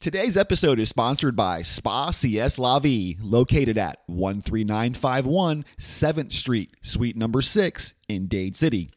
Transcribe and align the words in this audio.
Today's 0.00 0.38
episode 0.38 0.78
is 0.78 0.88
sponsored 0.88 1.36
by 1.36 1.60
Spa 1.60 2.10
C'est 2.10 2.58
La 2.58 2.78
Vie, 2.78 3.18
located 3.20 3.76
at 3.76 3.98
13951 4.08 5.62
7th 5.78 6.32
Street, 6.32 6.70
Suite 6.80 7.18
number 7.18 7.42
6 7.42 7.92
in 8.08 8.26
Dade 8.26 8.56
City. 8.56 8.88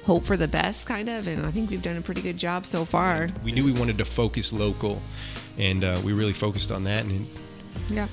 hope 0.05 0.23
for 0.23 0.37
the 0.37 0.47
best, 0.47 0.87
kind 0.87 1.09
of. 1.09 1.27
And 1.27 1.45
I 1.45 1.51
think 1.51 1.69
we've 1.69 1.81
done 1.83 1.97
a 1.97 2.01
pretty 2.01 2.21
good 2.21 2.37
job 2.37 2.65
so 2.65 2.85
far. 2.85 3.27
we 3.43 3.51
knew 3.51 3.65
we 3.65 3.73
wanted 3.73 3.97
to 3.97 4.05
focus 4.05 4.53
local, 4.53 5.01
and 5.57 5.83
uh, 5.83 5.99
we 6.05 6.13
really 6.13 6.31
focused 6.33 6.71
on 6.71 6.85
that. 6.85 7.03
And 7.03 7.27
Yeah. 7.89 8.07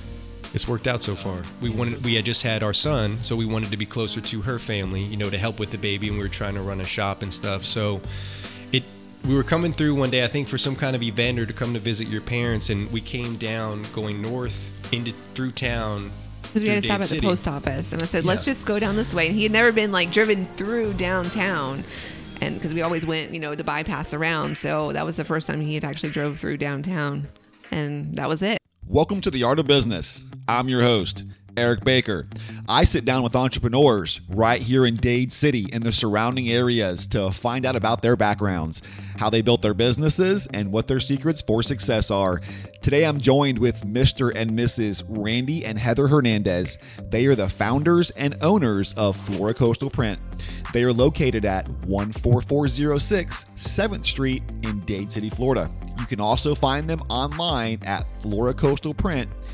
It's 0.53 0.67
worked 0.67 0.87
out 0.87 1.01
so 1.01 1.15
far. 1.15 1.41
We 1.61 1.69
wanted 1.69 2.03
we 2.03 2.15
had 2.15 2.25
just 2.25 2.43
had 2.43 2.63
our 2.63 2.73
son, 2.73 3.17
so 3.21 3.35
we 3.35 3.45
wanted 3.45 3.71
to 3.71 3.77
be 3.77 3.85
closer 3.85 4.21
to 4.21 4.41
her 4.41 4.59
family, 4.59 5.01
you 5.03 5.17
know, 5.17 5.29
to 5.29 5.37
help 5.37 5.59
with 5.59 5.71
the 5.71 5.77
baby, 5.77 6.07
and 6.07 6.17
we 6.17 6.23
were 6.23 6.29
trying 6.29 6.55
to 6.55 6.61
run 6.61 6.81
a 6.81 6.85
shop 6.85 7.21
and 7.21 7.33
stuff. 7.33 7.65
So 7.65 7.99
it 8.71 8.87
we 9.27 9.35
were 9.35 9.43
coming 9.43 9.73
through 9.73 9.95
one 9.95 10.09
day, 10.09 10.23
I 10.23 10.27
think, 10.27 10.47
for 10.47 10.57
some 10.57 10.75
kind 10.75 10.95
of 10.95 11.03
event 11.03 11.39
or 11.39 11.45
to 11.45 11.53
come 11.53 11.73
to 11.73 11.79
visit 11.79 12.07
your 12.07 12.21
parents, 12.21 12.69
and 12.69 12.89
we 12.91 13.01
came 13.01 13.35
down 13.35 13.83
going 13.93 14.21
north 14.21 14.91
into 14.93 15.11
through 15.11 15.51
town. 15.51 16.09
Because 16.43 16.61
we 16.61 16.69
had 16.69 16.77
to 16.81 16.83
stop 16.83 16.95
at 16.95 17.01
the 17.01 17.07
City. 17.07 17.27
post 17.27 17.47
office, 17.47 17.91
and 17.91 18.01
I 18.01 18.05
said, 18.05 18.23
"Let's 18.23 18.47
Yeah. 18.47 18.53
just 18.53 18.65
go 18.65 18.79
down 18.79 18.95
this 18.95 19.13
way." 19.13 19.27
And 19.27 19.35
he 19.35 19.43
had 19.43 19.51
never 19.51 19.71
been 19.73 19.91
like 19.91 20.11
driven 20.13 20.45
through 20.45 20.93
downtown, 20.93 21.83
and 22.39 22.55
because 22.55 22.73
we 22.73 22.81
always 22.83 23.05
went, 23.05 23.33
you 23.33 23.39
know, 23.41 23.53
the 23.53 23.65
bypass 23.65 24.13
around, 24.13 24.57
so 24.57 24.93
that 24.93 25.05
was 25.05 25.17
the 25.17 25.25
first 25.25 25.47
time 25.47 25.59
he 25.59 25.75
had 25.75 25.83
actually 25.83 26.09
drove 26.11 26.39
through 26.39 26.57
downtown, 26.57 27.23
and 27.69 28.15
that 28.15 28.29
was 28.29 28.41
it. 28.41 28.56
Welcome 28.89 29.19
to 29.21 29.29
the 29.29 29.43
Art 29.43 29.59
of 29.59 29.67
Business. 29.67 30.25
I'm 30.47 30.69
your 30.69 30.81
host, 30.81 31.25
Eric 31.57 31.83
Baker. 31.83 32.27
I 32.69 32.83
sit 32.83 33.03
down 33.03 33.23
with 33.23 33.35
entrepreneurs 33.35 34.21
right 34.29 34.61
here 34.61 34.85
in 34.85 34.95
Dade 34.95 35.33
City 35.33 35.67
and 35.73 35.81
the 35.81 35.91
surrounding 35.91 36.49
areas 36.49 37.07
to 37.07 37.31
find 37.31 37.65
out 37.65 37.75
about 37.75 38.03
their 38.03 38.15
backgrounds, 38.15 38.83
how 39.17 39.31
they 39.31 39.41
built 39.41 39.63
their 39.63 39.73
businesses, 39.73 40.47
and 40.53 40.71
what 40.71 40.87
their 40.87 40.99
secrets 40.99 41.41
for 41.41 41.63
success 41.63 42.11
are. 42.11 42.41
Today 42.81 43.05
I'm 43.05 43.19
joined 43.19 43.57
with 43.57 43.83
Mr. 43.83 44.31
and 44.35 44.51
Mrs. 44.51 45.03
Randy 45.09 45.65
and 45.65 45.79
Heather 45.79 46.07
Hernandez. 46.07 46.77
They 47.09 47.25
are 47.25 47.35
the 47.35 47.49
founders 47.49 48.11
and 48.11 48.37
owners 48.43 48.93
of 48.93 49.17
Floricoastal 49.17 49.91
Print. 49.91 50.19
They 50.73 50.83
are 50.83 50.93
located 50.93 51.43
at 51.43 51.67
14406 51.87 53.45
7th 53.55 54.05
Street 54.05 54.43
in 54.61 54.79
Dade 54.81 55.11
City, 55.11 55.29
Florida. 55.29 55.71
You 55.99 56.05
can 56.05 56.21
also 56.21 56.53
find 56.53 56.87
them 56.87 56.99
online 57.09 57.79
at 57.83 58.03
floricoastalprint.com. 58.21 59.46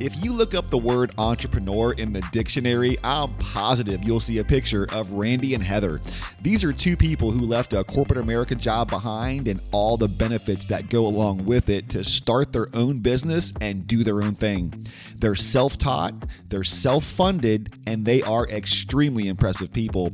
If 0.00 0.22
you 0.22 0.32
look 0.32 0.54
up 0.54 0.68
the 0.68 0.78
word 0.78 1.12
entrepreneur 1.16 1.92
in 1.94 2.12
the 2.12 2.20
dictionary, 2.30 2.98
I'm 3.02 3.32
positive 3.34 4.04
you'll 4.04 4.20
see 4.20 4.38
a 4.38 4.44
picture 4.44 4.86
of 4.92 5.12
Randy 5.12 5.54
and 5.54 5.64
Heather. 5.64 6.00
These 6.42 6.62
are 6.62 6.72
two 6.72 6.96
people 6.96 7.30
who 7.30 7.40
left 7.40 7.72
a 7.72 7.84
corporate 7.84 8.18
America 8.18 8.54
job 8.54 8.90
behind 8.90 9.48
and 9.48 9.60
all 9.72 9.96
the 9.96 10.08
benefits 10.08 10.66
that 10.66 10.90
go 10.90 11.06
along 11.06 11.46
with 11.46 11.70
it 11.70 11.88
to 11.90 12.04
start 12.04 12.52
their 12.52 12.68
own 12.74 12.98
business 12.98 13.52
and 13.60 13.86
do 13.86 14.04
their 14.04 14.22
own 14.22 14.34
thing. 14.34 14.72
They're 15.16 15.34
self 15.34 15.78
taught, 15.78 16.12
they're 16.50 16.62
self 16.62 17.04
funded, 17.04 17.74
and 17.86 18.04
they 18.04 18.22
are 18.22 18.46
extremely 18.48 19.28
impressive 19.28 19.72
people. 19.72 20.12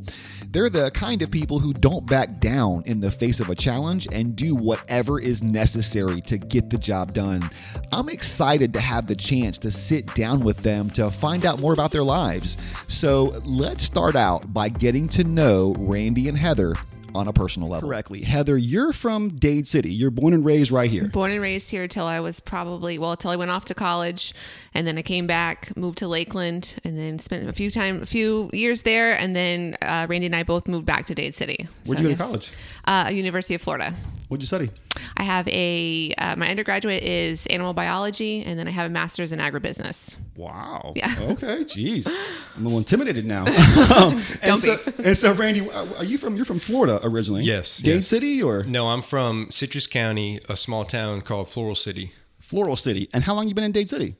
They're 0.52 0.68
the 0.68 0.90
kind 0.90 1.22
of 1.22 1.30
people 1.30 1.60
who 1.60 1.72
don't 1.72 2.04
back 2.06 2.40
down 2.40 2.82
in 2.84 2.98
the 2.98 3.12
face 3.12 3.38
of 3.38 3.50
a 3.50 3.54
challenge 3.54 4.08
and 4.12 4.34
do 4.34 4.56
whatever 4.56 5.20
is 5.20 5.44
necessary 5.44 6.20
to 6.22 6.38
get 6.38 6.70
the 6.70 6.76
job 6.76 7.12
done. 7.12 7.48
I'm 7.92 8.08
excited 8.08 8.72
to 8.72 8.80
have 8.80 9.06
the 9.06 9.14
chance 9.14 9.58
to 9.58 9.70
sit 9.70 10.12
down 10.16 10.40
with 10.40 10.56
them 10.56 10.90
to 10.90 11.08
find 11.08 11.46
out 11.46 11.60
more 11.60 11.72
about 11.72 11.92
their 11.92 12.02
lives. 12.02 12.56
So 12.88 13.40
let's 13.44 13.84
start 13.84 14.16
out 14.16 14.52
by 14.52 14.70
getting 14.70 15.08
to 15.10 15.22
know 15.22 15.72
Randy 15.78 16.26
and 16.28 16.36
Heather 16.36 16.74
on 17.14 17.28
a 17.28 17.32
personal 17.32 17.68
level. 17.68 17.88
Correctly. 17.88 18.22
Heather, 18.22 18.56
you're 18.56 18.92
from 18.92 19.30
Dade 19.30 19.66
City. 19.66 19.92
You're 19.92 20.10
born 20.10 20.32
and 20.34 20.44
raised 20.44 20.70
right 20.70 20.90
here. 20.90 21.08
Born 21.08 21.30
and 21.30 21.42
raised 21.42 21.70
here 21.70 21.88
till 21.88 22.06
I 22.06 22.20
was 22.20 22.40
probably 22.40 22.98
well 22.98 23.16
till 23.16 23.30
I 23.30 23.36
went 23.36 23.50
off 23.50 23.64
to 23.66 23.74
college, 23.74 24.34
and 24.74 24.86
then 24.86 24.98
I 24.98 25.02
came 25.02 25.26
back, 25.26 25.76
moved 25.76 25.98
to 25.98 26.08
Lakeland, 26.08 26.76
and 26.84 26.96
then 26.98 27.18
spent 27.18 27.48
a 27.48 27.52
few 27.52 27.70
time 27.70 28.02
a 28.02 28.06
few 28.06 28.50
years 28.52 28.82
there, 28.82 29.12
and 29.12 29.34
then 29.34 29.76
uh, 29.82 30.06
Randy 30.08 30.26
and 30.26 30.36
I 30.36 30.42
both 30.42 30.68
moved 30.68 30.86
back 30.86 31.06
to 31.06 31.14
Dade 31.14 31.34
City. 31.34 31.68
Where'd 31.86 31.98
So 31.98 32.02
you 32.04 32.10
go 32.10 32.16
to 32.16 32.22
college? 32.22 32.52
Uh, 32.84 33.10
University 33.12 33.54
of 33.54 33.62
Florida. 33.62 33.94
What'd 34.28 34.42
you 34.42 34.46
study? 34.46 34.70
I 35.16 35.22
have 35.22 35.46
a 35.48 36.12
uh, 36.18 36.36
my 36.36 36.48
undergraduate 36.48 37.02
is 37.02 37.46
animal 37.46 37.72
biology, 37.74 38.42
and 38.42 38.58
then 38.58 38.68
I 38.68 38.70
have 38.70 38.90
a 38.90 38.92
master's 38.92 39.32
in 39.32 39.38
agribusiness. 39.38 40.16
Wow. 40.36 40.92
Yeah. 40.96 41.14
Okay. 41.30 41.64
Jeez. 41.64 42.08
I'm 42.56 42.62
a 42.62 42.64
little 42.64 42.78
intimidated 42.78 43.24
now. 43.24 43.44
and 43.46 44.20
Don't 44.42 44.58
so, 44.58 44.76
be. 44.76 45.04
And 45.04 45.16
so, 45.16 45.32
Randy, 45.32 45.68
are 45.70 46.04
you 46.04 46.18
from? 46.18 46.34
You're 46.36 46.44
from 46.44 46.58
Florida 46.58 46.98
originally? 47.02 47.44
Yes, 47.44 47.78
Dade 47.78 47.96
yes. 47.96 48.08
City 48.08 48.42
or 48.42 48.64
No, 48.64 48.88
I'm 48.88 49.02
from 49.02 49.50
Citrus 49.50 49.86
County, 49.86 50.40
a 50.48 50.56
small 50.56 50.84
town 50.84 51.20
called 51.20 51.48
Floral 51.48 51.74
City. 51.74 52.12
Floral 52.38 52.76
City? 52.76 53.08
And 53.14 53.24
how 53.24 53.34
long 53.34 53.48
you 53.48 53.54
been 53.54 53.64
in 53.64 53.72
Dade 53.72 53.88
City? 53.88 54.16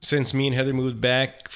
Since 0.00 0.34
me 0.34 0.46
and 0.48 0.56
Heather 0.56 0.72
moved 0.72 1.00
back 1.00 1.48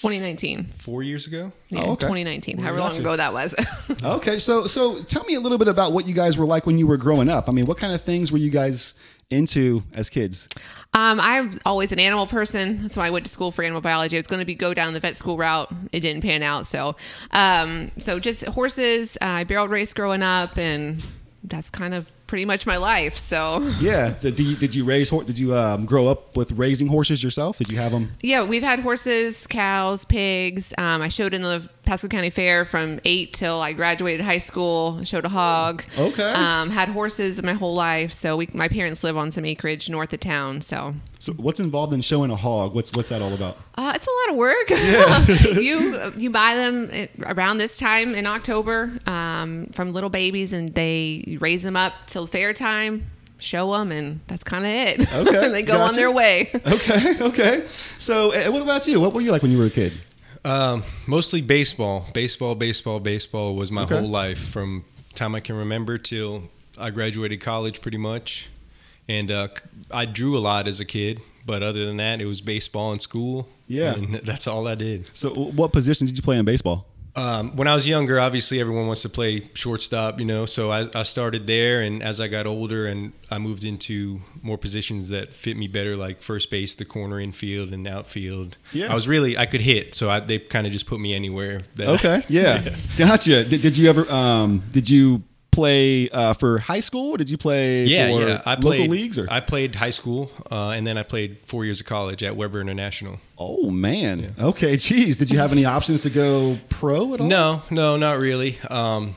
2019. 0.00 0.64
four 0.78 1.02
years 1.02 1.26
ago, 1.26 1.52
Yeah, 1.68 1.80
Oh, 1.82 1.92
okay. 1.92 2.06
2019. 2.06 2.56
Well, 2.56 2.64
however 2.64 2.80
long 2.80 2.88
gotcha. 2.90 3.00
ago 3.00 3.16
that 3.16 3.32
was. 3.32 3.54
Okay. 4.04 4.38
So, 4.38 4.66
so 4.66 5.02
tell 5.02 5.24
me 5.24 5.34
a 5.34 5.40
little 5.40 5.58
bit 5.58 5.68
about 5.68 5.92
what 5.92 6.06
you 6.06 6.14
guys 6.14 6.38
were 6.38 6.46
like 6.46 6.64
when 6.66 6.78
you 6.78 6.86
were 6.86 6.96
growing 6.96 7.28
up. 7.28 7.48
I 7.48 7.52
mean, 7.52 7.66
what 7.66 7.76
kind 7.78 7.92
of 7.92 8.00
things 8.00 8.32
were 8.32 8.38
you 8.38 8.50
guys 8.50 8.94
into 9.30 9.82
as 9.94 10.08
kids? 10.10 10.48
Um, 10.94 11.20
I 11.20 11.42
was 11.42 11.58
always 11.66 11.92
an 11.92 11.98
animal 12.00 12.26
person. 12.26 12.82
That's 12.82 12.96
why 12.96 13.06
I 13.06 13.10
went 13.10 13.26
to 13.26 13.30
school 13.32 13.50
for 13.50 13.62
animal 13.62 13.80
biology. 13.80 14.16
I 14.16 14.20
was 14.20 14.26
going 14.26 14.40
to 14.40 14.46
be 14.46 14.54
go 14.54 14.74
down 14.74 14.92
the 14.94 15.00
vet 15.00 15.16
school 15.16 15.36
route. 15.36 15.70
It 15.92 16.00
didn't 16.00 16.22
pan 16.22 16.42
out. 16.42 16.66
So, 16.66 16.96
um, 17.32 17.90
so 17.98 18.18
just 18.18 18.44
horses. 18.46 19.16
Uh, 19.20 19.26
I 19.26 19.44
barrel 19.44 19.68
raced 19.68 19.94
growing 19.96 20.22
up, 20.22 20.56
and 20.58 21.04
that's 21.44 21.70
kind 21.70 21.94
of 21.94 22.10
pretty 22.30 22.44
much 22.44 22.64
my 22.64 22.76
life. 22.76 23.16
So, 23.16 23.58
Yeah. 23.80 24.10
Did 24.20 24.38
you, 24.38 24.54
did 24.56 24.74
you 24.74 24.84
raise? 24.84 25.10
Did 25.10 25.36
you 25.38 25.54
um, 25.56 25.84
grow 25.84 26.06
up 26.06 26.36
with 26.36 26.52
raising 26.52 26.86
horses 26.86 27.22
yourself? 27.24 27.58
Did 27.58 27.68
you 27.68 27.76
have 27.78 27.90
them? 27.92 28.12
yeah, 28.22 28.44
we've 28.44 28.62
had 28.62 28.78
horses, 28.78 29.46
cows, 29.48 30.04
pigs. 30.04 30.72
Um, 30.78 31.02
I 31.02 31.08
showed 31.08 31.34
in 31.34 31.42
the 31.42 31.68
Pasco 31.84 32.06
County 32.06 32.30
Fair 32.30 32.64
from 32.64 33.00
eight 33.04 33.32
till 33.32 33.60
I 33.60 33.72
graduated 33.72 34.20
high 34.20 34.38
school. 34.38 35.02
Showed 35.02 35.24
a 35.24 35.28
hog. 35.28 35.82
Okay. 35.98 36.30
Um, 36.32 36.70
had 36.70 36.88
horses 36.88 37.42
my 37.42 37.54
whole 37.54 37.74
life. 37.74 38.12
So 38.12 38.36
we, 38.36 38.48
my 38.54 38.68
parents 38.68 39.02
live 39.02 39.16
on 39.16 39.32
some 39.32 39.44
acreage 39.44 39.90
north 39.90 40.12
of 40.12 40.20
town. 40.20 40.60
So 40.60 40.94
So, 41.18 41.32
what's 41.32 41.58
involved 41.58 41.92
in 41.92 42.00
showing 42.00 42.30
a 42.30 42.36
hog? 42.36 42.74
What's 42.74 42.92
what's 42.94 43.08
that 43.08 43.20
all 43.22 43.34
about? 43.34 43.56
Uh, 43.76 43.92
it's 43.96 44.06
a 44.06 44.10
lot 44.10 44.30
of 44.30 44.36
work. 44.36 44.70
you 45.60 46.12
you 46.16 46.30
buy 46.30 46.54
them 46.54 46.90
around 47.26 47.58
this 47.58 47.76
time 47.76 48.14
in 48.14 48.26
October 48.26 48.92
um, 49.06 49.66
from 49.72 49.92
little 49.92 50.10
babies, 50.10 50.52
and 50.52 50.72
they 50.74 51.38
raise 51.40 51.62
them 51.64 51.76
up 51.76 51.92
till 52.06 52.19
fair 52.26 52.52
time, 52.52 53.06
show 53.38 53.72
them, 53.72 53.90
and 53.92 54.20
that's 54.26 54.44
kind 54.44 54.64
of 54.64 54.70
it. 54.72 55.12
Okay, 55.28 55.44
and 55.46 55.54
they 55.54 55.62
go 55.62 55.74
on 55.74 55.88
gotcha. 55.88 55.96
their 55.96 56.10
way. 56.12 56.50
Okay. 56.66 57.14
Okay. 57.20 57.64
So, 57.98 58.32
uh, 58.32 58.50
what 58.52 58.62
about 58.62 58.86
you? 58.86 59.00
What 59.00 59.14
were 59.14 59.20
you 59.20 59.32
like 59.32 59.42
when 59.42 59.50
you 59.50 59.58
were 59.58 59.66
a 59.66 59.70
kid? 59.70 59.92
Um, 60.44 60.82
mostly 61.06 61.40
baseball. 61.42 62.06
Baseball, 62.14 62.54
baseball, 62.54 63.00
baseball 63.00 63.54
was 63.54 63.70
my 63.70 63.82
Okay. 63.82 63.98
whole 63.98 64.08
life 64.08 64.38
from 64.38 64.84
time 65.14 65.34
I 65.34 65.40
can 65.40 65.54
remember 65.56 65.98
till 65.98 66.44
I 66.78 66.90
graduated 66.90 67.40
college 67.40 67.80
pretty 67.82 67.98
much. 67.98 68.46
and 69.08 69.30
uh, 69.30 69.48
I 69.90 70.04
drew 70.04 70.36
a 70.38 70.40
lot 70.40 70.68
as 70.68 70.78
a 70.80 70.84
kid. 70.84 71.20
But 71.44 71.62
other 71.62 71.84
than 71.86 71.96
that, 71.96 72.20
it 72.20 72.26
was 72.26 72.40
baseball 72.40 72.92
in 72.92 73.00
school. 73.00 73.48
Yeah. 73.66 73.94
and 73.94 74.14
that's 74.24 74.46
all 74.46 74.68
I 74.68 74.74
did. 74.76 75.06
So, 75.12 75.30
what 75.34 75.72
position 75.72 76.06
did 76.06 76.16
you 76.16 76.22
play 76.22 76.38
in 76.38 76.44
baseball? 76.44 76.86
Um, 77.16 77.56
when 77.56 77.66
I 77.66 77.74
was 77.74 77.88
younger, 77.88 78.20
obviously 78.20 78.60
everyone 78.60 78.86
wants 78.86 79.02
to 79.02 79.08
play 79.08 79.50
shortstop, 79.54 80.20
you 80.20 80.26
know. 80.26 80.46
So 80.46 80.70
I, 80.70 80.88
I 80.94 81.02
started 81.02 81.46
there, 81.46 81.80
and 81.80 82.02
as 82.02 82.20
I 82.20 82.28
got 82.28 82.46
older, 82.46 82.86
and 82.86 83.12
I 83.30 83.38
moved 83.38 83.64
into 83.64 84.20
more 84.42 84.58
positions 84.58 85.08
that 85.08 85.34
fit 85.34 85.56
me 85.56 85.66
better, 85.66 85.96
like 85.96 86.22
first 86.22 86.50
base, 86.50 86.74
the 86.74 86.84
corner, 86.84 87.20
infield, 87.20 87.72
and 87.72 87.86
outfield. 87.86 88.56
Yeah. 88.72 88.92
I 88.92 88.94
was 88.94 89.08
really 89.08 89.36
I 89.36 89.46
could 89.46 89.60
hit, 89.60 89.94
so 89.94 90.08
I, 90.08 90.20
they 90.20 90.38
kind 90.38 90.66
of 90.66 90.72
just 90.72 90.86
put 90.86 91.00
me 91.00 91.14
anywhere. 91.14 91.60
That 91.76 91.88
Okay, 91.88 92.22
yeah, 92.28 92.62
gotcha. 92.96 93.44
Did, 93.44 93.62
did 93.62 93.76
you 93.76 93.88
ever? 93.88 94.10
Um, 94.10 94.62
did 94.70 94.88
you 94.88 95.22
play 95.50 96.08
uh, 96.10 96.34
for 96.34 96.58
high 96.58 96.80
school? 96.80 97.16
Did 97.16 97.30
you 97.30 97.38
play 97.38 97.84
yeah, 97.84 98.10
for 98.10 98.28
yeah. 98.28 98.42
I 98.46 98.54
local 98.54 98.70
played 98.70 98.90
leagues? 98.90 99.18
Or 99.18 99.26
I 99.30 99.40
played 99.40 99.74
high 99.74 99.90
school, 99.90 100.30
uh, 100.50 100.70
and 100.70 100.86
then 100.86 100.96
I 100.98 101.02
played 101.02 101.38
four 101.46 101.64
years 101.64 101.80
of 101.80 101.86
college 101.86 102.22
at 102.22 102.36
Webber 102.36 102.60
International. 102.60 103.18
oh 103.38 103.70
man, 103.70 104.34
okay. 104.38 104.76
Geez, 104.76 105.16
did 105.16 105.30
you 105.30 105.38
have 105.38 105.52
any 105.52 105.64
options 105.64 106.00
to 106.02 106.10
go 106.10 106.58
pro 106.68 107.14
at 107.14 107.20
all? 107.20 107.26
No, 107.26 107.62
no, 107.70 107.96
not 107.96 108.20
really. 108.20 108.58
Um, 108.70 109.14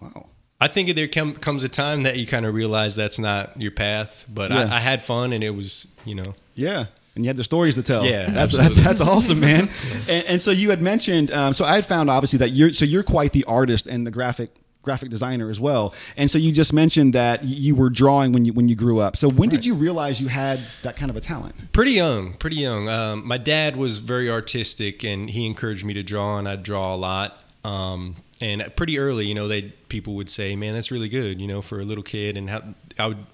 Wow. 0.00 0.26
I 0.60 0.68
think 0.68 0.94
there 0.94 1.08
come, 1.08 1.34
comes 1.34 1.62
a 1.64 1.68
time 1.68 2.04
that 2.04 2.18
you 2.18 2.26
kind 2.26 2.46
of 2.46 2.54
realize 2.54 2.96
that's 2.96 3.18
not 3.18 3.60
your 3.60 3.70
path. 3.70 4.26
But 4.28 4.50
Yeah. 4.50 4.68
I, 4.70 4.76
I 4.76 4.80
had 4.80 5.02
fun, 5.02 5.32
and 5.32 5.42
it 5.44 5.50
was, 5.54 5.86
you 6.04 6.14
know, 6.14 6.34
Yeah. 6.54 6.86
And 7.14 7.24
you 7.24 7.28
had 7.28 7.36
the 7.36 7.44
stories 7.44 7.74
to 7.74 7.82
tell. 7.82 8.06
Yeah, 8.06 8.30
that's 8.30 8.54
absolutely. 8.58 8.82
that's 8.82 9.00
awesome, 9.02 9.38
man. 9.40 9.68
and, 10.08 10.26
and 10.26 10.42
so 10.42 10.50
you 10.50 10.70
had 10.70 10.80
mentioned, 10.80 11.30
um, 11.30 11.52
so 11.52 11.64
I 11.64 11.74
had 11.74 11.84
found 11.84 12.08
obviously 12.08 12.38
that 12.38 12.50
you're 12.50 12.72
so 12.72 12.86
you're 12.86 13.02
quite 13.02 13.32
the 13.32 13.44
artist 13.44 13.86
and 13.86 14.06
the 14.06 14.10
graphic 14.10 14.50
graphic 14.82 15.08
designer 15.08 15.48
as 15.48 15.58
well. 15.60 15.94
And 16.16 16.30
so 16.30 16.38
you 16.38 16.52
just 16.52 16.72
mentioned 16.72 17.12
that 17.14 17.44
you 17.44 17.74
were 17.74 17.90
drawing 17.90 18.32
when 18.32 18.44
you 18.44 18.52
when 18.52 18.68
you 18.68 18.76
grew 18.76 19.00
up. 19.00 19.16
So 19.16 19.30
when 19.30 19.48
did 19.48 19.64
you 19.64 19.74
realize 19.74 20.20
you 20.20 20.28
had 20.28 20.60
that 20.82 20.96
kind 20.96 21.10
of 21.10 21.16
a 21.16 21.20
talent? 21.20 21.72
Pretty 21.72 21.92
young, 21.92 22.34
pretty 22.34 22.56
young. 22.56 22.88
Um, 22.88 23.26
my 23.26 23.38
dad 23.38 23.76
was 23.76 23.98
very 23.98 24.30
artistic, 24.30 25.04
and 25.04 25.30
he 25.30 25.46
encouraged 25.46 25.84
me 25.84 25.94
to 25.94 26.02
draw, 26.02 26.38
and 26.38 26.48
I'd 26.48 26.62
draw 26.62 26.94
a 26.94 26.96
lot. 26.96 27.38
Um, 27.64 28.16
and 28.40 28.74
pretty 28.74 28.98
early, 28.98 29.26
you 29.26 29.34
know, 29.34 29.46
they 29.46 29.62
people 29.88 30.14
would 30.16 30.28
say, 30.28 30.56
"Man, 30.56 30.72
that's 30.72 30.90
really 30.90 31.08
good," 31.08 31.40
you 31.40 31.46
know, 31.46 31.62
for 31.62 31.80
a 31.80 31.84
little 31.84 32.04
kid. 32.04 32.36
And 32.36 32.50
how 32.50 32.62
I 32.98 33.06
would, 33.08 33.26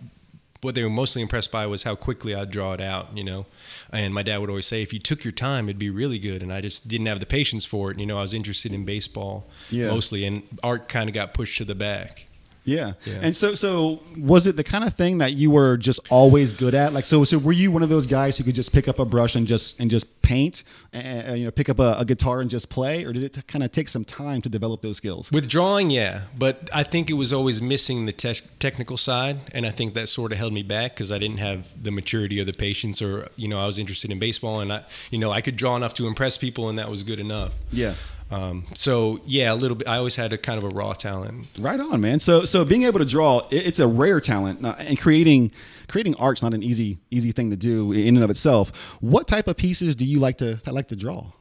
what 0.60 0.74
they 0.74 0.82
were 0.82 0.90
mostly 0.90 1.22
impressed 1.22 1.52
by 1.52 1.66
was 1.66 1.84
how 1.84 1.94
quickly 1.94 2.34
I'd 2.34 2.50
draw 2.50 2.72
it 2.72 2.80
out, 2.80 3.16
you 3.16 3.22
know. 3.24 3.46
And 3.92 4.12
my 4.12 4.22
dad 4.22 4.38
would 4.38 4.50
always 4.50 4.66
say, 4.66 4.82
"If 4.82 4.92
you 4.92 4.98
took 4.98 5.24
your 5.24 5.32
time, 5.32 5.68
it'd 5.68 5.78
be 5.78 5.90
really 5.90 6.18
good." 6.18 6.42
And 6.42 6.52
I 6.52 6.60
just 6.60 6.88
didn't 6.88 7.06
have 7.06 7.20
the 7.20 7.26
patience 7.26 7.64
for 7.64 7.90
it. 7.90 7.98
You 7.98 8.06
know, 8.06 8.18
I 8.18 8.22
was 8.22 8.34
interested 8.34 8.72
in 8.72 8.84
baseball 8.84 9.48
Yeah. 9.70 9.88
mostly, 9.88 10.24
and 10.24 10.42
art 10.62 10.88
kind 10.88 11.08
of 11.08 11.14
got 11.14 11.34
pushed 11.34 11.58
to 11.58 11.64
the 11.64 11.74
back. 11.74 12.26
Yeah. 12.68 12.92
Yeah. 13.04 13.20
And 13.22 13.34
so 13.34 13.54
so 13.54 14.00
was 14.16 14.46
it 14.46 14.56
the 14.56 14.64
kind 14.64 14.84
of 14.84 14.94
thing 14.94 15.18
that 15.18 15.32
you 15.32 15.50
were 15.50 15.76
just 15.76 16.00
always 16.10 16.52
good 16.52 16.74
at? 16.74 16.92
Like 16.92 17.04
so 17.04 17.24
so 17.24 17.38
were 17.38 17.52
you 17.52 17.72
one 17.72 17.82
of 17.82 17.88
those 17.88 18.06
guys 18.06 18.36
who 18.36 18.44
could 18.44 18.54
just 18.54 18.72
pick 18.72 18.88
up 18.88 18.98
a 18.98 19.04
brush 19.04 19.34
and 19.36 19.46
just 19.46 19.80
and 19.80 19.90
just 19.90 20.20
paint 20.22 20.62
and 20.92 21.38
you 21.38 21.44
know 21.46 21.50
pick 21.50 21.68
up 21.70 21.78
a, 21.78 21.96
a 21.98 22.04
guitar 22.04 22.40
and 22.40 22.50
just 22.50 22.68
play 22.68 23.04
or 23.04 23.12
did 23.14 23.24
it 23.24 23.46
kind 23.46 23.64
of 23.64 23.72
take 23.72 23.88
some 23.88 24.04
time 24.04 24.42
to 24.42 24.48
develop 24.48 24.82
those 24.82 24.98
skills? 24.98 25.32
With 25.32 25.48
drawing, 25.48 25.90
yeah, 25.90 26.22
but 26.36 26.68
I 26.72 26.82
think 26.82 27.08
it 27.08 27.14
was 27.14 27.32
always 27.32 27.62
missing 27.62 28.06
the 28.06 28.12
te- 28.12 28.42
technical 28.58 28.96
side, 28.96 29.38
and 29.52 29.64
I 29.66 29.70
think 29.70 29.94
that 29.94 30.08
sort 30.08 30.32
of 30.32 30.38
held 30.38 30.52
me 30.52 30.62
back 30.62 30.94
because 30.94 31.10
I 31.10 31.18
didn't 31.18 31.38
have 31.38 31.82
the 31.82 31.90
maturity 31.90 32.40
or 32.40 32.44
the 32.44 32.52
patience, 32.52 33.00
or 33.00 33.28
you 33.36 33.48
know, 33.48 33.58
I 33.60 33.66
was 33.66 33.78
interested 33.78 34.10
in 34.10 34.18
baseball, 34.18 34.60
and 34.60 34.72
I, 34.72 34.84
you 35.10 35.18
know, 35.18 35.30
I 35.30 35.40
could 35.40 35.56
draw 35.56 35.76
enough 35.76 35.94
to 35.94 36.06
impress 36.06 36.36
people, 36.36 36.68
and 36.68 36.78
that 36.78 36.90
was 36.90 37.02
good 37.02 37.20
enough. 37.20 37.54
Yeah. 37.72 37.94
Um, 38.30 38.66
so 38.74 39.20
yeah, 39.24 39.52
a 39.52 39.54
little 39.56 39.76
bit. 39.76 39.88
I 39.88 39.96
always 39.96 40.16
had 40.16 40.32
a 40.32 40.38
kind 40.38 40.62
of 40.62 40.70
a 40.70 40.74
raw 40.74 40.92
talent. 40.92 41.46
Right 41.58 41.80
on, 41.80 42.00
man. 42.00 42.20
So 42.20 42.44
so 42.44 42.64
being 42.64 42.82
able 42.84 42.98
to 42.98 43.04
draw, 43.06 43.46
it- 43.50 43.66
it's 43.66 43.78
a 43.78 43.86
rare 43.88 44.20
talent, 44.20 44.64
uh, 44.64 44.74
and 44.78 44.98
creating 44.98 45.52
creating 45.88 46.14
art's 46.16 46.42
not 46.42 46.52
an 46.52 46.62
easy 46.62 46.98
easy 47.10 47.32
thing 47.32 47.48
to 47.50 47.56
do 47.56 47.92
in 47.92 48.16
and 48.16 48.24
of 48.24 48.28
itself. 48.30 48.96
What 49.00 49.26
type 49.26 49.48
of 49.48 49.56
pieces 49.56 49.96
do 49.96 50.04
you 50.04 50.18
like 50.20 50.38
to 50.38 50.58
like 50.70 50.88
to 50.88 50.96
draw? 50.96 51.32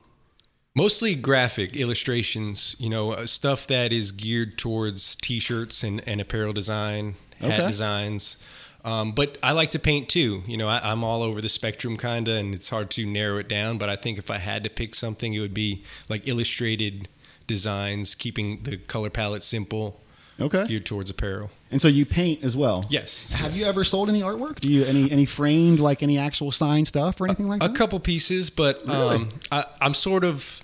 Mostly 0.75 1.15
graphic 1.15 1.75
illustrations, 1.75 2.75
you 2.79 2.87
know, 2.89 3.11
uh, 3.11 3.25
stuff 3.25 3.65
that 3.67 3.91
is 3.91 4.11
geared 4.11 4.59
towards 4.59 5.15
T-shirts 5.15 5.83
and, 5.83 6.01
and 6.07 6.21
apparel 6.21 6.53
design, 6.53 7.15
hat 7.41 7.59
Okay. 7.59 7.67
designs. 7.67 8.37
Um, 8.87 9.11
but 9.11 9.37
I 9.43 9.51
like 9.51 9.71
to 9.71 9.79
paint 9.79 10.07
too. 10.07 10.43
You 10.47 10.55
know, 10.55 10.69
I, 10.69 10.79
I'm 10.91 11.03
all 11.03 11.21
over 11.21 11.41
the 11.41 11.49
spectrum, 11.49 11.97
kinda, 11.97 12.31
and 12.33 12.55
it's 12.55 12.69
hard 12.69 12.89
to 12.91 13.05
narrow 13.05 13.37
it 13.37 13.49
down. 13.49 13.77
But 13.77 13.89
I 13.89 13.97
think 13.97 14.17
if 14.17 14.31
I 14.31 14.37
had 14.37 14.63
to 14.63 14.69
pick 14.69 14.95
something, 14.95 15.33
it 15.33 15.39
would 15.39 15.53
be 15.53 15.83
like 16.07 16.25
illustrated 16.27 17.09
designs, 17.47 18.15
keeping 18.15 18.63
the 18.63 18.77
color 18.77 19.09
palette 19.09 19.43
simple, 19.43 19.99
Okay. 20.39 20.65
geared 20.67 20.85
towards 20.85 21.09
apparel. 21.09 21.49
And 21.71 21.81
so 21.81 21.87
you 21.89 22.05
paint 22.05 22.43
as 22.43 22.55
well. 22.55 22.85
Yes. 22.89 23.29
Have 23.31 23.57
you 23.57 23.65
ever 23.65 23.83
sold 23.83 24.07
any 24.07 24.21
artwork? 24.21 24.59
Do 24.61 24.69
you 24.69 24.85
any 24.85 25.11
any 25.11 25.25
framed 25.25 25.79
like 25.81 26.01
any 26.01 26.17
actual 26.17 26.51
signed 26.53 26.87
stuff 26.87 27.19
or 27.19 27.25
anything 27.25 27.47
like 27.49 27.61
A 27.63 27.67
that? 27.67 27.73
A 27.73 27.77
couple 27.77 27.99
pieces, 27.99 28.49
but 28.49 28.83
Really? 28.87 29.15
um, 29.17 29.29
I, 29.51 29.65
I'm 29.81 29.93
sort 29.93 30.23
of. 30.23 30.61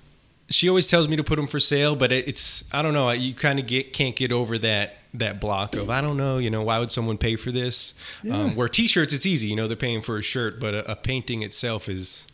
She 0.50 0.70
always 0.70 0.88
tells 0.88 1.08
me 1.08 1.16
to 1.18 1.24
put 1.24 1.38
them 1.38 1.48
for 1.48 1.60
sale, 1.60 1.96
but 1.96 2.12
it, 2.12 2.28
it's 2.28 2.72
I 2.74 2.82
don't 2.82 2.94
know. 2.94 3.10
You 3.12 3.34
kind 3.34 3.60
of 3.60 3.68
get 3.68 3.92
can't 3.92 4.16
get 4.16 4.32
over 4.32 4.58
that 4.60 4.98
that 5.16 5.40
block 5.40 5.76
of 5.76 5.90
I 5.90 6.02
don't 6.02 6.18
know. 6.18 6.38
You 6.40 6.50
know, 6.50 6.64
why 6.64 6.80
would 6.80 6.92
someone 6.92 7.18
pay 7.18 7.36
for 7.36 7.52
this? 7.52 7.94
Yeah. 8.24 8.36
Um, 8.38 8.56
where 8.56 8.68
T-shirts, 8.68 9.14
it's 9.14 9.26
easy. 9.26 9.48
You 9.48 9.56
know, 9.56 9.68
they're 9.68 9.78
paying 9.78 10.02
for 10.02 10.18
a 10.18 10.22
shirt, 10.24 10.60
but 10.60 10.74
a, 10.74 10.92
a 10.92 10.96
painting 10.96 11.42
itself 11.44 11.88
is. 11.88 12.26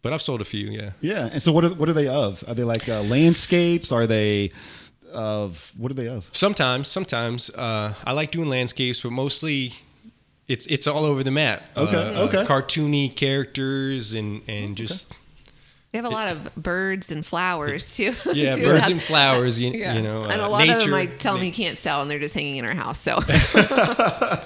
But 0.00 0.12
I've 0.12 0.22
sold 0.22 0.40
a 0.40 0.44
few, 0.44 0.68
yeah. 0.70 0.90
Yeah. 1.00 1.28
And 1.32 1.42
so 1.42 1.50
what 1.52 1.64
are 1.64 1.74
what 1.74 1.88
are 1.88 1.92
they 1.92 2.06
of? 2.06 2.44
Are 2.46 2.54
they 2.54 2.62
like 2.64 2.88
uh, 2.88 3.02
landscapes? 3.02 3.90
Are 3.90 4.06
they 4.06 4.50
of 5.12 5.72
what 5.76 5.90
are 5.90 5.94
they 5.94 6.08
of? 6.08 6.28
Sometimes, 6.32 6.86
sometimes 6.88 7.50
uh, 7.50 7.94
I 8.04 8.12
like 8.12 8.30
doing 8.30 8.48
landscapes, 8.48 9.00
but 9.00 9.10
mostly 9.10 9.72
it's 10.46 10.66
it's 10.66 10.86
all 10.86 11.04
over 11.04 11.24
the 11.24 11.30
map. 11.32 11.62
Okay, 11.76 11.96
Uh, 11.96 12.22
okay. 12.26 12.44
Cartoony 12.44 13.14
characters 13.14 14.14
and 14.14 14.42
and 14.48 14.76
just 14.76 15.14
We 15.92 15.96
have 15.96 16.04
a 16.04 16.10
lot 16.10 16.28
of 16.28 16.54
birds 16.54 17.10
and 17.10 17.24
flowers 17.24 17.96
too. 17.96 18.14
yeah, 18.34 18.56
too. 18.56 18.64
birds 18.64 18.90
and 18.90 19.00
flowers. 19.00 19.58
You, 19.58 19.70
Yeah. 19.70 19.94
you 19.94 20.02
know, 20.02 20.22
and 20.24 20.40
a 20.40 20.44
uh, 20.44 20.48
lot 20.48 20.68
of 20.68 20.80
them. 20.80 20.92
I 20.92 21.06
tell 21.06 21.34
them 21.34 21.42
he 21.42 21.50
can't 21.50 21.78
sell, 21.78 22.02
and 22.02 22.10
they're 22.10 22.18
just 22.18 22.34
hanging 22.34 22.56
in 22.56 22.66
our 22.66 22.74
house. 22.74 23.00
So 23.00 23.16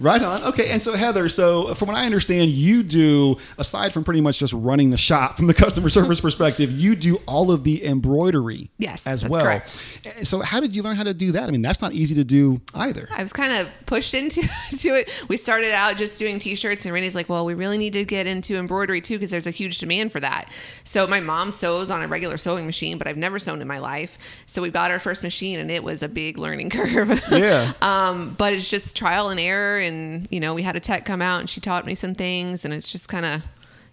Right 0.00 0.22
on. 0.22 0.42
Okay. 0.44 0.68
And 0.70 0.80
so 0.80 0.94
Heather, 0.94 1.28
so 1.28 1.74
from 1.74 1.88
what 1.88 1.96
I 1.96 2.06
understand, 2.06 2.50
you 2.50 2.82
do 2.82 3.36
aside 3.58 3.92
from 3.92 4.04
pretty 4.04 4.20
much 4.20 4.38
just 4.38 4.52
running 4.52 4.90
the 4.90 4.96
shop 4.96 5.36
from 5.36 5.46
the 5.46 5.54
customer 5.54 5.88
service 5.90 6.20
perspective, 6.20 6.70
you 6.70 6.94
do 6.94 7.18
all 7.26 7.50
of 7.50 7.64
the 7.64 7.84
embroidery. 7.84 8.70
Yes, 8.78 9.06
as 9.06 9.22
that's 9.22 9.32
well. 9.32 9.44
correct. 9.44 9.80
So 10.22 10.40
how 10.40 10.60
did 10.60 10.76
you 10.76 10.82
learn 10.82 10.96
how 10.96 11.02
to 11.04 11.14
do 11.14 11.32
that? 11.32 11.48
I 11.48 11.50
mean, 11.50 11.62
that's 11.62 11.82
not 11.82 11.92
easy 11.92 12.14
to 12.16 12.24
do 12.24 12.60
either. 12.74 13.08
I 13.14 13.22
was 13.22 13.32
kind 13.32 13.52
of 13.52 13.68
pushed 13.86 14.14
into 14.14 14.42
to 14.78 14.88
it. 14.90 15.10
We 15.28 15.36
started 15.36 15.72
out 15.72 15.96
just 15.96 16.18
doing 16.18 16.38
t-shirts, 16.38 16.84
and 16.84 16.94
Randy's 16.94 17.14
like, 17.14 17.28
"Well, 17.28 17.44
we 17.44 17.54
really 17.54 17.78
need 17.78 17.92
to 17.94 18.04
get 18.04 18.26
into 18.26 18.56
embroidery 18.56 19.00
too 19.00 19.16
because 19.16 19.30
there's 19.30 19.46
a 19.46 19.50
huge 19.52 19.78
demand 19.78 20.12
for 20.12 20.20
that." 20.20 20.50
So 20.84 21.06
my 21.06 21.20
mom 21.20 21.50
sews 21.50 21.90
on 21.90 22.02
a 22.02 22.08
regular 22.08 22.36
sewing 22.36 22.66
machine, 22.66 22.98
but 22.98 23.06
I've 23.06 23.16
never 23.16 23.38
sewn 23.38 23.60
in 23.60 23.68
my 23.68 23.78
life. 23.78 24.18
So 24.46 24.62
we 24.62 24.70
got 24.70 24.90
our 24.90 24.98
first 24.98 25.22
machine, 25.22 25.58
and 25.58 25.70
it 25.70 25.82
was 25.82 26.02
a 26.02 26.08
big 26.08 26.38
learning 26.38 26.70
curve. 26.78 27.20
Yeah. 27.30 27.72
um, 27.82 28.34
but 28.38 28.52
it's 28.52 28.70
just 28.70 28.96
trial 28.96 29.30
and 29.30 29.40
error, 29.40 29.78
and 29.78 29.87
you 30.30 30.40
know, 30.40 30.54
we 30.54 30.62
had 30.62 30.76
a 30.76 30.80
tech 30.80 31.04
come 31.04 31.22
out, 31.22 31.40
and 31.40 31.50
she 31.50 31.60
taught 31.60 31.86
me 31.86 31.94
some 31.94 32.14
things, 32.14 32.64
and 32.64 32.72
it's 32.74 32.90
just 32.90 33.08
kind 33.08 33.26
of 33.26 33.42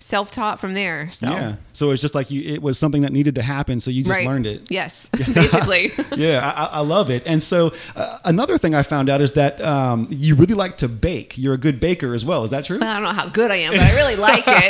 self-taught 0.06 0.60
from 0.60 0.76
there. 0.76 1.10
So. 1.12 1.28
Yeah. 1.28 1.56
So 1.74 1.90
it's 1.92 2.02
just 2.02 2.14
like 2.14 2.30
you, 2.30 2.42
it 2.42 2.62
was 2.62 2.78
something 2.78 3.02
that 3.02 3.12
needed 3.12 3.36
to 3.36 3.42
happen. 3.42 3.80
So 3.80 3.90
you 3.90 4.04
just 4.04 4.18
Right. 4.20 4.28
learned 4.28 4.46
it. 4.46 4.70
Yes, 4.70 5.10
basically. 5.12 5.92
yeah, 6.16 6.40
I, 6.56 6.64
I- 6.66 6.70
I 6.76 6.80
love 6.82 7.10
it. 7.10 7.24
And 7.26 7.42
so 7.42 7.72
uh, 7.96 8.20
another 8.26 8.58
thing 8.60 8.76
I 8.76 8.84
found 8.84 9.10
out 9.10 9.20
is 9.22 9.32
that 9.34 9.60
um, 9.62 10.08
you 10.12 10.36
really 10.36 10.54
like 10.54 10.78
to 10.78 10.88
bake. 10.88 11.38
You're 11.38 11.56
a 11.56 11.58
good 11.58 11.80
baker 11.80 12.14
as 12.14 12.24
well. 12.24 12.44
Is 12.44 12.52
that 12.52 12.66
true? 12.66 12.78
I 12.82 12.94
don't 12.94 13.04
know 13.04 13.10
how 13.14 13.30
good 13.30 13.50
I 13.50 13.56
am, 13.58 13.72
but 13.72 13.82
I 13.82 13.96
really 13.96 14.16
like 14.16 14.44
it. 14.46 14.68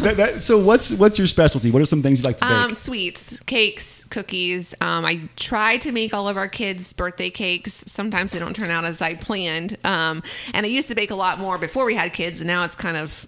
That- 0.00 0.16
that- 0.16 0.42
so 0.42 0.58
what's 0.58 0.92
what's 0.92 1.18
your 1.18 1.26
specialty? 1.26 1.70
What 1.70 1.80
are 1.82 1.86
some 1.86 2.02
things 2.02 2.20
you 2.20 2.24
like 2.26 2.36
to 2.38 2.44
bake? 2.44 2.52
Um, 2.52 2.74
sweets, 2.76 3.40
cakes, 3.40 4.04
cookies. 4.06 4.74
Um, 4.80 5.04
I 5.04 5.20
try 5.36 5.76
to 5.78 5.92
make 5.92 6.12
all 6.14 6.28
of 6.28 6.36
our 6.36 6.48
kids' 6.48 6.92
birthday 6.92 7.30
cakes. 7.30 7.84
Sometimes 7.86 8.32
they 8.32 8.38
don't 8.38 8.54
turn 8.56 8.70
out 8.70 8.84
as 8.84 9.00
I 9.00 9.14
planned. 9.14 9.76
Um, 9.84 10.22
and 10.54 10.66
I 10.66 10.68
used 10.68 10.88
to 10.88 10.94
bake 10.94 11.10
a 11.10 11.14
lot 11.14 11.38
more 11.38 11.56
before 11.58 11.84
we 11.86 11.94
had 11.94 12.12
kids, 12.12 12.40
and 12.40 12.46
now 12.46 12.64
it's 12.64 12.76
kind 12.76 12.96
of 12.96 13.26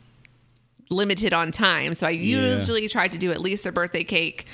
limited 0.91 1.33
on 1.33 1.53
time. 1.53 1.95
So 1.95 2.07
I 2.07 2.11
usually 2.11 2.89
try 2.89 3.09
to 3.09 3.19
do 3.19 3.31
at 3.31 3.41
least 3.41 3.63
their 3.63 3.73
birthday 3.73 4.05
cake, 4.05 4.47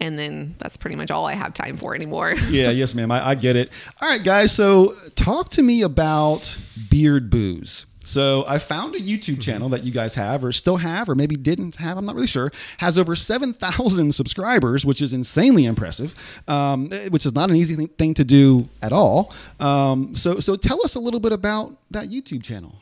and 0.00 0.18
then 0.18 0.54
that's 0.58 0.76
pretty 0.76 0.96
much 0.96 1.10
all 1.10 1.26
I 1.26 1.34
have 1.34 1.54
time 1.54 1.76
for 1.76 1.94
anymore. 1.94 2.34
yeah, 2.48 2.70
yes, 2.70 2.94
ma'am. 2.94 3.10
I, 3.10 3.30
I 3.30 3.34
get 3.34 3.56
it. 3.56 3.70
All 4.00 4.08
right, 4.08 4.22
guys. 4.22 4.52
So 4.52 4.94
talk 5.14 5.50
to 5.50 5.62
me 5.62 5.82
about 5.82 6.58
beard 6.90 7.30
booze. 7.30 7.86
So 8.04 8.44
I 8.48 8.58
found 8.58 8.94
a 8.94 9.00
YouTube 9.00 9.40
channel 9.40 9.68
that 9.70 9.84
you 9.84 9.92
guys 9.92 10.14
have, 10.14 10.44
or 10.44 10.52
still 10.52 10.76
have, 10.78 11.08
or 11.08 11.14
maybe 11.14 11.36
didn't 11.36 11.76
have. 11.76 11.96
I'm 11.96 12.04
not 12.04 12.14
really 12.14 12.26
sure. 12.26 12.50
Has 12.78 12.98
over 12.98 13.14
seven 13.14 13.52
thousand 13.52 14.12
subscribers, 14.14 14.84
which 14.84 15.00
is 15.00 15.12
insanely 15.12 15.64
impressive. 15.66 16.14
Um, 16.48 16.90
which 17.10 17.24
is 17.26 17.34
not 17.34 17.50
an 17.50 17.56
easy 17.56 17.76
thing, 17.76 17.88
thing 17.88 18.14
to 18.14 18.24
do 18.24 18.68
at 18.82 18.92
all. 18.92 19.32
Um, 19.60 20.14
so 20.14 20.40
so 20.40 20.56
tell 20.56 20.84
us 20.84 20.94
a 20.94 21.00
little 21.00 21.20
bit 21.20 21.32
about 21.32 21.76
that 21.90 22.08
YouTube 22.08 22.42
channel. 22.42 22.74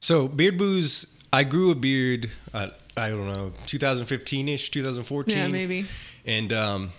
So 0.00 0.28
beard 0.28 0.58
booze, 0.58 1.15
I 1.32 1.44
grew 1.44 1.70
a 1.70 1.74
beard. 1.74 2.30
Uh, 2.54 2.68
I 2.96 3.10
don't 3.10 3.32
know, 3.32 3.52
2015 3.66 4.48
ish, 4.48 4.70
2014. 4.70 5.36
Yeah, 5.36 5.48
maybe. 5.48 5.84
And 6.24 6.52
um, 6.52 6.90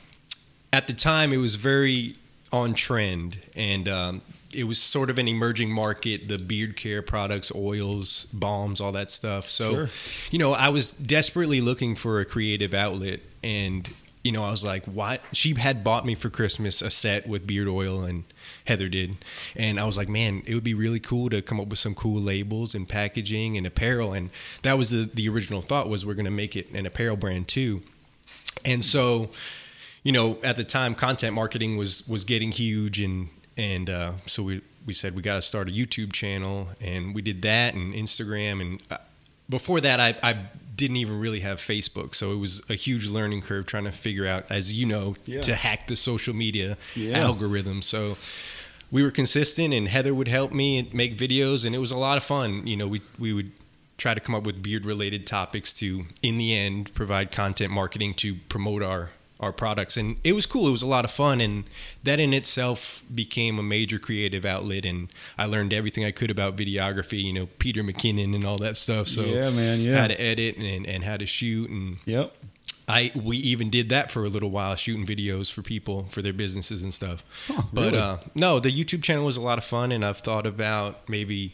at 0.72 0.88
the 0.88 0.94
time, 0.94 1.34
it 1.34 1.38
was 1.38 1.56
very 1.56 2.16
on 2.52 2.74
trend, 2.74 3.38
and 3.56 3.90
um, 3.90 4.22
it 4.54 4.66
was 4.66 4.82
sort 4.82 5.10
of 5.10 5.18
an 5.18 5.28
emerging 5.28 5.72
market, 5.72 6.28
the 6.28 6.38
beard 6.38 6.76
care 6.78 7.02
products, 7.02 7.52
oils, 7.56 8.28
balms, 8.32 8.80
all 8.80 8.92
that 8.94 9.10
stuff. 9.12 9.50
So, 9.50 9.88
Sure. 9.88 10.30
you 10.32 10.40
know, 10.40 10.54
I 10.54 10.70
was 10.70 10.92
desperately 10.92 11.60
looking 11.62 11.96
for 11.96 12.20
a 12.20 12.26
creative 12.26 12.74
outlet 12.74 13.20
and 13.44 13.90
you 14.24 14.32
know, 14.32 14.44
I 14.44 14.52
was 14.52 14.64
like, 14.64 14.84
why? 14.86 15.20
She 15.32 15.54
had 15.54 15.84
bought 15.84 16.06
me 16.06 16.16
for 16.16 16.30
Christmas 16.30 16.82
a 16.82 16.90
set 16.90 17.28
with 17.28 17.48
beard 17.48 17.68
oil, 17.68 18.04
and 18.04 18.24
Heather 18.66 18.90
did. 18.90 19.16
And 19.56 19.80
I 19.80 19.86
was 19.86 19.98
like, 19.98 20.10
man, 20.10 20.44
it 20.46 20.54
would 20.54 20.64
be 20.64 20.74
really 20.74 21.00
cool 21.00 21.30
to 21.30 21.42
come 21.42 21.60
up 21.60 21.68
with 21.68 21.80
some 21.80 21.96
cool 21.96 22.22
labels 22.22 22.76
and 22.76 22.88
packaging 22.88 23.58
and 23.58 23.66
apparel. 23.66 24.14
And 24.14 24.30
that 24.64 24.78
was 24.78 24.90
the, 24.90 25.10
the 25.12 25.30
original 25.30 25.62
thought 25.62 25.88
was 25.90 26.06
we're 26.06 26.14
going 26.14 26.26
to 26.26 26.32
make 26.32 26.56
it 26.56 26.70
an 26.72 26.86
apparel 26.86 27.16
brand 27.16 27.48
too. 27.48 27.84
And 28.66 28.84
so, 28.84 29.30
you 30.04 30.12
know, 30.12 30.38
at 30.44 30.58
the 30.58 30.64
time, 30.64 30.96
content 30.96 31.34
marketing 31.34 31.78
was 31.78 32.08
was 32.08 32.24
getting 32.24 32.52
huge, 32.52 33.00
and 33.00 33.30
and 33.56 33.90
uh, 33.90 34.12
so 34.26 34.44
we 34.44 34.62
we 34.86 34.94
said 34.94 35.16
we 35.16 35.22
got 35.22 35.36
to 35.36 35.42
start 35.42 35.70
a 35.70 35.72
YouTube 35.72 36.12
channel, 36.12 36.70
and 36.82 37.14
we 37.14 37.22
did 37.22 37.42
that 37.44 37.76
and 37.76 37.94
Instagram, 37.94 38.62
and 38.62 38.84
uh, 38.90 38.98
before 39.50 39.80
that, 39.82 40.00
I 40.00 40.16
I 40.24 40.48
didn't 40.78 40.98
even 40.98 41.20
really 41.20 41.42
have 41.42 41.60
Facebook, 41.60 42.16
so 42.16 42.32
it 42.32 42.38
was 42.38 42.62
a 42.70 42.76
huge 42.76 43.08
learning 43.08 43.42
curve 43.42 43.66
trying 43.66 43.84
to 43.86 43.92
figure 43.92 44.26
out, 44.28 44.46
as 44.50 44.74
you 44.74 44.86
know, 44.86 45.16
Yeah. 45.26 45.42
to 45.42 45.56
hack 45.56 45.88
the 45.88 45.96
social 45.96 46.34
media 46.34 46.78
Yeah. 46.96 47.18
algorithm. 47.20 47.82
So 47.82 48.18
we 48.92 49.04
were 49.04 49.12
consistent, 49.12 49.74
and 49.74 49.90
Heather 49.90 50.14
would 50.14 50.28
help 50.30 50.52
me 50.54 50.78
and 50.78 50.94
make 50.94 51.18
videos, 51.18 51.66
and 51.66 51.76
it 51.76 51.80
was 51.80 51.92
a 51.92 51.98
lot 51.98 52.18
of 52.18 52.24
fun. 52.24 52.66
You 52.68 52.78
know, 52.78 52.88
we 52.88 53.02
we 53.20 53.34
would 53.34 53.52
try 53.98 54.14
to 54.14 54.20
come 54.20 54.36
up 54.36 54.44
with 54.44 54.62
beard 54.62 54.86
related 54.86 55.26
topics 55.26 55.74
to 55.74 56.06
in 56.22 56.38
the 56.38 56.54
end 56.56 56.94
provide 56.94 57.32
content 57.32 57.74
marketing 57.74 58.14
to 58.14 58.36
promote 58.48 58.84
our 58.84 59.10
our 59.40 59.52
products 59.52 59.98
and 59.98 60.18
it 60.24 60.34
was 60.34 60.46
cool 60.46 60.68
it 60.68 60.72
was 60.72 60.82
a 60.82 60.88
lot 60.88 61.06
of 61.06 61.12
fun 61.12 61.40
and 61.40 61.64
that 62.04 62.20
in 62.20 62.34
itself 62.34 63.04
became 63.14 63.60
a 63.60 63.64
major 63.64 64.00
creative 64.00 64.46
outlet 64.46 64.84
and 64.84 65.10
i 65.38 65.46
learned 65.46 65.72
everything 65.72 66.04
i 66.04 66.10
could 66.12 66.32
about 66.32 66.56
videography 66.56 67.24
you 67.24 67.32
know 67.32 67.48
peter 67.60 67.84
mckinnon 67.84 68.34
and 68.34 68.44
all 68.44 68.58
that 68.58 68.76
stuff 68.76 69.08
so 69.08 69.22
Yeah, 69.22 69.50
man, 69.52 69.80
yeah. 69.80 70.00
how 70.02 70.08
to 70.08 70.20
edit 70.20 70.58
and, 70.58 70.88
and 70.88 71.04
how 71.04 71.18
to 71.18 71.26
shoot 71.28 71.70
and 71.70 71.98
Yep. 72.06 72.34
I 72.90 73.12
we 73.14 73.36
even 73.38 73.70
did 73.70 73.90
that 73.90 74.12
for 74.12 74.24
a 74.24 74.30
little 74.30 74.50
while, 74.50 74.76
shooting 74.76 75.06
videos 75.06 75.52
for 75.52 75.62
people 75.62 76.08
for 76.10 76.22
their 76.22 76.32
businesses 76.32 76.84
and 76.84 76.94
stuff. 76.94 77.22
Huh, 77.48 77.64
but 77.74 77.92
really? 77.92 77.98
uh, 78.00 78.18
no, 78.34 78.62
the 78.62 78.72
YouTube 78.72 79.04
channel 79.04 79.26
was 79.26 79.36
a 79.36 79.42
lot 79.42 79.58
of 79.58 79.66
fun, 79.66 79.92
and 79.92 80.06
I've 80.06 80.20
thought 80.20 80.46
about 80.46 81.10
maybe 81.10 81.54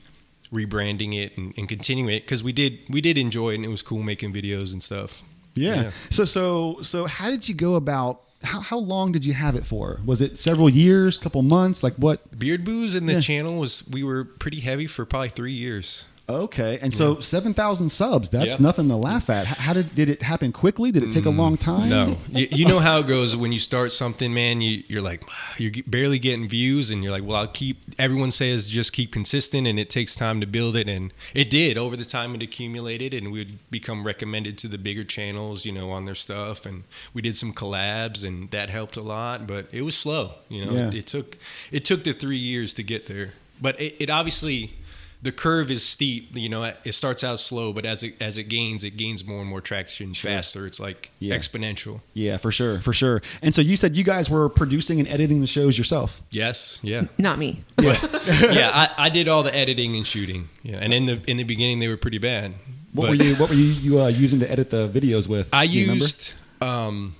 rebranding 0.53 1.15
it 1.15 1.35
and, 1.35 1.51
and 1.57 1.67
continuing 1.67 2.15
it 2.15 2.19
because 2.21 2.43
we 2.43 2.51
did 2.53 2.77
we 2.87 3.01
did 3.01 3.17
enjoy 3.17 3.53
it, 3.53 3.55
and 3.55 3.65
it 3.65 3.69
was 3.69 3.81
cool 3.81 4.03
making 4.03 4.31
videos 4.31 4.73
and 4.73 4.83
stuff. 4.83 5.23
Yeah. 5.55 5.83
Yeah. 5.83 5.91
So 6.09 6.25
so 6.25 6.77
so 6.81 7.05
how 7.05 7.29
did 7.29 7.47
you 7.47 7.55
go 7.55 7.75
about 7.75 8.21
how, 8.43 8.59
how 8.59 8.77
long 8.77 9.11
did 9.13 9.25
you 9.25 9.33
have 9.33 9.55
it 9.55 9.65
for? 9.65 10.01
Was 10.05 10.21
it 10.21 10.37
several 10.37 10.69
years, 10.69 11.17
couple 11.17 11.41
months? 11.43 11.81
Like 11.83 11.93
what? 11.95 12.37
Beard 12.37 12.65
Booze 12.65 12.93
and 12.95 13.07
the 13.07 13.13
Yeah. 13.13 13.19
channel 13.21 13.55
was 13.55 13.87
we 13.89 14.03
were 14.03 14.25
pretty 14.25 14.59
heavy 14.59 14.85
for 14.87 15.05
probably 15.05 15.29
three 15.29 15.53
years. 15.53 16.05
Okay. 16.29 16.79
And 16.81 16.93
so 16.93 17.19
7,000 17.19 17.89
subs, 17.89 18.29
that's 18.29 18.55
Yeah. 18.57 18.63
nothing 18.63 18.87
to 18.87 18.95
laugh 18.95 19.29
at. 19.29 19.45
How 19.45 19.73
did 19.73 19.93
did 19.93 20.07
it 20.07 20.21
happen 20.23 20.53
quickly? 20.53 20.89
Did 20.89 21.03
it 21.03 21.11
take 21.11 21.25
a 21.25 21.29
long 21.29 21.57
time? 21.57 21.89
Mm, 21.89 21.89
No, 21.89 22.17
you, 22.39 22.47
you 22.51 22.65
know 22.65 22.79
how 22.79 22.99
it 22.99 23.07
goes 23.07 23.35
when 23.35 23.51
you 23.51 23.59
start 23.59 23.91
something, 23.91 24.33
man. 24.33 24.61
You 24.61 24.83
you're 24.87 25.01
like 25.01 25.21
you're 25.57 25.71
barely 25.85 26.19
getting 26.19 26.47
views, 26.47 26.89
and 26.89 27.03
you're 27.03 27.11
like, 27.11 27.25
well, 27.25 27.35
I'll 27.37 27.47
keep. 27.47 27.77
Everyone 27.99 28.31
says 28.31 28.69
just 28.69 28.93
keep 28.93 29.11
consistent, 29.11 29.67
and 29.67 29.77
it 29.77 29.89
takes 29.89 30.15
time 30.15 30.39
to 30.39 30.47
build 30.47 30.77
it, 30.77 30.87
and 30.87 31.11
it 31.33 31.49
did 31.49 31.77
over 31.77 31.97
the 31.97 32.05
time. 32.05 32.33
It 32.35 32.41
accumulated, 32.41 33.13
and 33.13 33.29
we'd 33.29 33.59
become 33.69 34.05
recommended 34.05 34.57
to 34.59 34.69
the 34.69 34.77
bigger 34.77 35.03
channels, 35.03 35.65
you 35.65 35.73
know, 35.73 35.91
on 35.91 36.05
their 36.05 36.15
stuff, 36.15 36.65
and 36.65 36.83
we 37.13 37.21
did 37.21 37.35
some 37.35 37.51
collabs, 37.51 38.23
and 38.23 38.49
that 38.51 38.69
helped 38.69 38.95
a 38.95 39.01
lot. 39.01 39.45
But 39.45 39.67
it 39.73 39.81
was 39.81 39.95
slow, 39.97 40.35
you 40.47 40.65
know. 40.65 40.71
Yeah. 40.71 40.91
It, 40.93 41.05
took 41.05 41.37
it 41.69 41.83
took 41.83 42.05
the 42.05 42.13
three 42.13 42.37
years 42.37 42.73
to 42.75 42.83
get 42.83 43.07
there, 43.07 43.33
but 43.61 43.79
it, 43.81 43.95
it 43.99 44.09
obviously. 44.09 44.75
The 45.23 45.31
curve 45.31 45.71
is 45.71 45.83
steep, 45.83 46.35
you 46.35 46.49
know. 46.49 46.73
It 46.83 46.91
starts 46.91 47.23
out 47.23 47.39
slow, 47.39 47.71
but 47.73 47.85
as 47.85 48.03
it 48.03 48.21
as 48.21 48.37
it 48.37 48.43
gains, 48.49 48.83
it 48.83 48.97
gains 48.97 49.23
more 49.25 49.39
and 49.39 49.49
more 49.49 49.61
traction 49.61 50.13
faster. 50.13 50.67
It's 50.67 50.79
like 50.81 51.11
Yeah. 51.19 51.35
exponential. 51.37 52.01
Yeah, 52.13 52.35
for 52.37 52.51
sure, 52.51 52.79
for 52.81 52.91
sure. 52.91 53.21
And 53.41 53.55
so 53.55 53.61
you 53.61 53.77
said 53.77 53.95
you 53.95 54.03
guys 54.03 54.29
were 54.29 54.49
producing 54.49 54.99
and 54.99 55.07
editing 55.07 55.39
the 55.39 55.47
shows 55.47 55.77
yourself. 55.77 56.21
Yes, 56.29 56.79
yeah, 56.83 57.05
Not 57.17 57.39
me. 57.39 57.61
yeah. 57.81 58.69
I, 58.73 58.89
I 58.97 59.09
did 59.09 59.27
all 59.29 59.43
the 59.43 59.55
editing 59.55 59.95
and 59.95 60.05
shooting. 60.05 60.49
Yeah, 60.61 60.79
and 60.81 60.93
in 60.93 61.05
the 61.05 61.21
in 61.25 61.37
the 61.37 61.45
beginning 61.45 61.79
they 61.79 61.87
were 61.87 61.97
pretty 61.97 62.17
bad. 62.19 62.53
What 62.93 63.07
But 63.07 63.09
were 63.17 63.23
you 63.23 63.35
what 63.37 63.49
were 63.49 63.55
you, 63.55 63.63
you 63.65 64.01
uh, 64.01 64.07
using 64.09 64.39
to 64.41 64.51
edit 64.51 64.69
the 64.71 64.87
videos 64.89 65.27
with? 65.29 65.49
I 65.53 65.65
Do 65.67 65.71
you 65.73 65.81
remember? 65.83 66.03
used 66.03 66.33
um, 66.61 67.15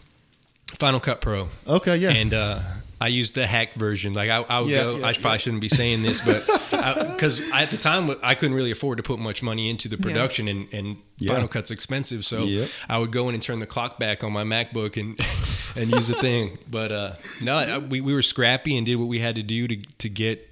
Final 0.78 1.00
Cut 1.00 1.22
Pro. 1.22 1.48
Okay, 1.66 1.96
yeah. 1.98 2.10
And 2.12 2.34
uh, 2.34 2.60
I 3.04 3.08
used 3.08 3.36
the 3.36 3.46
hack 3.46 3.74
version. 3.74 4.14
Like 4.14 4.30
I, 4.30 4.38
I 4.44 4.60
would 4.62 4.70
Yeah, 4.70 4.84
go. 4.84 4.98
yeah, 4.98 5.08
I 5.08 5.14
probably 5.14 5.40
shouldn't 5.40 5.62
be 5.62 5.70
saying 5.70 6.04
this, 6.04 6.26
but 6.26 6.46
because 7.12 7.42
at 7.52 7.70
the 7.70 7.78
time 7.78 8.10
I 8.24 8.36
couldn't 8.36 8.56
really 8.56 8.72
afford 8.72 8.98
to 8.98 9.04
put 9.04 9.20
much 9.20 9.44
money 9.44 9.70
into 9.70 9.88
the 9.90 9.98
production, 9.98 10.48
and, 10.48 10.74
and 10.74 10.98
Yeah. 11.18 11.34
Final 11.34 11.48
Cut's 11.48 11.72
expensive, 11.72 12.26
so 12.26 12.46
Yep. 12.46 12.70
I 12.88 12.98
would 13.00 13.12
go 13.12 13.28
in 13.30 13.34
and 13.36 13.44
turn 13.44 13.60
the 13.60 13.68
clock 13.68 14.00
back 14.00 14.24
on 14.24 14.32
my 14.32 14.44
MacBook 14.44 14.96
and 15.00 15.20
and 15.76 15.92
use 15.92 16.08
the 16.08 16.16
thing. 16.16 16.58
But 16.70 16.92
uh, 16.92 17.16
no, 17.42 17.80
we 17.90 18.00
we 18.02 18.14
were 18.14 18.22
scrappy 18.22 18.78
and 18.78 18.86
did 18.86 18.96
what 18.96 19.08
we 19.10 19.20
had 19.20 19.36
to 19.36 19.44
do 19.44 19.68
to 19.68 19.76
to 19.76 20.10
get 20.10 20.50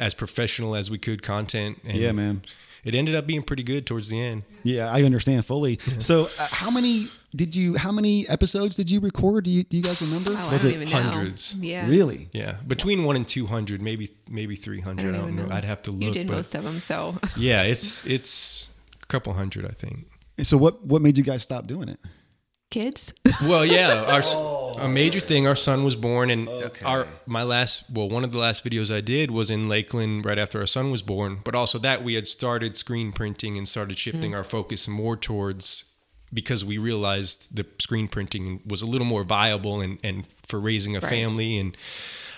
as 0.00 0.14
professional 0.14 0.74
as 0.74 0.90
we 0.90 0.98
could 0.98 1.22
content. 1.22 1.78
And 1.84 1.96
Yeah, 1.98 2.12
man. 2.12 2.42
It 2.84 2.94
ended 2.94 3.14
up 3.14 3.26
being 3.26 3.42
pretty 3.42 3.62
good 3.62 3.86
towards 3.86 4.08
the 4.08 4.20
end. 4.20 4.42
Yeah, 4.62 4.90
I 4.92 5.02
understand 5.02 5.46
fully. 5.46 5.78
So, 5.98 6.24
uh, 6.38 6.46
how 6.50 6.70
many 6.70 7.08
did 7.34 7.56
you? 7.56 7.76
How 7.76 7.90
many 7.92 8.28
episodes 8.28 8.76
did 8.76 8.90
you 8.90 9.00
record? 9.00 9.44
Do 9.44 9.50
you 9.50 9.64
do 9.64 9.76
you 9.76 9.82
guys 9.82 10.00
remember? 10.02 10.32
Oh, 10.34 10.48
I 10.48 10.52
Was 10.52 10.62
don't 10.62 10.72
it 10.72 10.74
even 10.76 10.90
know. 10.90 11.00
hundreds? 11.00 11.54
Yeah. 11.54 11.88
really? 11.88 12.28
Yeah, 12.32 12.56
between 12.66 13.04
one 13.04 13.16
and 13.16 13.26
two 13.26 13.46
hundred, 13.46 13.80
maybe 13.82 14.10
maybe 14.28 14.56
three 14.56 14.80
hundred. 14.80 15.14
I 15.14 15.18
don't, 15.18 15.26
don't, 15.28 15.36
know. 15.36 15.46
know. 15.46 15.54
I'd 15.54 15.64
have 15.64 15.82
to 15.82 15.90
look. 15.90 16.02
You 16.02 16.12
did 16.12 16.26
but 16.26 16.36
most 16.36 16.54
of 16.54 16.64
them, 16.64 16.80
so 16.80 17.16
yeah, 17.36 17.62
it's 17.62 18.04
it's 18.06 18.68
a 19.02 19.06
couple 19.06 19.32
hundred, 19.32 19.64
I 19.66 19.70
think. 19.72 20.06
So, 20.42 20.56
what 20.58 20.84
what 20.84 21.00
made 21.02 21.16
you 21.18 21.24
guys 21.24 21.42
stop 21.42 21.66
doing 21.66 21.88
it? 21.88 22.00
Kids. 22.78 23.14
Well, 23.50 23.64
yeah, 23.66 24.04
our 24.14 24.22
a 24.86 24.88
major 24.88 25.20
thing. 25.20 25.46
Our 25.46 25.56
son 25.56 25.84
was 25.84 25.96
born, 25.96 26.30
and 26.30 26.48
Okay. 26.48 26.84
our 26.92 27.06
my 27.26 27.42
last 27.54 27.84
well, 27.96 28.08
one 28.08 28.24
of 28.24 28.32
the 28.32 28.38
last 28.46 28.64
videos 28.64 28.88
I 28.94 29.00
did 29.00 29.30
was 29.30 29.50
in 29.50 29.68
Lakeland 29.68 30.24
right 30.28 30.38
after 30.44 30.56
our 30.60 30.66
son 30.76 30.90
was 30.90 31.02
born. 31.02 31.40
But 31.44 31.54
also 31.54 31.78
that 31.78 31.98
we 32.06 32.14
had 32.14 32.26
started 32.26 32.76
screen 32.76 33.12
printing 33.12 33.58
and 33.58 33.66
started 33.68 33.98
shifting 33.98 34.34
our 34.34 34.44
focus 34.44 34.88
more 34.88 35.16
towards 35.16 35.84
because 36.32 36.64
we 36.64 36.78
realized 36.78 37.54
the 37.58 37.64
screen 37.78 38.08
printing 38.08 38.60
was 38.66 38.82
a 38.82 38.86
little 38.86 39.06
more 39.14 39.24
viable 39.24 39.80
and 39.84 39.98
and 40.02 40.24
for 40.48 40.58
raising 40.60 40.96
a 40.96 41.00
Right. 41.00 41.10
family 41.10 41.58
and 41.62 41.76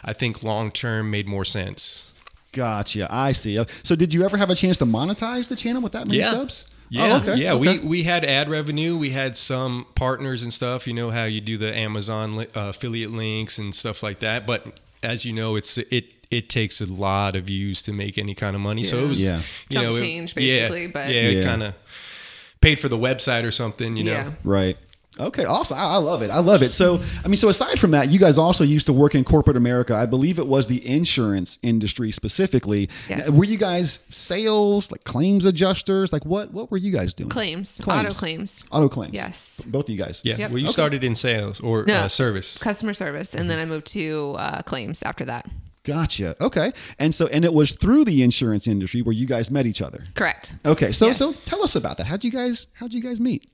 I 0.05 0.13
think 0.13 0.43
long 0.43 0.71
term 0.71 1.11
made 1.11 1.27
more 1.29 1.45
sense. 1.45 2.07
Gotcha. 2.53 3.07
I 3.11 3.33
see. 3.33 3.59
Uh, 3.59 3.65
So, 3.83 3.95
did 3.97 4.15
you 4.15 4.25
ever 4.25 4.37
have 4.39 4.51
a 4.51 4.55
chance 4.55 4.79
to 4.79 4.87
monetize 4.87 5.47
the 5.49 5.57
channel 5.57 5.83
with 5.83 5.93
that 5.93 6.07
many 6.09 6.21
Yeah. 6.21 6.31
subs? 6.31 6.65
Yeah, 6.89 7.15
Oh, 7.15 7.17
okay. 7.31 7.41
yeah. 7.41 7.53
okay. 7.55 7.79
We 7.81 7.87
we 7.87 8.03
had 8.05 8.25
ad 8.25 8.49
revenue. 8.49 8.97
We 8.97 9.11
had 9.11 9.37
some 9.37 9.87
partners 9.95 10.43
and 10.43 10.53
stuff. 10.53 10.87
You 10.87 10.95
know 10.95 11.11
how 11.11 11.25
you 11.25 11.41
do 11.41 11.57
the 11.59 11.75
Amazon 11.77 12.37
li- 12.37 12.47
uh, 12.55 12.69
affiliate 12.71 13.11
links 13.13 13.59
and 13.59 13.75
stuff 13.75 14.03
like 14.03 14.21
that. 14.21 14.47
But 14.47 14.79
as 15.03 15.25
you 15.25 15.33
know, 15.33 15.57
it's 15.57 15.79
it 15.79 16.07
it 16.31 16.49
takes 16.49 16.81
a 16.81 16.87
lot 16.87 17.35
of 17.37 17.45
views 17.45 17.83
to 17.85 17.93
make 17.93 18.19
any 18.19 18.35
kind 18.35 18.55
of 18.57 18.63
money. 18.63 18.83
So 18.83 18.99
it 18.99 19.09
was 19.09 19.23
Yeah. 19.23 19.39
you 19.71 19.75
Chump 19.81 19.91
know 19.91 19.97
it- 19.97 20.01
change, 20.01 20.35
yeah, 20.37 20.69
basically, 20.69 20.87
but- 20.89 21.09
yeah, 21.11 21.29
Yeah. 21.29 21.41
it 21.41 21.45
kind 21.45 21.63
of 21.63 21.75
paid 22.61 22.81
for 22.81 22.89
the 22.89 22.99
website 22.99 23.45
or 23.45 23.51
something. 23.53 23.97
You 23.97 24.05
know. 24.05 24.13
Yeah. 24.13 24.31
Right. 24.45 24.77
Okay, 25.19 25.45
awesome. 25.45 25.79
I, 25.79 25.95
I 25.95 25.97
love 25.97 26.21
it. 26.23 26.31
I 26.31 26.41
love 26.41 26.63
it. 26.63 26.73
So, 26.73 27.01
I 27.25 27.29
mean, 27.29 27.37
so 27.39 27.49
aside 27.49 27.79
from 27.81 27.93
that, 27.93 28.09
you 28.11 28.19
guys 28.19 28.37
also 28.37 28.65
used 28.65 28.85
to 28.87 28.93
work 28.93 29.15
in 29.15 29.25
corporate 29.25 29.57
America. 29.57 29.95
I 29.95 30.05
believe 30.07 30.39
it 30.39 30.47
was 30.47 30.67
the 30.67 30.87
insurance 30.87 31.59
industry 31.63 32.11
specifically. 32.13 32.91
Yes. 33.09 33.31
Were 33.31 33.45
you 33.45 33.57
guys 33.57 34.07
sales, 34.11 34.91
like 34.93 35.05
claims 35.05 35.45
adjusters? 35.47 36.13
Like 36.13 36.27
what? 36.27 36.53
What 36.53 36.71
were 36.71 36.77
you 36.77 36.93
guys 36.93 37.15
doing? 37.15 37.31
Claims, 37.31 37.81
Claims. 37.83 38.07
auto 38.07 38.19
claims, 38.19 38.65
Auto 38.71 38.89
claims. 38.89 39.15
Yes. 39.15 39.63
Both 39.67 39.85
of 39.87 39.91
you 39.91 39.97
guys. 39.99 40.21
Yeah. 40.25 40.37
Yep. 40.37 40.51
Well, 40.51 40.59
you 40.59 40.67
Okay. 40.67 40.73
started 40.73 41.03
in 41.05 41.15
sales 41.15 41.61
or 41.61 41.85
No. 41.87 41.95
uh, 41.95 42.09
service. 42.09 42.59
customer 42.59 42.93
service, 42.93 43.35
and 43.35 43.49
then 43.49 43.59
I 43.59 43.65
moved 43.65 43.87
to 43.89 44.35
uh, 44.39 44.63
claims 44.63 45.03
after 45.03 45.25
that. 45.25 45.47
Gotcha. 45.85 46.35
Okay. 46.43 46.73
And 46.99 47.15
so, 47.15 47.29
and 47.29 47.45
it 47.45 47.55
was 47.55 47.73
through 47.73 48.05
the 48.05 48.23
insurance 48.25 48.67
industry 48.67 49.03
where 49.03 49.13
you 49.15 49.25
guys 49.27 49.51
met 49.53 49.67
each 49.67 49.81
other. 49.81 50.03
Correct. 50.15 50.55
Okay. 50.67 50.91
So, 50.93 51.07
Yes. 51.07 51.19
so 51.19 51.33
tell 51.33 51.63
us 51.63 51.77
about 51.77 51.97
that. 51.99 52.07
How'd 52.07 52.25
you 52.25 52.33
guys? 52.33 52.67
How'd 52.75 52.93
you 52.93 53.01
guys 53.03 53.21
meet? 53.21 53.49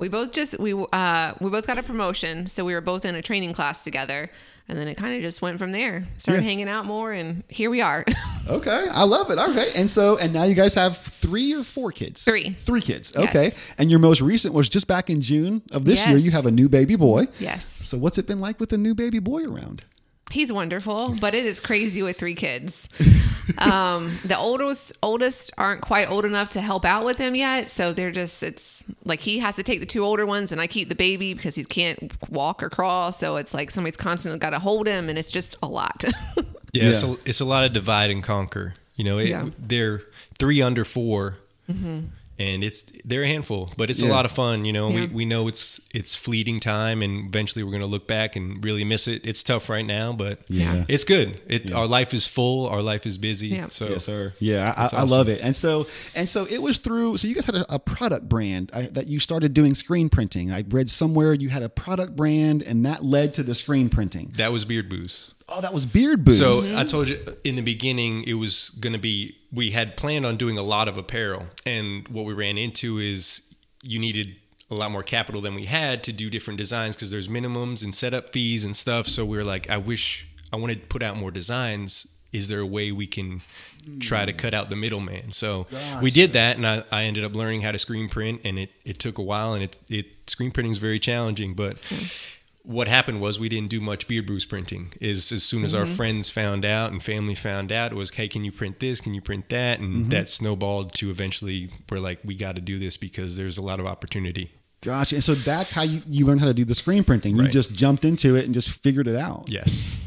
We 0.00 0.08
both 0.08 0.32
just 0.32 0.58
we 0.58 0.72
uh, 0.74 1.32
we 1.40 1.50
both 1.50 1.66
got 1.66 1.78
a 1.78 1.82
promotion, 1.82 2.46
so 2.46 2.64
we 2.64 2.74
were 2.74 2.80
both 2.80 3.04
in 3.04 3.14
a 3.14 3.22
training 3.22 3.52
class 3.52 3.84
together, 3.84 4.28
and 4.68 4.76
then 4.76 4.88
it 4.88 4.96
kind 4.96 5.14
of 5.14 5.22
just 5.22 5.40
went 5.40 5.58
from 5.58 5.70
there. 5.72 6.04
Started 6.18 6.42
Yeah. 6.42 6.48
hanging 6.48 6.68
out 6.68 6.84
more, 6.84 7.12
and 7.12 7.44
here 7.48 7.70
we 7.70 7.80
are. 7.80 8.04
Okay, 8.46 8.84
I 8.92 9.04
love 9.04 9.30
it. 9.30 9.38
Okay, 9.38 9.70
and 9.74 9.90
so 9.90 10.18
and 10.18 10.34
now 10.34 10.42
you 10.42 10.54
guys 10.54 10.74
have 10.74 10.98
three 10.98 11.54
or 11.54 11.64
four 11.64 11.90
kids. 11.92 12.24
Three. 12.26 12.50
Three 12.50 12.82
kids. 12.82 13.16
Okay, 13.16 13.44
Yes. 13.44 13.58
and 13.78 13.90
your 13.90 14.00
most 14.00 14.20
recent 14.20 14.52
was 14.52 14.68
just 14.68 14.86
back 14.86 15.08
in 15.08 15.22
June 15.22 15.62
of 15.72 15.86
this 15.86 16.06
year. 16.06 16.18
You 16.18 16.30
have 16.32 16.44
a 16.44 16.50
new 16.50 16.68
baby 16.68 16.94
boy. 16.96 17.28
yes, 17.40 17.64
So 17.64 17.96
what's 17.96 18.18
it 18.18 18.26
been 18.26 18.40
like 18.42 18.60
with 18.60 18.70
a 18.74 18.76
new 18.76 18.94
baby 18.94 19.18
boy 19.18 19.44
around? 19.44 19.86
He's 20.30 20.52
wonderful, 20.52 21.16
but 21.20 21.34
it 21.34 21.44
is 21.44 21.60
crazy 21.60 22.02
with 22.02 22.18
three 22.18 22.34
kids. 22.34 22.88
um, 23.58 24.06
the 24.24 24.36
oldest 24.38 24.92
oldest 25.02 25.50
aren't 25.58 25.80
quite 25.82 26.10
old 26.10 26.24
enough 26.24 26.50
to 26.50 26.60
help 26.60 26.84
out 26.84 27.04
with 27.04 27.18
him 27.18 27.34
yet, 27.34 27.70
so 27.70 27.92
they're 27.92 28.10
just 28.10 28.42
it's 28.42 28.84
like 29.04 29.20
he 29.20 29.38
has 29.38 29.56
to 29.56 29.62
take 29.62 29.80
the 29.80 29.86
two 29.86 30.04
older 30.04 30.26
ones, 30.26 30.50
and 30.52 30.60
I 30.60 30.66
keep 30.66 30.88
the 30.88 30.94
baby 30.94 31.34
because 31.34 31.54
he 31.54 31.64
can't 31.64 32.12
walk 32.30 32.62
or 32.62 32.70
crawl. 32.70 33.12
So 33.12 33.36
it's 33.36 33.54
like 33.54 33.70
somebody's 33.70 33.96
constantly 33.96 34.38
got 34.38 34.50
to 34.50 34.58
hold 34.58 34.86
him, 34.86 35.08
and 35.08 35.18
it's 35.18 35.30
just 35.30 35.56
a 35.62 35.66
lot. 35.66 36.04
Yeah, 36.76 36.88
It's, 36.88 37.04
a, 37.04 37.16
it's 37.24 37.40
a 37.40 37.44
lot 37.44 37.62
of 37.62 37.72
divide 37.72 38.10
and 38.10 38.20
conquer. 38.20 38.74
You 38.96 39.04
know, 39.04 39.18
it, 39.18 39.28
Yeah. 39.28 39.48
they're 39.60 40.02
three 40.40 40.60
under 40.60 40.84
4 40.84 41.36
and 42.38 42.64
it's 42.64 42.84
they're 43.04 43.22
a 43.22 43.28
handful, 43.28 43.70
but 43.76 43.90
it's 43.90 44.02
a 44.02 44.06
lot 44.06 44.24
of 44.24 44.32
fun. 44.32 44.64
You 44.64 44.72
know, 44.72 44.88
Yeah. 44.88 44.94
we, 45.02 45.06
we 45.06 45.24
know 45.24 45.46
it's 45.48 45.80
it's 45.94 46.16
fleeting 46.16 46.60
time, 46.60 47.02
and 47.02 47.28
eventually 47.28 47.62
we're 47.64 47.72
gonna 47.72 47.86
look 47.86 48.06
back 48.08 48.34
and 48.36 48.64
really 48.64 48.84
miss 48.84 49.06
it. 49.06 49.26
It's 49.26 49.42
tough 49.42 49.68
right 49.68 49.86
now, 49.86 50.12
but 50.12 50.40
Yeah. 50.48 50.84
it's 50.88 51.04
good. 51.04 51.40
It 51.46 51.72
our 51.72 51.86
life 51.86 52.12
is 52.12 52.26
full, 52.26 52.66
our 52.66 52.82
life 52.82 53.06
is 53.06 53.18
busy. 53.18 53.48
Yeah. 53.48 53.68
So 53.68 53.88
yes, 53.88 54.04
sir. 54.04 54.32
Yeah, 54.40 54.72
I, 54.76 54.80
That's 54.82 54.94
I 54.94 55.02
love 55.02 55.28
it. 55.28 55.40
And 55.42 55.54
so, 55.54 55.86
and 56.14 56.28
so 56.28 56.46
it 56.50 56.60
was 56.60 56.78
through. 56.78 57.16
So 57.18 57.28
you 57.28 57.34
guys 57.34 57.46
had 57.46 57.54
a, 57.56 57.74
a 57.74 57.78
product 57.78 58.28
brand 58.28 58.70
I, 58.74 58.82
that 58.86 59.06
you 59.06 59.20
started 59.20 59.54
doing 59.54 59.74
screen 59.74 60.08
printing. 60.08 60.50
I 60.52 60.64
read 60.70 60.90
somewhere 60.90 61.32
you 61.34 61.48
had 61.50 61.62
a 61.62 61.68
product 61.68 62.16
brand, 62.16 62.62
and 62.62 62.84
that 62.86 63.04
led 63.04 63.34
to 63.34 63.42
the 63.42 63.54
screen 63.54 63.88
printing. 63.88 64.32
that 64.36 64.52
was 64.52 64.64
Beard 64.64 64.88
Booze. 64.88 65.30
Oh, 65.48 65.60
that 65.60 65.74
was 65.74 65.86
Beard 65.86 66.24
Booze. 66.24 66.38
So 66.38 66.52
mm-hmm. 66.52 66.78
I 66.78 66.84
told 66.84 67.08
you 67.08 67.20
uh, 67.26 67.32
in 67.44 67.56
the 67.56 67.62
beginning 67.62 68.24
it 68.24 68.34
was 68.34 68.70
going 68.80 68.92
to 68.92 68.98
be 68.98 69.36
we 69.52 69.70
had 69.70 69.96
planned 69.96 70.26
on 70.26 70.36
doing 70.36 70.58
a 70.58 70.62
lot 70.62 70.88
of 70.88 70.96
apparel. 70.96 71.46
And 71.66 72.08
what 72.08 72.24
we 72.24 72.32
ran 72.32 72.58
into 72.58 72.98
is 72.98 73.54
you 73.82 73.98
needed 73.98 74.36
a 74.70 74.74
lot 74.74 74.90
more 74.90 75.02
capital 75.02 75.40
than 75.40 75.54
we 75.54 75.66
had 75.66 76.02
to 76.04 76.12
do 76.12 76.30
different 76.30 76.58
designs 76.58 76.96
because 76.96 77.10
there's 77.10 77.28
minimums 77.28 77.82
and 77.82 77.94
setup 77.94 78.30
fees 78.30 78.64
and 78.64 78.74
stuff. 78.74 79.06
So 79.06 79.24
we 79.24 79.36
were 79.36 79.44
like 79.44 79.68
I 79.68 79.76
wish 79.76 80.26
I 80.52 80.56
wanted 80.56 80.80
to 80.80 80.86
put 80.86 81.02
out 81.02 81.16
more 81.16 81.30
designs. 81.30 82.06
Is 82.32 82.48
there 82.48 82.60
a 82.60 82.66
way 82.66 82.90
we 82.90 83.06
can 83.06 83.42
try 84.00 84.24
to 84.24 84.32
mm. 84.32 84.38
cut 84.38 84.54
out 84.54 84.70
the 84.70 84.76
middleman? 84.76 85.30
So 85.30 85.66
we 86.02 86.10
did 86.10 86.32
that 86.32 86.56
and 86.56 86.66
I, 86.66 86.84
I 86.90 87.04
ended 87.04 87.22
up 87.22 87.34
learning 87.34 87.60
how 87.60 87.70
to 87.70 87.78
screen 87.78 88.08
print 88.08 88.40
and 88.44 88.58
it, 88.58 88.70
it 88.84 88.98
took 88.98 89.18
a 89.18 89.22
while 89.22 89.52
and 89.52 89.62
it, 89.62 89.78
it 89.88 90.06
screen 90.26 90.50
printing 90.50 90.72
is 90.72 90.78
very 90.78 90.98
challenging 90.98 91.54
but 91.54 91.78
hmm. 91.84 92.06
What 92.64 92.88
happened 92.88 93.20
was 93.20 93.38
we 93.38 93.50
didn't 93.50 93.68
do 93.68 93.80
much 93.80 94.08
Beard 94.08 94.26
Booze 94.26 94.46
printing 94.46 94.94
is 95.00 95.30
as 95.30 95.42
soon 95.44 95.64
as 95.64 95.74
our 95.74 95.84
friends 95.84 96.30
found 96.30 96.64
out 96.64 96.92
and 96.92 97.02
family 97.02 97.34
found 97.34 97.70
out 97.70 97.92
it 97.92 97.94
was 97.94 98.10
hey 98.10 98.26
can 98.26 98.42
you 98.42 98.50
print 98.50 98.80
this 98.80 99.02
can 99.02 99.12
you 99.12 99.20
print 99.20 99.50
that 99.50 99.80
and 99.80 100.10
that 100.10 100.28
snowballed 100.28 100.94
to 100.94 101.10
eventually 101.10 101.68
we're 101.90 101.98
like 101.98 102.20
we 102.24 102.34
got 102.34 102.54
to 102.54 102.62
do 102.62 102.78
this 102.78 102.96
because 102.96 103.36
there's 103.36 103.58
a 103.58 103.62
lot 103.62 103.80
of 103.80 103.86
opportunity 103.86 104.50
Gotcha. 104.80 105.16
And 105.16 105.24
so 105.24 105.32
that's 105.32 105.72
how 105.72 105.80
you, 105.80 106.02
you 106.10 106.26
learned 106.26 106.40
how 106.40 106.46
to 106.46 106.52
do 106.52 106.66
the 106.66 106.74
screen 106.74 107.04
printing. 107.04 107.38
You 107.38 107.48
just 107.48 107.74
jumped 107.74 108.04
into 108.04 108.36
it 108.36 108.44
and 108.44 108.52
just 108.52 108.82
figured 108.82 109.08
it 109.08 109.16
out. 109.16 109.50
yes 109.50 110.00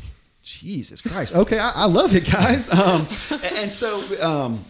Jesus 0.48 1.02
Christ. 1.02 1.36
Okay, 1.36 1.60
I, 1.60 1.72
I 1.76 1.86
love 1.88 2.16
it, 2.16 2.32
guys. 2.32 2.72
Um, 2.72 3.06
and, 3.32 3.44
and 3.44 3.74
so, 3.74 4.02
um, 4.26 4.64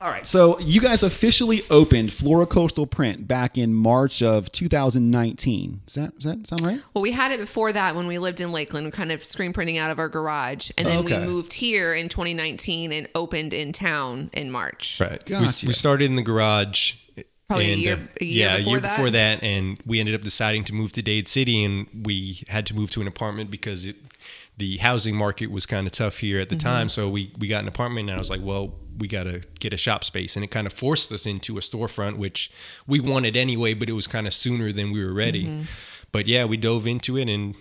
all 0.00 0.10
right. 0.10 0.26
So 0.26 0.58
you 0.60 0.80
guys 0.80 1.02
officially 1.02 1.62
opened 1.70 2.10
Floricoastal 2.10 2.90
Print 2.90 3.26
back 3.26 3.56
in 3.56 3.72
March 3.72 4.22
of 4.22 4.52
2019. 4.52 5.80
Does 5.86 5.94
that, 5.94 6.18
does 6.18 6.24
that 6.24 6.46
sound 6.46 6.60
right? 6.62 6.80
Well, 6.94 7.02
we 7.02 7.12
had 7.12 7.32
it 7.32 7.40
before 7.40 7.72
that 7.72 7.94
when 7.96 8.06
we 8.06 8.18
lived 8.18 8.40
in 8.40 8.52
Lakeland, 8.52 8.92
kind 8.92 9.10
of 9.12 9.24
screen 9.24 9.52
printing 9.52 9.78
out 9.78 9.90
of 9.90 9.98
our 9.98 10.08
garage. 10.08 10.70
And 10.76 10.86
then 10.86 10.98
Okay. 10.98 11.18
we 11.20 11.26
moved 11.26 11.52
here 11.54 11.94
in 11.94 12.08
2019 12.08 12.92
and 12.92 13.08
opened 13.14 13.54
in 13.54 13.72
town 13.72 14.30
in 14.32 14.50
March. 14.50 14.98
right 15.00 15.22
We- 15.28 15.34
Gotcha. 15.36 15.66
we, 15.66 15.72
started 15.72 16.04
in 16.06 16.16
the 16.16 16.22
garage 16.22 16.94
Probably 17.48 17.72
a 17.72 17.76
year- 17.76 17.94
uh, 17.94 17.98
a 18.20 18.24
year 18.24 18.48
yeah, 18.50 18.56
before 18.58 18.68
a 18.68 18.72
year 18.72 18.80
that? 18.80 18.96
before 18.96 19.10
that, 19.10 19.42
and 19.42 19.78
we 19.86 20.00
ended 20.00 20.14
up 20.14 20.22
deciding 20.22 20.64
to 20.64 20.72
move 20.74 20.92
to 20.92 21.02
Dade 21.02 21.28
City, 21.28 21.62
and 21.64 21.86
we 22.04 22.42
had 22.48 22.66
to 22.66 22.74
move 22.74 22.90
to 22.90 23.00
an 23.00 23.06
apartment 23.06 23.50
because 23.50 23.86
it, 23.86 23.96
the 24.58 24.78
housing 24.78 25.14
market 25.14 25.50
was 25.50 25.66
kind 25.66 25.86
of 25.86 25.92
tough 25.92 26.18
here 26.18 26.40
at 26.40 26.48
the 26.48 26.56
Mm-hmm. 26.56 26.68
time. 26.68 26.88
So 26.88 27.08
we 27.08 27.32
we 27.38 27.46
got 27.48 27.62
an 27.62 27.68
apartment, 27.68 28.08
and 28.08 28.16
I 28.16 28.18
was 28.18 28.30
like, 28.30 28.40
well, 28.42 28.74
we 28.98 29.06
got 29.08 29.24
to 29.24 29.42
get 29.60 29.72
a 29.74 29.76
shop 29.76 30.04
space, 30.04 30.36
and 30.36 30.44
it 30.44 30.48
kind 30.50 30.66
of 30.66 30.72
forced 30.72 31.12
us 31.12 31.26
into 31.26 31.58
a 31.58 31.60
storefront, 31.60 32.16
which 32.16 32.50
we 32.86 32.98
wanted 33.00 33.36
anyway, 33.36 33.74
but 33.74 33.88
it 33.88 33.92
was 33.92 34.06
kind 34.06 34.26
of 34.26 34.32
sooner 34.32 34.72
than 34.72 34.92
we 34.92 35.04
were 35.04 35.12
ready. 35.12 35.44
Mm-hmm. 35.44 35.62
But 36.12 36.26
yeah, 36.26 36.46
we 36.46 36.56
dove 36.56 36.86
into 36.86 37.18
it, 37.18 37.28
and 37.28 37.54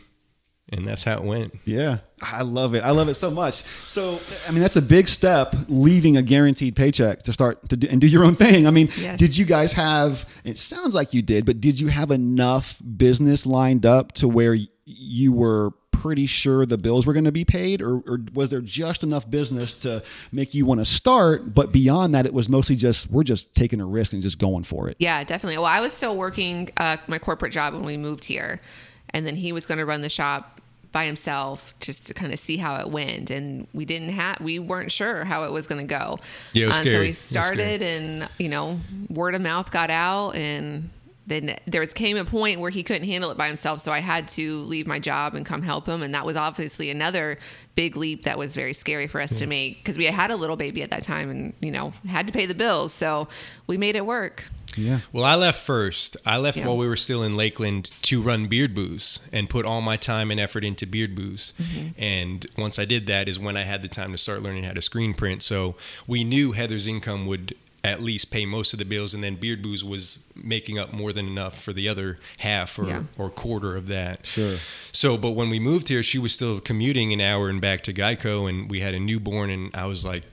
and 0.69 0.87
that's 0.87 1.03
how 1.03 1.13
it 1.17 1.23
went. 1.23 1.53
Yeah, 1.65 1.97
I 2.21 2.41
love 2.41 2.73
it. 2.73 2.83
I 2.83 2.89
love 2.91 3.07
it 3.09 3.13
so 3.15 3.29
much. 3.29 3.55
So, 3.85 4.19
I 4.47 4.51
mean, 4.51 4.61
that's 4.61 4.77
a 4.77 4.81
big 4.81 5.07
step 5.07 5.53
leaving 5.67 6.17
a 6.17 6.23
guaranteed 6.23 6.75
paycheck 6.75 7.21
to 7.23 7.33
start 7.33 7.69
to 7.69 7.77
do, 7.77 7.87
and 7.91 8.01
do 8.01 8.07
your 8.07 8.23
own 8.23 8.33
thing. 8.35 8.65
I 8.65 8.71
mean, 8.71 8.87
Yes. 8.97 9.19
did 9.19 9.37
you 9.37 9.45
guys 9.45 9.73
have, 9.73 10.27
it 10.43 10.57
sounds 10.57 10.95
like 10.95 11.13
you 11.13 11.21
did, 11.21 11.45
but 11.45 11.61
did 11.61 11.79
you 11.79 11.89
have 11.89 12.09
enough 12.09 12.81
business 12.97 13.45
lined 13.45 13.85
up 13.85 14.13
to 14.13 14.27
where 14.27 14.57
you 14.85 15.33
were 15.33 15.71
pretty 16.05 16.27
sure 16.27 16.67
the 16.67 16.77
bills 16.77 17.07
were 17.07 17.13
going 17.13 17.25
to 17.25 17.31
be 17.31 17.43
paid? 17.43 17.81
Or, 17.81 17.95
or 18.05 18.19
was 18.35 18.51
there 18.51 18.61
just 18.61 19.01
enough 19.03 19.27
business 19.27 19.73
to 19.77 20.03
make 20.31 20.53
you 20.53 20.63
want 20.67 20.79
to 20.81 20.85
start? 20.85 21.55
But 21.55 21.71
beyond 21.71 22.13
that, 22.13 22.27
it 22.27 22.33
was 22.33 22.47
mostly 22.47 22.75
just, 22.75 23.09
we're 23.09 23.23
just 23.23 23.55
taking 23.55 23.81
a 23.81 23.85
risk 23.87 24.13
and 24.13 24.21
just 24.21 24.37
going 24.37 24.65
for 24.65 24.87
it. 24.87 24.97
Yeah, 24.99 25.23
definitely. 25.23 25.57
Well, 25.57 25.65
I 25.65 25.79
was 25.79 25.93
still 25.93 26.15
working 26.15 26.69
uh, 26.77 26.97
my 27.07 27.17
corporate 27.17 27.51
job 27.53 27.73
when 27.73 27.83
we 27.85 27.97
moved 27.97 28.25
here, 28.25 28.61
and 29.09 29.25
then 29.25 29.35
he 29.35 29.51
was 29.51 29.65
going 29.65 29.79
to 29.79 29.85
run 29.85 30.01
the 30.01 30.09
shop 30.09 30.61
by 30.91 31.05
himself 31.05 31.73
just 31.79 32.05
to 32.07 32.13
kind 32.13 32.31
of 32.31 32.37
see 32.39 32.57
how 32.57 32.75
it 32.75 32.87
went. 32.89 33.31
And 33.31 33.65
we 33.73 33.83
didn't 33.85 34.09
have, 34.09 34.39
we 34.39 34.59
weren't 34.59 34.91
sure 34.91 35.25
how 35.25 35.43
it 35.45 35.51
was 35.51 35.65
going 35.65 35.85
to 35.85 35.91
go. 35.91 36.19
Yeah, 36.53 36.65
it 36.65 36.67
was 36.67 36.75
Um, 36.77 36.83
so 36.83 36.89
scary. 36.91 36.99
we 36.99 37.05
It 37.05 37.09
was 37.09 37.17
scary. 37.17 37.43
started, 37.43 37.81
and 37.81 38.29
you 38.37 38.49
know, 38.49 38.79
word 39.09 39.33
of 39.33 39.41
mouth 39.41 39.71
got 39.71 39.89
out, 39.89 40.35
and 40.35 40.91
then 41.27 41.57
there 41.65 41.81
was 41.81 41.93
came 41.93 42.17
a 42.17 42.25
point 42.25 42.59
where 42.59 42.69
he 42.69 42.83
couldn't 42.83 43.07
handle 43.07 43.31
it 43.31 43.37
by 43.37 43.47
himself. 43.47 43.79
So 43.79 43.91
I 43.91 43.99
had 43.99 44.27
to 44.29 44.61
leave 44.61 44.87
my 44.87 44.99
job 44.99 45.35
and 45.35 45.45
come 45.45 45.61
help 45.61 45.87
him, 45.87 46.01
and 46.03 46.13
that 46.13 46.25
was 46.25 46.35
obviously 46.37 46.89
another 46.89 47.37
big 47.75 47.97
leap 47.97 48.23
that 48.23 48.37
was 48.37 48.55
very 48.55 48.73
scary 48.73 49.07
for 49.07 49.19
us 49.19 49.39
to 49.39 49.47
make 49.47 49.77
because 49.77 49.97
we 49.97 50.05
had 50.05 50.31
a 50.31 50.35
little 50.35 50.55
baby 50.55 50.83
at 50.83 50.91
that 50.91 51.03
time, 51.03 51.29
and 51.29 51.53
you 51.61 51.71
know, 51.71 51.93
had 52.07 52.27
to 52.27 52.33
pay 52.33 52.45
the 52.45 52.55
bills. 52.55 52.93
So 52.93 53.27
we 53.67 53.77
made 53.77 53.95
it 53.95 54.05
work. 54.05 54.45
Yeah. 54.77 54.99
Well, 55.13 55.23
I 55.23 55.35
left 55.35 55.63
first. 55.63 56.17
I 56.25 56.37
left 56.37 56.57
Yeah. 56.57 56.67
while 56.67 56.77
we 56.77 56.87
were 56.87 56.97
still 56.97 57.23
in 57.23 57.35
Lakeland 57.37 57.91
to 58.03 58.21
run 58.21 58.47
Beard 58.47 58.73
Booze 58.73 59.19
and 59.31 59.49
put 59.49 59.65
all 59.65 59.79
my 59.81 59.95
time 59.95 60.31
and 60.31 60.39
effort 60.39 60.65
into 60.65 60.85
Beard 60.85 61.15
Booze. 61.15 61.53
Mm-hmm. 61.61 61.87
And 61.97 62.45
once 62.57 62.77
I 62.77 62.83
did 62.83 63.07
that 63.07 63.29
is 63.29 63.39
when 63.39 63.55
I 63.55 63.63
had 63.63 63.81
the 63.81 63.87
time 63.87 64.11
to 64.11 64.17
start 64.17 64.43
learning 64.43 64.65
how 64.65 64.73
to 64.73 64.81
screen 64.81 65.13
print. 65.13 65.41
So 65.43 65.75
we 66.07 66.23
knew 66.25 66.51
Heather's 66.51 66.87
income 66.87 67.25
would 67.25 67.55
at 67.85 68.01
least 68.01 68.31
pay 68.31 68.45
most 68.45 68.73
of 68.73 68.79
the 68.79 68.85
bills 68.85 69.13
and 69.13 69.23
then 69.23 69.35
Beard 69.35 69.61
Booze 69.61 69.83
was 69.83 70.23
making 70.35 70.79
up 70.79 70.91
more 70.91 71.13
than 71.13 71.27
enough 71.27 71.61
for 71.61 71.71
the 71.71 71.87
other 71.87 72.17
half 72.39 72.79
or, 72.79 72.87
Yeah. 72.87 73.03
or 73.15 73.29
quarter 73.29 73.75
of 73.75 73.87
that. 73.87 74.25
Sure. 74.25 74.57
So, 74.91 75.17
but 75.17 75.31
when 75.31 75.49
we 75.49 75.59
moved 75.59 75.89
here, 75.89 76.01
she 76.01 76.17
was 76.17 76.33
still 76.33 76.59
commuting 76.59 77.13
an 77.13 77.21
hour 77.21 77.47
and 77.47 77.61
back 77.61 77.81
to 77.81 77.93
Geico, 77.93 78.49
and 78.49 78.69
we 78.71 78.79
had 78.79 78.95
a 78.95 78.99
newborn, 78.99 79.51
and 79.51 79.75
I 79.75 79.85
was 79.85 80.03
like, 80.03 80.23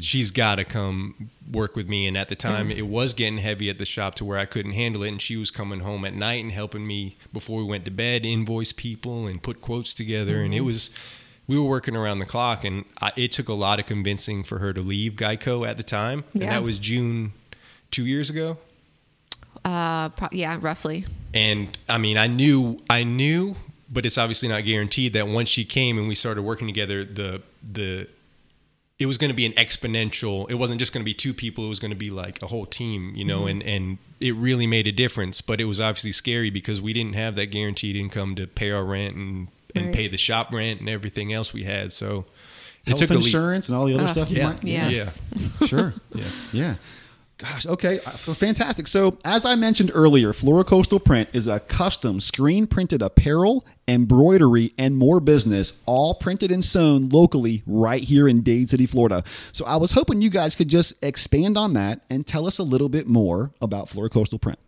she's 0.00 0.30
got 0.30 0.54
to 0.54 0.64
come 0.64 1.30
work 1.52 1.76
with 1.76 1.88
me. 1.88 2.06
And 2.06 2.16
at 2.16 2.28
the 2.28 2.36
time, 2.36 2.70
it 2.70 2.86
was 2.86 3.12
getting 3.12 3.38
heavy 3.38 3.68
at 3.68 3.78
the 3.78 3.84
shop 3.84 4.14
to 4.16 4.24
where 4.24 4.38
I 4.38 4.46
couldn't 4.46 4.72
handle 4.72 5.02
it, 5.02 5.08
and 5.08 5.20
she 5.20 5.36
was 5.36 5.50
coming 5.50 5.80
home 5.80 6.04
at 6.04 6.14
night 6.14 6.42
and 6.42 6.52
helping 6.52 6.86
me 6.86 7.16
before 7.32 7.58
we 7.58 7.64
went 7.64 7.84
to 7.84 7.90
bed, 7.90 8.24
invoice 8.24 8.72
people 8.72 9.26
and 9.26 9.42
put 9.42 9.60
quotes 9.60 9.92
together, 9.92 10.40
and 10.42 10.54
it 10.54 10.58
mm-hmm. 10.58 10.66
was. 10.66 10.90
We 11.46 11.58
were 11.58 11.64
working 11.64 11.94
around 11.94 12.20
the 12.20 12.26
clock, 12.26 12.64
and 12.64 12.84
I, 13.02 13.12
it 13.16 13.32
took 13.32 13.48
a 13.48 13.54
lot 13.54 13.78
of 13.78 13.86
convincing 13.86 14.44
for 14.44 14.58
her 14.60 14.72
to 14.72 14.80
leave 14.80 15.12
Geico 15.12 15.66
at 15.68 15.76
the 15.76 15.82
time. 15.82 16.24
And 16.32 16.42
Yeah. 16.42 16.50
that 16.50 16.62
was 16.62 16.78
June 16.78 17.32
two 17.90 18.06
years 18.06 18.30
ago. 18.30 18.56
Uh, 19.64 20.08
pro- 20.10 20.28
yeah, 20.32 20.58
roughly. 20.60 21.06
And 21.32 21.76
I 21.88 21.98
mean, 21.98 22.16
I 22.18 22.26
knew, 22.26 22.80
I 22.90 23.04
knew, 23.04 23.56
but 23.90 24.04
it's 24.06 24.18
obviously 24.18 24.48
not 24.48 24.64
guaranteed 24.64 25.12
that 25.14 25.28
once 25.28 25.48
she 25.48 25.64
came 25.64 25.98
and 25.98 26.08
we 26.08 26.14
started 26.14 26.42
working 26.42 26.66
together, 26.66 27.04
the 27.04 27.42
the 27.62 28.08
it 28.98 29.06
was 29.06 29.18
going 29.18 29.28
to 29.30 29.34
be 29.34 29.44
an 29.44 29.52
exponential. 29.54 30.48
It 30.48 30.54
wasn't 30.54 30.78
just 30.78 30.92
going 30.92 31.00
to 31.02 31.04
be 31.04 31.14
two 31.14 31.34
people. 31.34 31.66
It 31.66 31.68
was 31.68 31.80
going 31.80 31.90
to 31.90 31.96
be 31.96 32.10
like 32.10 32.40
a 32.42 32.46
whole 32.46 32.64
team, 32.66 33.12
you 33.16 33.24
know. 33.24 33.46
And 33.46 33.62
and 33.62 33.98
it 34.20 34.34
really 34.34 34.66
made 34.66 34.86
a 34.86 34.92
difference. 34.92 35.40
But 35.40 35.60
it 35.60 35.64
was 35.64 35.80
obviously 35.80 36.12
scary 36.12 36.50
because 36.50 36.80
we 36.80 36.92
didn't 36.92 37.14
have 37.14 37.34
that 37.36 37.46
guaranteed 37.46 37.96
income 37.96 38.34
to 38.36 38.46
pay 38.46 38.70
our 38.70 38.84
rent 38.84 39.16
and 39.16 39.48
and 39.74 39.86
Right. 39.86 39.94
pay 39.94 40.08
the 40.08 40.16
shop 40.18 40.52
rent 40.52 40.80
and 40.80 40.88
everything 40.88 41.32
else 41.32 41.52
we 41.52 41.64
had. 41.64 41.92
So 41.92 42.24
it 42.86 42.90
Health 42.90 43.00
took 43.00 43.10
a 43.10 43.14
insurance 43.14 43.68
and 43.68 43.76
all 43.76 43.86
the 43.86 43.94
other 43.94 44.04
Uh, 44.04 44.08
stuff 44.08 44.30
you 44.30 44.38
yeah. 44.38 44.48
might. 44.48 44.64
Yes. 44.64 45.20
Sure. 45.66 45.94
Yeah. 46.14 46.24
Yeah. 46.52 46.74
Gosh, 47.36 47.66
okay. 47.66 47.98
uh, 48.06 48.12
So 48.12 48.32
fantastic. 48.32 48.86
So, 48.86 49.18
as 49.24 49.44
I 49.44 49.56
mentioned 49.56 49.90
earlier, 49.92 50.32
Floricoastal 50.32 51.04
Print 51.04 51.28
is 51.32 51.48
a 51.48 51.58
custom 51.58 52.20
screen 52.20 52.68
printed 52.68 53.02
apparel, 53.02 53.66
embroidery, 53.88 54.72
and 54.78 54.96
more 54.96 55.18
business, 55.18 55.82
all 55.84 56.14
printed 56.14 56.52
and 56.52 56.64
sewn 56.64 57.08
locally 57.08 57.64
right 57.66 58.02
here 58.02 58.28
in 58.28 58.42
Dade 58.42 58.70
City, 58.70 58.86
Florida. 58.86 59.24
So, 59.50 59.64
I 59.66 59.76
was 59.76 59.90
hoping 59.92 60.22
you 60.22 60.30
guys 60.30 60.54
could 60.54 60.68
just 60.68 60.94
expand 61.02 61.58
on 61.58 61.72
that 61.74 62.02
and 62.08 62.24
tell 62.24 62.46
us 62.46 62.58
a 62.58 62.62
little 62.62 62.88
bit 62.88 63.08
more 63.08 63.50
about 63.60 63.88
Floricoastal 63.88 64.40
Print. 64.40 64.58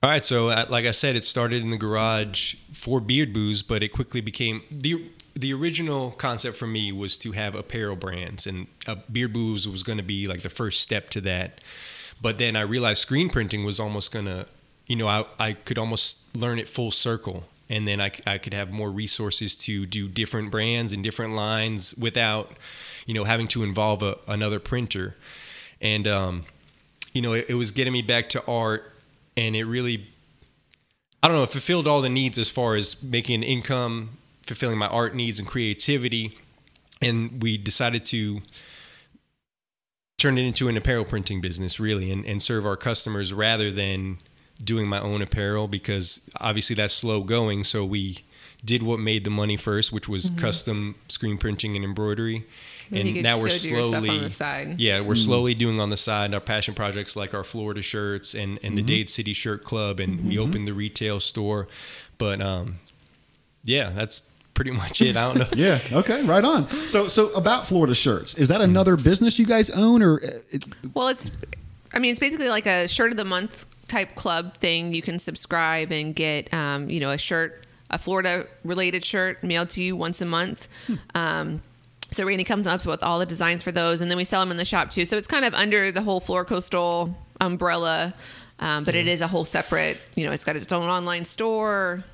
All 0.00 0.10
right, 0.10 0.24
so 0.24 0.50
uh, 0.50 0.64
like 0.68 0.86
I 0.86 0.92
said, 0.92 1.16
it 1.16 1.24
started 1.24 1.60
in 1.60 1.70
the 1.70 1.76
garage 1.76 2.54
for 2.72 3.00
Beard 3.00 3.32
Booze, 3.32 3.64
but 3.64 3.82
it 3.82 3.88
quickly 3.88 4.20
became 4.20 4.62
the 4.70 5.10
the 5.34 5.52
original 5.52 6.12
concept 6.12 6.56
for 6.56 6.66
me 6.66 6.90
was 6.92 7.16
to 7.18 7.32
have 7.32 7.56
apparel 7.56 7.96
brands, 7.96 8.46
and 8.46 8.68
uh, 8.86 8.96
Beard 9.10 9.32
Booze 9.32 9.68
was 9.68 9.82
going 9.82 9.98
to 9.98 10.04
be 10.04 10.28
like 10.28 10.42
the 10.42 10.48
first 10.50 10.80
step 10.80 11.10
to 11.10 11.20
that. 11.22 11.60
But 12.20 12.38
then 12.38 12.54
I 12.54 12.60
realized 12.60 13.00
screen 13.00 13.28
printing 13.28 13.64
was 13.64 13.80
almost 13.80 14.12
gonna, 14.12 14.46
you 14.86 14.94
know, 14.94 15.08
I 15.08 15.24
I 15.40 15.52
could 15.54 15.78
almost 15.78 16.36
learn 16.36 16.60
it 16.60 16.68
full 16.68 16.92
circle, 16.92 17.44
and 17.68 17.88
then 17.88 18.00
I 18.00 18.12
I 18.24 18.38
could 18.38 18.54
have 18.54 18.70
more 18.70 18.92
resources 18.92 19.56
to 19.58 19.84
do 19.84 20.06
different 20.06 20.52
brands 20.52 20.92
and 20.92 21.02
different 21.02 21.34
lines 21.34 21.92
without, 21.96 22.52
you 23.04 23.14
know, 23.14 23.24
having 23.24 23.48
to 23.48 23.64
involve 23.64 24.04
a, 24.04 24.16
another 24.28 24.60
printer, 24.60 25.16
and 25.80 26.06
um, 26.06 26.44
you 27.12 27.20
know, 27.20 27.32
it, 27.32 27.46
it 27.48 27.54
was 27.54 27.72
getting 27.72 27.92
me 27.92 28.02
back 28.02 28.28
to 28.28 28.44
art, 28.46 28.92
and 29.38 29.54
it 29.54 29.64
really 29.64 30.08
I 31.22 31.26
don't 31.28 31.36
know, 31.36 31.42
it 31.42 31.50
fulfilled 31.50 31.88
all 31.88 32.00
the 32.00 32.08
needs 32.08 32.38
as 32.38 32.48
far 32.48 32.76
as 32.76 33.02
making 33.02 33.34
an 33.36 33.42
income, 33.42 34.18
fulfilling 34.46 34.78
my 34.78 34.86
art 34.86 35.14
needs 35.14 35.38
and 35.38 35.48
creativity. 35.48 36.36
and 37.00 37.42
we 37.42 37.56
decided 37.56 38.04
to 38.04 38.42
turn 40.18 40.36
it 40.36 40.42
into 40.42 40.68
an 40.68 40.76
apparel 40.76 41.04
printing 41.04 41.40
business 41.40 41.78
really 41.78 42.10
and, 42.10 42.24
and 42.26 42.42
serve 42.42 42.66
our 42.66 42.76
customers 42.76 43.32
rather 43.32 43.70
than 43.70 44.18
doing 44.62 44.88
my 44.88 44.98
own 45.00 45.22
apparel 45.22 45.68
because 45.68 46.28
obviously 46.40 46.74
that's 46.74 46.94
slow 46.94 47.22
going. 47.22 47.62
So 47.62 47.84
we 47.84 48.18
did 48.64 48.82
what 48.82 48.98
made 48.98 49.22
the 49.22 49.30
money 49.30 49.56
first 49.56 49.92
which 49.92 50.08
was 50.08 50.30
mm-hmm. 50.30 50.40
custom 50.40 50.94
screen 51.08 51.38
printing 51.38 51.76
and 51.76 51.84
embroidery 51.84 52.44
and 52.92 53.14
could 53.14 53.22
now 53.22 53.38
we're 53.38 53.48
still 53.48 53.70
do 53.70 53.76
your 53.76 53.82
stuff 53.84 53.94
on 54.02 54.04
slowly 54.04 54.18
the 54.24 54.30
side. 54.30 54.80
yeah 54.80 55.00
we're 55.00 55.14
slowly 55.14 55.54
doing 55.54 55.78
on 55.80 55.90
the 55.90 55.96
side 55.96 56.32
our 56.34 56.40
passion 56.40 56.74
projects 56.74 57.16
like 57.16 57.34
our 57.34 57.44
florida 57.44 57.82
shirts 57.82 58.34
and, 58.34 58.58
and 58.62 58.76
the 58.78 58.82
dade 58.82 59.08
city 59.08 59.32
shirt 59.32 59.64
club 59.64 60.00
and 60.00 60.26
we 60.26 60.38
opened 60.38 60.66
the 60.66 60.72
retail 60.72 61.20
store 61.20 61.66
but 62.18 62.40
um 62.40 62.76
yeah 63.64 63.90
that's 63.90 64.22
pretty 64.54 64.70
much 64.82 65.00
it 65.02 65.16
i 65.16 65.32
don't 65.32 65.38
know 65.38 65.48
Yeah. 65.54 65.80
Okay. 65.92 66.22
Right 66.24 66.44
on. 66.44 66.68
So, 66.86 67.06
so 67.08 67.30
about 67.34 67.66
Florida 67.66 67.94
shirts, 67.94 68.36
is 68.36 68.48
that 68.48 68.60
another 68.60 68.96
business 68.96 69.38
you 69.38 69.46
guys 69.46 69.70
own, 69.70 70.02
or 70.02 70.20
uh, 70.22 70.26
it, 70.50 70.64
Well, 70.94 71.08
it's, 71.08 71.30
I 71.94 71.98
mean, 72.00 72.10
it's 72.10 72.20
basically 72.20 72.48
like 72.48 72.66
a 72.66 72.88
shirt 72.88 73.10
of 73.12 73.16
the 73.16 73.24
month 73.24 73.66
type 73.88 74.14
club 74.16 74.56
thing. 74.58 74.94
You 74.94 75.02
can 75.02 75.18
subscribe 75.18 75.90
and 75.92 76.14
get, 76.14 76.52
um, 76.52 76.88
you 76.90 76.98
know, 77.00 77.10
a 77.10 77.18
shirt, 77.18 77.66
a 77.90 77.98
Florida 77.98 78.46
related 78.64 79.04
shirt 79.04 79.42
mailed 79.44 79.70
to 79.70 79.82
you 79.82 79.94
once 79.96 80.20
a 80.20 80.26
month. 80.26 80.68
Um, 81.14 81.62
so 82.10 82.24
Randy 82.26 82.44
comes 82.44 82.66
up 82.66 82.84
with 82.86 83.02
all 83.02 83.18
the 83.18 83.26
designs 83.26 83.62
for 83.62 83.72
those, 83.72 84.00
and 84.00 84.10
then 84.10 84.16
we 84.18 84.24
sell 84.24 84.40
them 84.40 84.50
in 84.50 84.56
the 84.56 84.64
shop 84.64 84.90
too. 84.90 85.04
So 85.04 85.16
it's 85.16 85.28
kind 85.28 85.44
of 85.44 85.54
under 85.54 85.90
the 85.92 86.02
whole 86.02 86.20
Floricoastal 86.20 87.14
umbrella, 87.40 88.14
um, 88.58 88.84
but 88.84 88.94
it 88.94 89.06
is 89.06 89.20
a 89.20 89.26
whole 89.28 89.44
separate. 89.44 89.98
You 90.14 90.26
know, 90.26 90.32
it's 90.32 90.44
got 90.44 90.56
its 90.56 90.72
own 90.72 90.88
online 90.88 91.24
store. 91.24 92.04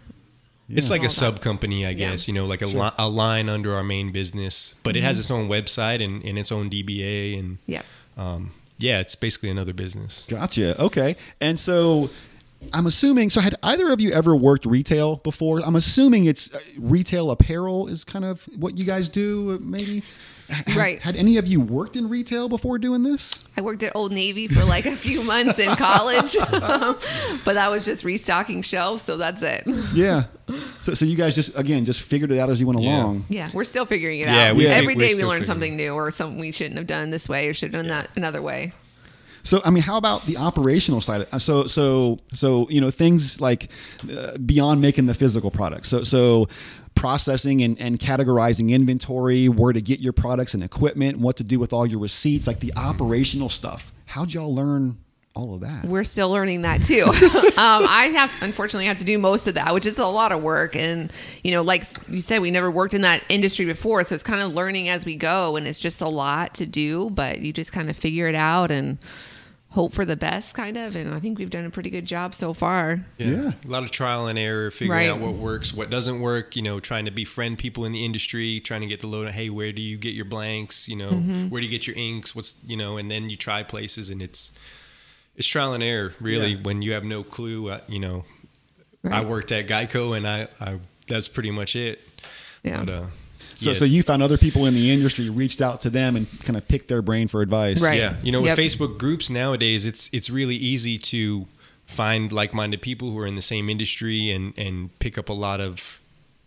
It's 0.69 0.89
like 0.91 1.03
a 1.05 1.11
sub 1.11 1.41
company, 1.43 1.85
I 1.87 1.93
guess, 1.93 2.27
you 2.27 2.33
know, 2.33 2.47
like 2.47 2.63
a, 2.63 2.67
li- 2.67 2.91
a 2.99 3.07
line 3.09 3.49
under 3.51 3.75
our 3.75 3.85
main 3.85 4.13
business, 4.13 4.75
but 4.83 4.97
it 4.97 5.03
has 5.05 5.19
its 5.19 5.31
own 5.31 5.47
website 5.49 6.03
and, 6.03 6.25
and 6.25 6.39
its 6.39 6.51
own 6.51 6.71
DBA. 6.71 7.39
And 7.39 7.59
Yeah. 7.67 7.83
um, 8.17 8.53
yeah, 8.79 9.01
it's 9.01 9.15
basically 9.15 9.51
another 9.51 9.75
business. 9.75 10.25
gotcha. 10.27 10.81
Okay. 10.83 11.17
And 11.41 11.59
so, 11.59 12.09
I'm 12.73 12.87
assuming. 12.87 13.31
So, 13.31 13.41
had 13.41 13.55
either 13.63 13.91
of 13.91 14.01
you 14.01 14.11
ever 14.13 14.35
worked 14.35 14.67
retail 14.67 15.17
before? 15.17 15.61
I'm 15.61 15.77
assuming 15.77 16.25
it's 16.27 16.55
uh, 16.55 16.59
retail 16.79 17.31
apparel 17.31 17.87
is 17.89 18.05
kind 18.05 18.25
of 18.25 18.45
what 18.57 18.79
you 18.79 18.85
guys 18.85 19.09
do, 19.09 19.55
uh, 19.55 19.59
maybe. 19.61 20.03
Had, 20.49 20.77
Right. 20.77 21.01
Had 21.01 21.17
any 21.17 21.39
of 21.39 21.47
you 21.49 21.59
worked 21.59 21.97
in 21.97 22.07
retail 22.07 22.51
before 22.51 22.77
doing 22.79 23.03
this? 23.03 23.47
I 23.57 23.63
worked 23.63 23.83
at 23.83 23.97
Old 23.97 24.13
Navy 24.13 24.47
for 24.47 24.63
like 24.65 24.85
a 24.85 24.95
few 24.95 25.25
months 25.25 25.59
in 25.59 25.75
college, 25.77 26.37
but 26.51 27.55
that 27.55 27.71
was 27.71 27.87
just 27.87 28.05
restocking 28.05 28.61
shelves. 28.61 29.03
So 29.03 29.17
that's 29.17 29.41
it. 29.43 29.63
Yeah. 29.95 30.25
So, 30.81 30.93
so 30.93 31.07
you 31.07 31.17
guys 31.17 31.35
just 31.35 31.59
again 31.59 31.87
just 31.87 32.03
figured 32.03 32.31
it 32.31 32.39
out 32.39 32.51
as 32.51 32.61
you 32.61 32.67
went 32.67 32.79
Yeah. 32.83 33.03
along. 33.03 33.25
Yeah, 33.31 33.49
we're 33.55 33.65
still 33.65 33.87
figuring 33.87 34.21
it 34.21 34.27
Yeah, 34.27 34.51
out. 34.51 34.57
we- 34.57 34.67
Every 34.67 34.95
we're 34.95 35.17
we 35.17 35.25
learn 35.25 35.47
something 35.47 35.77
new 35.77 35.95
or 35.95 36.11
something 36.11 36.39
we 36.39 36.53
shouldn't 36.53 36.77
have 36.77 36.87
done 36.87 37.09
this 37.11 37.27
way 37.27 37.49
or 37.49 37.55
should 37.55 37.73
have 37.73 37.83
done 37.83 37.89
that 37.89 38.11
another 38.15 38.43
way. 38.43 38.75
So 39.45 39.61
I 39.65 39.71
mean, 39.71 39.83
how 39.83 39.99
about 39.99 40.27
the 40.27 40.39
operational 40.39 41.01
side? 41.01 41.27
So 41.41 41.67
so 41.67 42.17
so 42.33 42.69
you 42.71 42.81
know 42.81 42.91
things 42.91 43.41
like 43.41 43.71
uh, 44.11 44.37
beyond 44.39 44.81
making 44.81 45.07
the 45.07 45.15
physical 45.15 45.51
products. 45.51 45.89
So 45.89 46.03
so 46.03 46.49
processing 46.95 47.63
and, 47.63 47.79
and 47.79 47.99
categorizing 47.99 48.71
inventory, 48.71 49.49
where 49.49 49.73
to 49.73 49.81
get 49.81 50.01
your 50.01 50.13
products 50.13 50.55
and 50.55 50.63
equipment, 50.63 51.19
what 51.19 51.37
to 51.37 51.45
do 51.45 51.59
with 51.59 51.73
all 51.73 51.87
your 51.87 52.01
receipts, 52.01 52.47
like 52.47 52.61
the 52.61 52.73
operational 52.77 53.49
stuff. 53.49 53.93
How'd 54.07 54.33
y'all 54.33 54.55
learn 54.55 54.99
all 55.35 55.55
of 55.55 55.61
that? 55.61 55.85
We're 55.85 56.05
still 56.05 56.31
learning 56.31 56.63
that 56.63 56.83
too. 56.83 57.03
um, 57.05 57.87
I 57.89 58.13
have 58.17 58.33
unfortunately 58.41 58.87
have 58.87 58.99
to 58.99 59.05
do 59.05 59.19
most 59.19 59.47
of 59.47 59.55
that, 59.55 59.75
which 59.75 59.85
is 59.85 59.99
a 59.99 60.07
lot 60.07 60.33
of 60.33 60.43
work. 60.43 60.75
And 60.77 61.13
you 61.43 61.53
know, 61.53 61.63
like 61.63 61.85
you 62.09 62.21
said, 62.21 62.41
we 62.41 62.51
never 62.51 62.71
worked 62.71 62.95
in 62.95 63.03
that 63.03 63.23
industry 63.29 63.67
before, 63.67 64.05
so 64.05 64.15
it's 64.15 64.25
kind 64.25 64.41
of 64.41 64.55
learning 64.55 64.89
as 64.89 65.05
we 65.05 65.17
go, 65.17 65.57
and 65.57 65.67
it's 65.67 65.81
just 65.81 66.01
a 66.01 66.09
lot 66.09 66.55
to 66.55 66.67
do. 66.67 67.11
But 67.11 67.41
you 67.41 67.53
just 67.53 67.73
kind 67.73 67.91
of 67.91 67.97
figure 67.97 68.27
it 68.27 68.35
out 68.35 68.71
and 68.71 68.99
hope 69.75 69.93
for 69.93 70.05
the 70.05 70.15
best, 70.17 70.55
kind 70.55 70.77
of. 70.77 70.95
And 70.95 71.13
I 71.13 71.19
think 71.19 71.37
we've 71.39 71.51
done 71.51 71.65
a 71.65 71.71
pretty 71.71 71.91
good 71.91 72.07
job 72.07 72.33
so 72.35 72.53
far. 72.55 73.05
Yeah. 73.19 73.53
A 73.65 73.69
lot 73.69 73.83
of 73.83 73.91
trial 73.91 74.29
and 74.29 74.39
error, 74.39 74.71
figuring 74.71 74.99
Right. 75.01 75.11
out 75.11 75.19
what 75.21 75.35
works, 75.35 75.75
what 75.75 75.91
doesn't 75.91 76.21
work, 76.21 76.55
you 76.55 76.63
know, 76.63 76.79
trying 76.79 77.05
to 77.07 77.11
befriend 77.11 77.59
people 77.59 77.85
in 77.85 77.91
the 77.93 78.05
industry, 78.05 78.61
trying 78.61 78.83
to 78.83 78.87
get 78.87 79.01
the 79.01 79.09
load 79.09 79.27
of, 79.27 79.35
hey, 79.35 79.51
where 79.51 79.73
do 79.73 79.83
you 79.83 79.97
get 79.97 80.15
your 80.15 80.27
blanks? 80.27 80.89
You 80.89 80.95
know, 80.97 81.11
Mm-hmm. 81.11 81.49
where 81.49 81.61
do 81.61 81.67
you 81.67 81.71
get 81.73 81.87
your 81.89 81.97
inks? 81.97 82.37
What's, 82.37 82.55
you 82.65 82.77
know, 82.77 82.97
and 82.97 83.11
then 83.11 83.29
you 83.31 83.37
try 83.37 83.63
places 83.65 84.11
and 84.11 84.23
it's, 84.23 84.53
it's 85.37 85.49
trial 85.49 85.73
and 85.75 85.83
error 85.83 86.15
really 86.21 86.53
Yeah. 86.53 86.63
when 86.63 86.81
you 86.81 86.93
have 86.93 87.03
no 87.05 87.25
clue, 87.25 87.69
uh, 87.71 87.81
you 87.89 87.99
know, 87.99 88.25
I 89.11 89.25
worked 89.25 89.51
at 89.53 89.67
Geico 89.67 90.17
and 90.17 90.27
I, 90.27 90.47
I, 90.61 90.79
that's 91.09 91.27
pretty 91.29 91.51
much 91.51 91.75
it. 91.77 92.01
Yeah. 92.63 92.85
But, 92.85 92.89
uh, 92.95 93.05
So 93.57 93.71
yeah, 93.71 93.75
so 93.75 93.85
you 93.85 94.03
found 94.03 94.23
other 94.23 94.37
people 94.39 94.67
in 94.67 94.75
the 94.75 94.91
industry, 94.93 95.29
reached 95.31 95.61
out 95.63 95.81
to 95.83 95.91
them, 95.91 96.17
and 96.17 96.27
kind 96.41 96.57
of 96.57 96.67
picked 96.69 96.89
their 96.89 97.03
brain 97.03 97.29
for 97.29 97.41
advice. 97.43 97.83
Right. 97.83 97.99
Yeah, 97.99 98.17
you 98.23 98.33
know, 98.33 98.41
with 98.41 98.57
Yep. 98.57 98.59
Facebook 98.59 98.99
groups 98.99 99.31
nowadays, 99.31 99.87
it's 99.87 100.11
it's 100.13 100.29
really 100.31 100.57
easy 100.57 100.99
to 100.99 101.47
find 101.87 102.33
like-minded 102.33 102.81
people 102.83 103.11
who 103.11 103.19
are 103.19 103.27
in 103.27 103.37
the 103.37 103.43
same 103.43 103.69
industry 103.71 104.31
and 104.31 104.53
and 104.59 104.97
pick 104.99 105.17
up 105.19 105.29
a 105.29 105.33
lot 105.35 105.61
of 105.61 106.01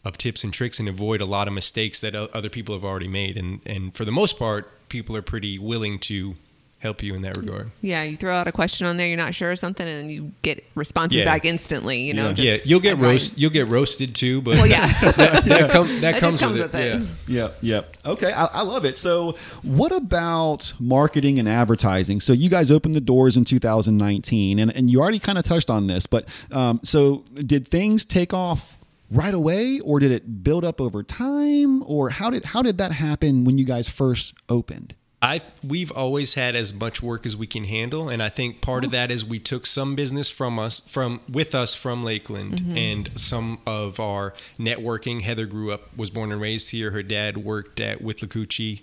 of 0.04 0.18
tips 0.18 0.44
and 0.44 0.54
tricks 0.54 0.80
and 0.80 0.88
avoid 0.88 1.22
a 1.22 1.26
lot 1.26 1.48
of 1.48 1.54
mistakes 1.54 2.00
that 2.00 2.16
other 2.16 2.50
people 2.50 2.74
have 2.76 2.84
already 2.84 3.08
made. 3.08 3.38
And 3.38 3.62
and 3.66 3.96
for 3.96 4.06
the 4.06 4.12
most 4.12 4.38
part, 4.40 4.70
people 4.90 5.16
are 5.16 5.22
pretty 5.22 5.58
willing 5.60 6.00
to 6.00 6.36
help 6.80 7.02
you 7.02 7.16
in 7.16 7.24
that 7.24 7.36
regard. 7.38 7.72
Yeah, 7.82 8.04
you 8.04 8.16
throw 8.18 8.36
out 8.36 8.48
a 8.48 8.52
question 8.52 8.86
on 8.86 8.98
there, 8.98 9.08
you're 9.08 9.18
not 9.18 9.34
sure 9.34 9.52
of 9.52 9.58
something, 9.60 9.88
and 9.88 10.12
you 10.12 10.32
get 10.44 10.64
responses 10.76 11.18
Yeah. 11.20 11.26
back 11.26 11.44
instantly. 11.44 12.02
You 12.04 12.14
know, 12.14 12.30
Yeah. 12.38 12.54
yeah, 12.54 12.58
you'll 12.66 12.80
get 12.80 12.98
roast. 13.00 13.38
You'll 13.38 13.50
get 13.52 13.68
roasted 13.68 14.14
too, 14.14 14.42
but 14.44 14.56
Well, 14.58 14.68
yeah, 14.68 14.86
that, 15.02 15.44
that, 15.46 15.72
com- 15.72 15.88
that, 15.88 16.02
That 16.02 16.20
comes, 16.20 16.40
comes 16.40 16.60
with, 16.60 16.74
with 16.74 16.76
it. 16.76 17.02
it. 17.02 17.08
Yeah. 17.28 17.42
Yep, 17.48 17.58
yep. 17.62 17.98
Okay, 18.06 18.32
I, 18.32 18.46
I 18.46 18.62
love 18.62 18.86
it. 18.86 18.96
So, 18.96 19.36
what 19.64 19.92
about 19.92 20.74
marketing 20.80 21.40
and 21.40 21.50
advertising? 21.50 22.20
So, 22.20 22.32
you 22.34 22.50
guys 22.50 22.70
opened 22.70 22.96
the 22.96 23.02
doors 23.02 23.38
in 23.38 23.44
2019, 23.44 24.60
and, 24.60 24.72
and 24.76 24.90
you 24.90 25.02
already 25.02 25.20
kind 25.20 25.38
of 25.38 25.46
touched 25.46 25.70
on 25.70 25.88
this, 25.88 26.06
but 26.06 26.30
um, 26.52 26.80
so 26.84 27.24
did 27.36 27.68
things 27.68 28.06
take 28.06 28.34
off 28.34 28.78
right 29.10 29.34
away, 29.34 29.80
or 29.80 30.00
did 30.00 30.12
it 30.12 30.44
build 30.44 30.64
up 30.64 30.80
over 30.80 31.02
time, 31.02 31.82
or 31.84 32.10
how 32.12 32.30
did 32.30 32.46
how 32.46 32.62
did 32.62 32.78
that 32.78 32.92
happen 32.92 33.46
when 33.46 33.58
you 33.58 33.66
guys 33.66 33.90
first 33.90 34.36
opened? 34.48 34.94
I 35.22 35.42
we've 35.68 35.92
always 35.92 36.36
had 36.36 36.56
as 36.56 36.72
much 36.74 37.02
work 37.02 37.26
as 37.26 37.36
we 37.36 37.48
can 37.48 37.64
handle, 37.64 38.08
and 38.08 38.22
I 38.22 38.30
think 38.30 38.62
part 38.62 38.86
of 38.86 38.92
that 38.92 39.10
is 39.10 39.26
we 39.26 39.40
took 39.40 39.66
some 39.66 39.96
business 39.96 40.30
from 40.30 40.60
us 40.60 40.80
from 40.82 41.22
with 41.28 41.56
us 41.56 41.74
from 41.74 42.04
Lakeland, 42.04 42.78
and 42.78 43.20
some 43.20 43.58
of 43.66 44.00
our 44.00 44.36
networking. 44.60 45.22
Heather 45.22 45.48
grew 45.48 45.72
up, 45.72 45.96
was 45.98 46.12
born 46.12 46.32
and 46.32 46.40
raised 46.40 46.70
here. 46.70 46.92
Her 46.92 47.02
dad 47.02 47.38
worked 47.38 47.80
at 47.80 48.00
Withlacoochee 48.00 48.82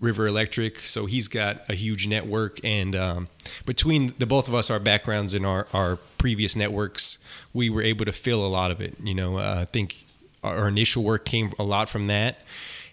River 0.00 0.26
Electric, 0.26 0.80
so 0.80 1.06
he's 1.06 1.28
got 1.28 1.62
a 1.68 1.74
huge 1.74 2.08
network. 2.08 2.58
And 2.64 2.96
um, 2.96 3.28
between 3.64 4.14
the 4.18 4.26
both 4.26 4.48
of 4.48 4.54
us, 4.54 4.70
our 4.70 4.80
backgrounds 4.80 5.32
and 5.32 5.46
our 5.46 5.68
our 5.72 5.96
previous 6.18 6.56
networks, 6.56 7.18
we 7.52 7.70
were 7.70 7.82
able 7.82 8.04
to 8.04 8.12
fill 8.12 8.44
a 8.44 8.48
lot 8.48 8.72
of 8.72 8.82
it. 8.82 8.96
You 9.00 9.14
know, 9.14 9.38
uh, 9.38 9.58
I 9.60 9.64
think 9.64 10.04
our 10.42 10.56
our 10.56 10.68
initial 10.68 11.04
work 11.04 11.24
came 11.24 11.52
a 11.56 11.62
lot 11.62 11.88
from 11.88 12.08
that, 12.08 12.40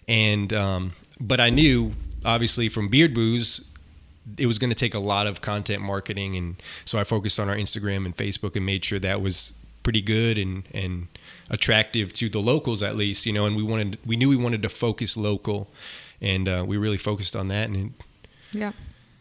and 0.07 0.53
um, 0.53 0.93
but 1.19 1.39
I 1.39 1.49
knew 1.49 1.95
obviously 2.25 2.67
from 2.69 2.89
Beard 2.89 3.13
Booze 3.13 3.71
it 4.39 4.47
was 4.47 4.57
going 4.57 4.71
to 4.71 4.75
take 4.75 4.95
a 4.95 4.99
lot 4.99 5.27
of 5.27 5.39
content 5.41 5.81
marketing 5.83 6.35
and 6.35 6.55
so 6.83 6.97
I 6.97 7.03
focused 7.03 7.39
on 7.39 7.47
our 7.47 7.55
Instagram 7.55 8.05
and 8.05 8.17
Facebook 8.17 8.55
and 8.55 8.65
made 8.65 8.83
sure 8.83 8.97
that 8.99 9.21
was 9.21 9.53
pretty 9.83 10.01
good 10.01 10.37
and 10.39 10.67
and 10.73 11.07
attractive 11.49 12.11
to 12.13 12.27
the 12.27 12.39
locals 12.39 12.81
at 12.81 12.95
least 12.95 13.25
you 13.27 13.31
know 13.31 13.45
and 13.45 13.55
we 13.55 13.61
wanted 13.61 13.99
we 14.05 14.15
knew 14.15 14.27
we 14.29 14.35
wanted 14.35 14.61
to 14.63 14.69
focus 14.69 15.15
local 15.15 15.67
and 16.21 16.47
uh, 16.49 16.63
we 16.67 16.75
really 16.75 16.97
focused 16.97 17.35
on 17.35 17.49
that 17.49 17.69
and 17.69 17.75
it, 17.77 17.91
yeah, 18.57 18.71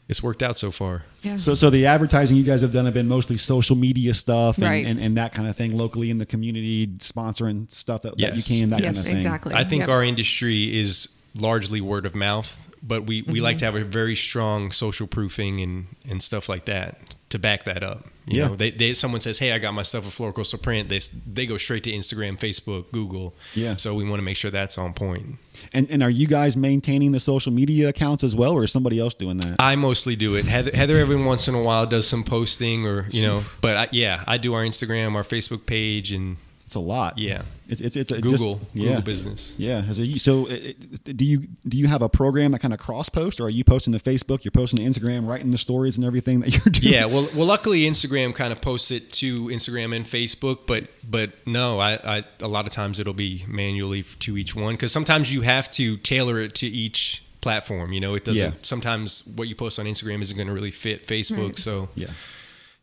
it's 0.08 0.22
worked 0.22 0.42
out 0.42 0.56
so 0.56 0.70
far 0.70 1.04
yeah. 1.22 1.36
So, 1.36 1.54
so 1.54 1.70
the 1.70 1.86
advertising 1.86 2.36
you 2.36 2.42
guys 2.44 2.60
have 2.60 2.72
done 2.72 2.84
have 2.84 2.92
been 2.94 3.08
mostly 3.08 3.36
social 3.38 3.76
media 3.76 4.12
stuff 4.14 4.56
and, 4.58 4.66
Right. 4.66 4.86
and, 4.86 5.00
and 5.00 5.16
that 5.16 5.32
kind 5.32 5.48
of 5.48 5.56
thing, 5.56 5.74
locally 5.74 6.10
in 6.10 6.18
the 6.18 6.26
community, 6.26 6.86
sponsoring 6.98 7.72
stuff 7.72 8.02
that, 8.02 8.18
that 8.18 8.36
you 8.36 8.42
can, 8.42 8.68
that 8.70 8.82
kind 8.82 8.96
of 8.98 9.04
thing. 9.04 9.16
exactly. 9.16 9.54
I 9.54 9.64
think 9.64 9.80
Yep. 9.80 9.88
our 9.88 10.02
industry 10.04 10.78
is 10.78 11.08
largely 11.34 11.80
word 11.80 12.06
of 12.06 12.14
mouth, 12.14 12.68
but 12.82 13.02
we, 13.06 13.22
we 13.22 13.34
Mm-hmm. 13.34 13.42
like 13.42 13.58
to 13.58 13.64
have 13.64 13.74
a 13.74 13.84
very 13.84 14.14
strong 14.16 14.70
social 14.70 15.06
proofing 15.06 15.60
and, 15.60 15.86
and 16.08 16.22
stuff 16.22 16.48
like 16.48 16.66
that 16.66 17.16
to 17.30 17.38
back 17.38 17.64
that 17.64 17.82
up. 17.82 18.06
You 18.26 18.38
Yeah. 18.40 18.48
know, 18.48 18.56
they, 18.56 18.70
they 18.70 18.94
someone 18.94 19.20
says, 19.20 19.38
"Hey, 19.40 19.52
I 19.52 19.58
got 19.58 19.74
my 19.74 19.82
stuff 19.82 20.06
at 20.06 20.12
Floricoastal 20.12 20.62
Print." 20.62 20.88
They 20.88 21.00
they 21.26 21.44
go 21.44 21.56
straight 21.58 21.84
to 21.84 21.92
Instagram, 21.92 22.38
Facebook, 22.38 22.90
Google. 22.92 23.34
Yeah. 23.54 23.76
So 23.76 23.94
we 23.94 24.04
want 24.04 24.18
to 24.20 24.22
make 24.22 24.36
sure 24.38 24.50
that's 24.50 24.78
on 24.78 24.94
point. 24.94 25.36
And, 25.74 25.90
and 25.90 26.02
are 26.02 26.08
you 26.10 26.26
guys 26.26 26.56
maintaining 26.56 27.12
the 27.12 27.20
social 27.20 27.52
media 27.52 27.88
accounts 27.90 28.24
as 28.24 28.34
well, 28.34 28.52
or 28.52 28.64
is 28.64 28.72
somebody 28.72 28.98
else 28.98 29.14
doing 29.14 29.36
that? 29.38 29.56
I 29.58 29.76
mostly 29.76 30.16
do 30.16 30.36
it. 30.36 30.46
Heather, 30.46 30.70
Heather 30.74 30.96
every 30.96 31.22
once 31.22 31.46
in 31.48 31.54
a 31.54 31.62
while 31.62 31.84
does 31.86 32.06
some 32.06 32.24
posting 32.24 32.86
or 32.86 33.06
you 33.10 33.22
know, 33.22 33.44
but 33.60 33.76
I, 33.76 33.88
yeah, 33.92 34.24
I 34.26 34.38
do 34.38 34.54
our 34.54 34.62
Instagram, 34.62 35.14
our 35.16 35.24
Facebook 35.24 35.66
page, 35.66 36.10
and 36.12 36.36
It's 36.74 36.76
a 36.76 36.80
lot. 36.80 37.18
Yeah. 37.18 37.42
It's 37.68 37.80
it's, 37.80 37.94
it's 37.94 38.10
a, 38.10 38.16
Google, 38.20 38.30
just, 38.30 38.44
Google 38.74 38.90
yeah. 38.90 39.00
business. 39.00 39.54
Yeah. 39.56 39.80
Has 39.82 40.00
it- 40.00 40.20
So, 40.20 40.46
it, 40.46 40.76
it- 41.06 41.16
do 41.16 41.24
you 41.24 41.46
do 41.68 41.76
you 41.78 41.86
have 41.86 42.02
a 42.02 42.08
program 42.08 42.50
that 42.52 42.58
kind 42.58 42.74
of 42.74 42.80
cross 42.80 43.08
post, 43.08 43.40
or 43.40 43.44
are 43.44 43.50
you 43.50 43.62
posting 43.62 43.92
to 43.92 44.00
Facebook? 44.00 44.44
You're 44.44 44.50
posting 44.50 44.78
to 44.80 44.84
Instagram, 44.84 45.28
writing 45.28 45.52
the 45.52 45.58
stories 45.58 45.96
and 45.96 46.04
everything 46.04 46.40
that 46.40 46.50
you're 46.52 46.72
doing. 46.72 46.92
Yeah, 46.92 47.06
well, 47.06 47.28
well, 47.36 47.46
luckily 47.46 47.82
Instagram 47.82 48.34
kind 48.34 48.52
of 48.52 48.60
posts 48.60 48.90
it 48.90 49.12
to 49.14 49.46
Instagram 49.48 49.94
and 49.94 50.04
Facebook, 50.04 50.66
but 50.66 50.88
but 51.08 51.30
no, 51.46 51.78
I, 51.78 51.92
I 52.18 52.24
a 52.40 52.48
lot 52.48 52.66
of 52.66 52.72
times 52.72 52.98
it'll 52.98 53.14
be 53.14 53.44
manually 53.46 54.02
to 54.20 54.36
each 54.36 54.56
one 54.56 54.74
because 54.74 54.90
sometimes 54.90 55.32
you 55.32 55.42
have 55.42 55.70
to 55.72 55.96
tailor 55.98 56.40
it 56.40 56.54
to 56.56 56.66
each 56.66 57.22
platform. 57.40 57.92
You 57.92 58.00
know, 58.00 58.14
it 58.14 58.24
doesn't. 58.24 58.42
Yeah. 58.52 58.58
Sometimes 58.62 59.22
what 59.36 59.48
you 59.48 59.54
post 59.54 59.78
on 59.78 59.86
Instagram 59.86 60.20
isn't 60.22 60.36
going 60.36 60.48
to 60.48 60.54
really 60.54 60.70
fit 60.72 61.06
Facebook. 61.06 61.58
So 61.58 61.88
Yeah. 61.94 62.08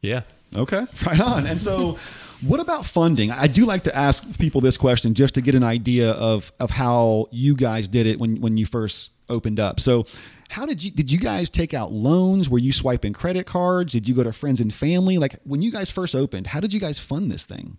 yeah, 0.02 0.22
Okay, 0.56 0.86
right 1.06 1.20
on. 1.20 1.48
And 1.48 1.60
so, 1.60 1.98
what 2.42 2.60
about 2.60 2.86
funding? 2.86 3.32
I 3.32 3.48
do 3.48 3.66
like 3.66 3.84
to 3.84 3.96
ask 3.96 4.40
people 4.40 4.62
this 4.62 4.78
question 4.78 5.14
just 5.14 5.36
to 5.36 5.42
get 5.42 5.56
an 5.56 5.64
idea 5.64 6.12
of 6.12 6.52
of 6.60 6.72
how 6.72 7.28
you 7.32 7.56
guys 7.56 7.88
did 7.88 8.08
it 8.08 8.20
when 8.20 8.42
when 8.42 8.58
you 8.58 8.66
first 8.66 9.12
opened 9.30 9.60
up. 9.60 9.80
So, 9.80 10.06
how 10.50 10.66
did 10.66 10.84
you 10.84 10.92
did 10.92 11.12
you 11.12 11.20
guys 11.20 11.50
take 11.50 11.74
out 11.74 11.92
loans? 11.92 12.50
Were 12.50 12.60
you 12.60 12.74
swiping 12.74 13.14
credit 13.14 13.46
cards? 13.46 13.94
Did 13.94 14.10
you 14.10 14.16
go 14.16 14.24
to 14.24 14.34
friends 14.34 14.60
and 14.60 14.74
family? 14.74 15.18
Like 15.18 15.40
when 15.44 15.62
you 15.62 15.72
guys 15.72 15.90
first 15.90 16.16
opened, 16.16 16.48
how 16.48 16.60
did 16.60 16.74
you 16.74 16.80
guys 16.80 17.00
fund 17.00 17.32
this 17.32 17.46
thing? 17.46 17.78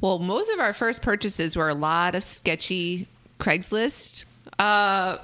Well, 0.00 0.18
most 0.18 0.50
of 0.50 0.58
our 0.60 0.72
first 0.72 1.02
purchases 1.02 1.56
were 1.56 1.68
a 1.68 1.74
lot 1.74 2.14
of 2.14 2.22
sketchy 2.22 3.06
Craigslist 3.38 4.24
uh, 4.58 5.18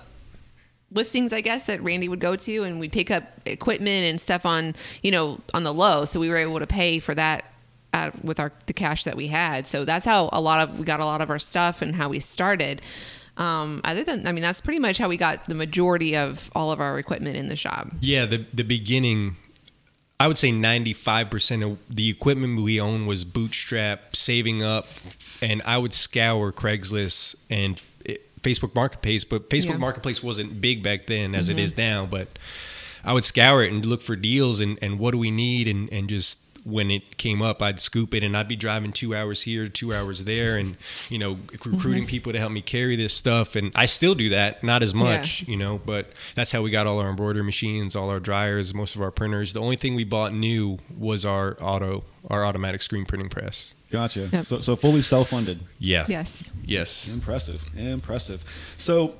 listings, 0.96 1.32
I 1.32 1.40
guess, 1.42 1.64
that 1.64 1.82
Randy 1.82 2.08
would 2.08 2.20
go 2.20 2.34
to, 2.34 2.62
and 2.64 2.80
we'd 2.80 2.92
pick 2.92 3.10
up 3.10 3.24
equipment 3.44 4.04
and 4.04 4.20
stuff 4.20 4.44
on, 4.44 4.74
you 5.02 5.10
know, 5.10 5.38
on 5.54 5.62
the 5.62 5.72
low. 5.72 6.04
So 6.06 6.18
we 6.18 6.28
were 6.28 6.36
able 6.36 6.58
to 6.58 6.66
pay 6.66 6.98
for 6.98 7.14
that 7.14 7.44
uh, 7.92 8.10
with 8.22 8.40
our 8.40 8.52
the 8.66 8.72
cash 8.72 9.04
that 9.04 9.16
we 9.16 9.28
had. 9.28 9.66
So 9.66 9.84
that's 9.84 10.04
how 10.04 10.28
a 10.32 10.40
lot 10.40 10.68
of 10.68 10.78
we 10.78 10.84
got 10.84 11.00
a 11.00 11.04
lot 11.04 11.20
of 11.20 11.30
our 11.30 11.38
stuff 11.38 11.82
and 11.82 11.94
how 11.94 12.08
we 12.08 12.20
started. 12.20 12.82
Um, 13.36 13.82
other 13.84 14.02
than, 14.02 14.26
I 14.26 14.32
mean, 14.32 14.42
that's 14.42 14.62
pretty 14.62 14.78
much 14.78 14.96
how 14.96 15.08
we 15.08 15.18
got 15.18 15.46
the 15.46 15.54
majority 15.54 16.16
of 16.16 16.50
all 16.54 16.72
of 16.72 16.80
our 16.80 16.98
equipment 16.98 17.36
in 17.36 17.48
the 17.48 17.56
shop. 17.56 17.88
yeah. 18.00 18.24
The 18.24 18.46
the 18.54 18.64
beginning, 18.64 19.36
I 20.18 20.26
would 20.26 20.38
say 20.38 20.50
ninety 20.52 20.94
five 20.94 21.28
percent 21.28 21.62
of 21.62 21.78
the 21.88 22.08
equipment 22.08 22.62
we 22.62 22.80
own 22.80 23.06
was 23.06 23.24
bootstrap, 23.24 24.16
saving 24.16 24.62
up, 24.62 24.86
and 25.42 25.60
I 25.66 25.76
would 25.76 25.92
scour 25.92 26.50
Craigslist 26.50 27.36
and 27.50 27.80
Facebook 28.46 28.74
Marketplace. 28.74 29.24
But 29.24 29.50
Facebook 29.50 29.70
Yeah. 29.70 29.76
Marketplace 29.76 30.22
wasn't 30.22 30.60
big 30.60 30.82
back 30.82 31.06
then 31.06 31.34
as 31.34 31.48
it 31.48 31.58
is 31.58 31.72
mm-hmm. 31.72 31.80
now. 31.82 32.06
But 32.06 32.28
I 33.04 33.12
would 33.12 33.24
scour 33.24 33.62
it 33.62 33.72
and 33.72 33.84
look 33.84 34.02
for 34.02 34.16
deals 34.16 34.60
and, 34.60 34.78
and 34.82 34.98
what 34.98 35.12
do 35.12 35.18
we 35.18 35.30
need 35.30 35.68
and, 35.68 35.92
and 35.92 36.08
just 36.08 36.40
when 36.66 36.90
it 36.90 37.16
came 37.16 37.40
up, 37.40 37.62
I'd 37.62 37.78
scoop 37.78 38.12
it 38.12 38.24
and 38.24 38.36
I'd 38.36 38.48
be 38.48 38.56
driving 38.56 38.92
two 38.92 39.14
hours 39.14 39.42
here, 39.42 39.68
two 39.68 39.94
hours 39.94 40.24
there, 40.24 40.58
and 40.58 40.76
you 41.08 41.16
know 41.16 41.36
mm-hmm. 41.36 41.70
recruiting 41.70 42.06
people 42.06 42.32
to 42.32 42.40
help 42.40 42.50
me 42.50 42.60
carry 42.60 42.96
this 42.96 43.14
stuff. 43.14 43.54
And 43.54 43.70
I 43.74 43.86
still 43.86 44.16
do 44.16 44.28
that, 44.30 44.64
not 44.64 44.82
as 44.82 44.92
much, 44.92 45.46
you 45.46 45.56
know, 45.56 45.78
but 45.78 46.10
that's 46.34 46.50
how 46.50 46.62
we 46.62 46.70
got 46.70 46.88
all 46.88 46.98
our 46.98 47.08
embroidery 47.08 47.44
machines, 47.44 47.94
all 47.94 48.10
our 48.10 48.18
dryers, 48.18 48.74
most 48.74 48.96
of 48.96 49.02
our 49.02 49.12
printers. 49.12 49.52
The 49.52 49.60
only 49.60 49.76
thing 49.76 49.94
we 49.94 50.02
bought 50.02 50.34
new 50.34 50.78
was 50.98 51.24
our 51.24 51.56
auto, 51.60 52.02
our 52.28 52.44
automatic 52.44 52.82
screen 52.82 53.04
printing 53.04 53.28
press. 53.28 53.74
Gotcha. 53.90 54.28
Yep. 54.32 54.46
So 54.46 54.60
so 54.60 54.76
fully 54.76 55.02
self 55.02 55.28
funded. 55.30 55.60
Yeah. 55.78 56.06
Yes. 56.08 56.52
Yes. 56.64 57.08
Impressive. 57.08 57.64
Impressive. 57.76 58.44
So, 58.76 59.14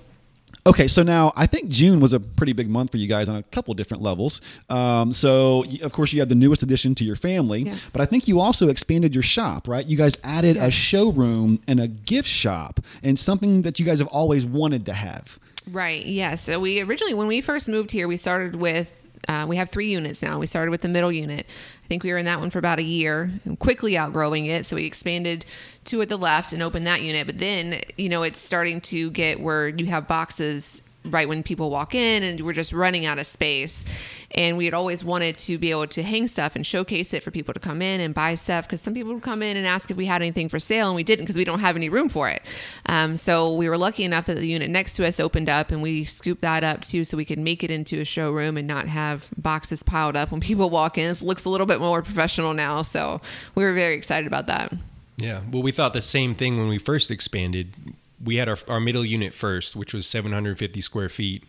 okay, 0.67 0.89
so 0.89 1.03
now 1.05 1.33
I 1.37 1.47
think 1.47 1.69
June 1.69 2.01
was 2.01 2.13
a 2.13 2.19
pretty 2.21 2.53
big 2.53 2.69
month 2.69 2.91
for 2.91 2.97
you 2.97 3.07
guys 3.07 3.29
on 3.29 3.37
a 3.37 3.43
couple 3.45 3.73
different 3.75 4.03
levels. 4.03 4.41
Um, 4.69 5.13
so, 5.13 5.65
of 5.83 5.93
course, 5.93 6.13
you 6.13 6.21
had 6.21 6.29
the 6.29 6.35
newest 6.35 6.63
addition 6.65 6.95
to 6.97 7.05
your 7.05 7.15
family, 7.17 7.63
Yeah. 7.63 7.75
but 7.93 8.03
I 8.03 8.07
think 8.07 8.27
you 8.27 8.41
also 8.41 8.69
expanded 8.69 9.15
your 9.15 9.23
shop, 9.23 9.69
right? 9.69 9.87
You 9.87 9.97
guys 9.97 10.19
added 10.25 10.57
a 10.57 10.71
showroom 10.73 11.61
and 11.69 11.79
a 11.79 11.87
gift 11.89 12.29
shop 12.29 12.81
and 13.05 13.17
something 13.19 13.63
that 13.63 13.79
you 13.79 13.87
guys 13.87 14.01
have 14.01 14.09
always 14.09 14.45
wanted 14.45 14.85
to 14.87 14.93
have. 14.95 15.39
Right. 15.71 16.05
Yeah. 16.05 16.35
So 16.35 16.59
we 16.61 16.81
originally, 16.81 17.15
when 17.15 17.29
we 17.29 17.41
first 17.41 17.69
moved 17.69 17.91
here, 17.93 18.09
we 18.09 18.17
started 18.17 18.57
with. 18.57 19.03
Uh, 19.29 19.45
we 19.49 19.57
have 19.57 19.71
three 19.71 19.91
units 19.91 20.23
now. 20.23 20.39
We 20.39 20.47
started 20.47 20.71
with 20.71 20.83
the 20.83 20.89
middle 20.89 21.11
unit. 21.11 21.47
I 21.87 21.89
think 21.89 22.03
we 22.03 22.11
were 22.11 22.19
in 22.19 22.25
that 22.25 22.41
one 22.41 22.51
for 22.51 22.59
about 22.59 22.81
a 22.81 22.83
year, 22.83 23.31
quickly 23.61 23.97
outgrowing 23.97 24.47
it. 24.47 24.67
So 24.67 24.75
we 24.75 24.87
expanded 24.87 25.47
to 25.85 26.03
at 26.03 26.09
the 26.09 26.17
left 26.17 26.53
and 26.53 26.61
opened 26.61 26.85
that 26.89 27.01
unit. 27.01 27.27
But 27.27 27.39
then, 27.39 27.81
you 27.97 28.09
know, 28.09 28.25
it's 28.25 28.41
starting 28.41 28.81
to 28.83 29.09
get 29.13 29.39
where 29.39 29.69
you 29.69 29.87
have 29.87 30.09
boxes 30.09 30.83
right 31.11 31.29
when 31.29 31.43
people 31.43 31.71
walk 31.71 31.95
in, 31.95 32.23
and 32.23 32.41
we're 32.41 32.53
just 32.53 32.73
running 32.73 33.07
out 33.07 33.19
of 33.19 33.27
space. 33.27 33.85
And 34.33 34.57
we 34.57 34.65
had 34.65 34.75
always 34.75 35.05
wanted 35.05 35.39
to 35.39 35.57
be 35.59 35.71
able 35.71 35.87
to 35.87 36.03
hang 36.03 36.29
stuff 36.29 36.57
and 36.57 36.67
showcase 36.67 37.15
it 37.15 37.23
for 37.23 37.31
people 37.31 37.55
to 37.55 37.61
come 37.61 37.81
in 37.81 38.01
and 38.01 38.13
buy 38.13 38.35
stuff 38.35 38.67
because 38.67 38.81
some 38.81 38.93
people 38.93 39.15
would 39.15 39.23
come 39.23 39.43
in 39.43 39.57
and 39.57 39.67
ask 39.67 39.91
if 39.91 39.97
we 39.97 40.07
had 40.07 40.23
anything 40.23 40.49
for 40.49 40.59
sale, 40.59 40.89
and 40.89 40.97
we 40.97 41.03
didn't 41.03 41.25
because 41.25 41.37
we 41.37 41.45
don't 41.45 41.61
have 41.61 41.77
any 41.77 41.89
room 41.89 42.09
for 42.09 42.29
it. 42.29 42.43
Um, 42.87 43.17
so 43.17 43.55
we 43.55 43.69
were 43.69 43.79
lucky 43.79 44.05
enough 44.05 44.27
that 44.27 44.37
the 44.37 44.49
unit 44.49 44.71
next 44.71 44.95
to 44.97 45.07
us 45.07 45.21
opened 45.21 45.49
up, 45.49 45.71
and 45.71 45.83
we 45.83 46.05
scooped 46.05 46.43
that 46.43 46.65
up 46.65 46.83
too, 46.83 47.05
so 47.05 47.17
we 47.17 47.25
could 47.25 47.39
make 47.39 47.65
it 47.65 47.71
into 47.71 48.01
a 48.01 48.05
showroom 48.05 48.57
and 48.57 48.67
not 48.67 48.89
have 48.89 49.29
boxes 49.37 49.83
piled 49.83 50.17
up 50.17 50.31
when 50.31 50.41
people 50.47 50.71
walk 50.71 50.99
in. 50.99 51.07
It 51.07 51.23
looks 51.23 51.45
a 51.45 51.49
little 51.49 51.67
bit 51.67 51.81
more 51.81 52.03
professional 52.03 52.55
now, 52.55 52.83
so 52.83 53.21
we 53.55 53.65
were 53.65 53.73
very 53.73 53.95
excited 53.95 54.27
about 54.27 54.47
that. 54.49 54.73
Yeah. 55.17 55.41
Well, 55.51 55.63
we 55.63 55.73
thought 55.73 55.93
the 55.93 56.03
same 56.03 56.35
thing 56.35 56.59
when 56.59 56.69
we 56.69 56.79
first 56.79 57.11
expanded. 57.11 57.73
We 58.23 58.37
had 58.37 58.49
our, 58.49 58.59
our 58.69 58.81
middle 58.81 59.05
unit 59.05 59.35
first, 59.35 59.77
which 59.77 59.93
was 59.93 60.07
750 60.07 60.81
square 60.81 61.09
feet, 61.09 61.45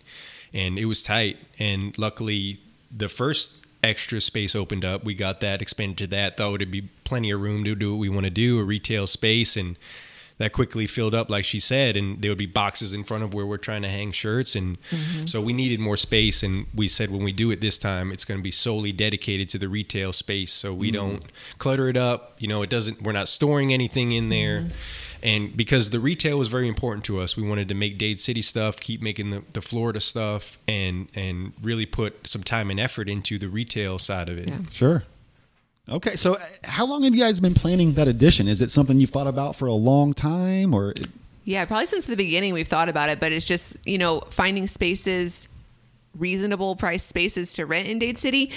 and 0.53 0.77
it 0.77 0.85
was 0.85 1.03
tight. 1.03 1.37
And 1.59 1.97
luckily, 1.97 2.59
the 2.95 3.09
first 3.09 3.65
extra 3.83 4.21
space 4.21 4.55
opened 4.55 4.85
up. 4.85 5.03
We 5.03 5.13
got 5.13 5.39
that, 5.41 5.61
expanded 5.61 5.97
to 5.99 6.07
that. 6.07 6.37
Thought 6.37 6.55
it'd 6.55 6.71
be 6.71 6.89
plenty 7.03 7.31
of 7.31 7.41
room 7.41 7.63
to 7.63 7.75
do 7.75 7.91
what 7.91 7.99
we 7.99 8.09
want 8.09 8.25
to 8.25 8.29
do, 8.29 8.59
a 8.59 8.63
retail 8.63 9.07
space, 9.07 9.55
and 9.55 9.77
that 10.37 10.53
quickly 10.53 10.85
filled 10.85 11.15
up, 11.15 11.29
like 11.29 11.45
she 11.45 11.59
said. 11.59 11.97
And 11.97 12.21
there 12.21 12.29
would 12.29 12.37
be 12.37 12.45
boxes 12.45 12.93
in 12.93 13.03
front 13.03 13.23
of 13.23 13.33
where 13.33 13.45
we're 13.45 13.57
trying 13.57 13.81
to 13.83 13.89
hang 13.89 14.11
shirts, 14.11 14.55
and 14.55 14.81
mm-hmm. 14.83 15.25
so 15.25 15.41
we 15.41 15.53
needed 15.53 15.79
more 15.79 15.97
space. 15.97 16.43
And 16.43 16.67
we 16.75 16.87
said 16.87 17.09
when 17.09 17.23
we 17.23 17.31
do 17.31 17.51
it 17.51 17.61
this 17.61 17.77
time, 17.77 18.11
it's 18.11 18.25
going 18.25 18.39
to 18.39 18.43
be 18.43 18.51
solely 18.51 18.91
dedicated 18.91 19.49
to 19.49 19.57
the 19.57 19.69
retail 19.69 20.13
space, 20.13 20.53
so 20.53 20.73
we 20.73 20.91
mm-hmm. 20.91 21.11
don't 21.11 21.57
clutter 21.57 21.89
it 21.89 21.97
up. 21.97 22.35
You 22.39 22.47
know, 22.47 22.61
it 22.61 22.69
doesn't. 22.69 23.01
We're 23.01 23.13
not 23.13 23.27
storing 23.27 23.73
anything 23.73 24.11
in 24.11 24.29
there. 24.29 24.61
Mm-hmm. 24.61 25.06
And 25.23 25.55
because 25.55 25.89
the 25.89 25.99
retail 25.99 26.37
was 26.37 26.47
very 26.47 26.67
important 26.67 27.03
to 27.05 27.19
us, 27.19 27.35
we 27.35 27.43
wanted 27.43 27.67
to 27.69 27.73
make 27.75 27.97
Dade 27.97 28.19
City 28.19 28.41
stuff, 28.41 28.79
keep 28.79 29.01
making 29.01 29.29
the, 29.31 29.43
the 29.53 29.61
Florida 29.61 30.01
stuff, 30.01 30.57
and 30.67 31.09
and 31.15 31.53
really 31.61 31.85
put 31.85 32.27
some 32.27 32.43
time 32.43 32.69
and 32.69 32.79
effort 32.79 33.09
into 33.09 33.37
the 33.39 33.49
retail 33.49 33.99
side 33.99 34.29
of 34.29 34.37
it. 34.37 34.49
Yeah. 34.49 34.57
Sure. 34.71 35.03
Okay, 35.89 36.17
so 36.17 36.35
uh, 36.35 36.39
how 36.65 36.85
long 36.85 37.03
have 37.03 37.15
you 37.15 37.21
guys 37.21 37.39
been 37.39 37.53
planning 37.53 37.93
that 37.93 38.09
addition? 38.09 38.47
Is 38.47 38.61
it 38.61 38.69
something 38.69 38.99
you've 38.99 39.09
thought 39.09 39.27
about 39.27 39.55
for 39.55 39.67
a 39.67 39.73
long 39.73 40.13
time, 40.13 40.73
or 40.73 40.93
Yeah, 41.45 41.63
probably 41.63 41.85
since 41.85 42.03
the 42.03 42.17
beginning 42.17 42.53
we've 42.53 42.67
thought 42.67 42.89
about 42.89 43.07
it, 43.07 43.21
but 43.21 43.31
it's 43.31 43.45
just, 43.45 43.77
you 43.85 43.97
know, 43.97 44.19
finding 44.29 44.67
spaces, 44.67 45.47
reasonable 46.17 46.75
price 46.75 47.03
spaces 47.03 47.53
to 47.53 47.65
rent 47.65 47.87
in 47.87 47.99
Dade 47.99 48.17
City 48.17 48.51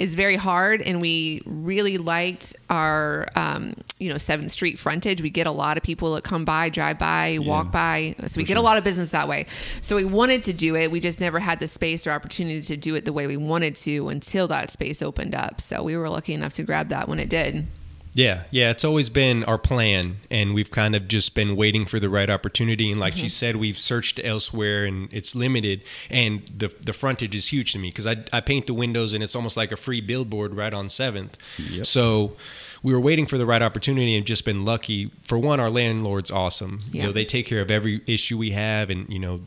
is 0.00 0.14
very 0.14 0.36
hard. 0.36 0.82
And 0.82 1.00
we 1.00 1.42
really 1.46 1.98
liked 1.98 2.56
our, 2.68 3.28
um, 3.36 3.74
you 3.98 4.08
know, 4.08 4.16
7th 4.16 4.50
Street 4.50 4.78
frontage. 4.78 5.22
We 5.22 5.30
get 5.30 5.46
a 5.46 5.50
lot 5.50 5.76
of 5.76 5.82
people 5.82 6.14
that 6.14 6.24
come 6.24 6.44
by, 6.44 6.70
drive 6.70 6.98
by, 6.98 7.38
walk 7.40 7.70
by. 7.70 8.14
So 8.26 8.38
we 8.38 8.44
get 8.44 8.56
a 8.56 8.62
lot 8.62 8.78
of 8.78 8.84
business 8.84 9.10
that 9.10 9.28
way. 9.28 9.46
So 9.80 9.96
we 9.96 10.04
wanted 10.04 10.44
to 10.44 10.52
do 10.52 10.76
it. 10.76 10.90
We 10.90 11.00
just 11.00 11.20
never 11.20 11.38
had 11.38 11.60
the 11.60 11.68
space 11.68 12.06
or 12.06 12.10
opportunity 12.10 12.62
to 12.62 12.76
do 12.76 12.94
it 12.94 13.04
the 13.04 13.12
way 13.12 13.26
we 13.26 13.36
wanted 13.36 13.76
to 13.76 14.08
until 14.08 14.48
that 14.48 14.70
space 14.70 15.02
opened 15.02 15.34
up. 15.34 15.60
So 15.60 15.82
we 15.82 15.96
were 15.96 16.08
lucky 16.08 16.34
enough 16.34 16.54
to 16.54 16.62
grab 16.62 16.88
that 16.88 17.08
when 17.08 17.18
it 17.18 17.28
did. 17.28 17.66
Yeah, 18.14 18.42
yeah, 18.50 18.70
it's 18.70 18.84
always 18.84 19.08
been 19.08 19.42
our 19.44 19.56
plan, 19.56 20.18
and 20.30 20.52
we've 20.52 20.70
kind 20.70 20.94
of 20.94 21.08
just 21.08 21.34
been 21.34 21.56
waiting 21.56 21.86
for 21.86 21.98
the 21.98 22.10
right 22.10 22.28
opportunity. 22.28 22.90
And 22.90 23.00
like 23.00 23.14
she 23.14 23.20
mm-hmm. 23.20 23.28
said, 23.28 23.56
we've 23.56 23.78
searched 23.78 24.20
elsewhere, 24.22 24.84
and 24.84 25.08
it's 25.12 25.34
limited. 25.34 25.82
And 26.10 26.42
the 26.46 26.74
the 26.84 26.92
frontage 26.92 27.34
is 27.34 27.48
huge 27.48 27.72
to 27.72 27.78
me 27.78 27.88
because 27.88 28.06
I 28.06 28.16
I 28.30 28.40
paint 28.40 28.66
the 28.66 28.74
windows, 28.74 29.14
and 29.14 29.22
it's 29.22 29.34
almost 29.34 29.56
like 29.56 29.72
a 29.72 29.76
free 29.76 30.02
billboard 30.02 30.54
right 30.54 30.74
on 30.74 30.90
Seventh. 30.90 31.38
So 31.86 32.36
we 32.82 32.92
were 32.92 33.00
waiting 33.00 33.26
for 33.26 33.38
the 33.38 33.46
right 33.46 33.62
opportunity, 33.62 34.14
and 34.14 34.26
just 34.26 34.44
been 34.44 34.64
lucky. 34.64 35.10
For 35.22 35.38
one, 35.38 35.58
our 35.58 35.70
landlord's 35.70 36.30
awesome. 36.30 36.80
You 36.92 37.00
Yeah. 37.00 37.06
know, 37.06 37.12
they 37.12 37.24
take 37.24 37.46
care 37.46 37.62
of 37.62 37.70
every 37.70 38.02
issue 38.06 38.36
we 38.36 38.50
have, 38.50 38.90
and 38.90 39.08
you 39.08 39.18
know, 39.18 39.40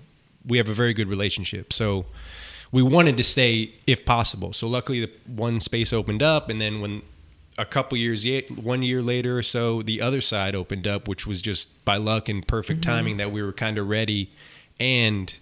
we 0.43 0.57
have 0.57 0.69
a 0.69 0.73
very 0.73 0.93
good 0.93 1.07
relationship. 1.07 1.71
So 1.71 2.05
we 2.71 2.81
wanted 2.81 3.15
to 3.17 3.23
stay 3.23 3.73
if 3.85 4.05
possible. 4.05 4.53
So 4.53 4.67
luckily, 4.67 5.01
the 5.01 5.11
one 5.27 5.59
space 5.59 5.93
opened 5.93 6.23
up, 6.23 6.49
and 6.49 6.59
then 6.59 6.81
when 6.81 7.03
a 7.57 7.65
couple 7.65 7.97
years, 7.97 8.25
one 8.61 8.83
year 8.83 9.01
later 9.01 9.37
or 9.37 9.43
so, 9.43 9.81
the 9.81 10.01
other 10.01 10.21
side 10.21 10.55
opened 10.55 10.85
up, 10.87 11.07
which 11.07 11.25
was 11.25 11.41
just 11.41 11.83
by 11.85 11.97
luck 11.97 12.27
and 12.29 12.45
perfect 12.47 12.81
Mm-hmm. 12.81 12.91
timing 12.91 13.17
that 13.17 13.31
we 13.31 13.41
were 13.41 13.53
kind 13.53 13.77
of 13.77 13.87
ready, 13.87 14.29
and 14.79 15.37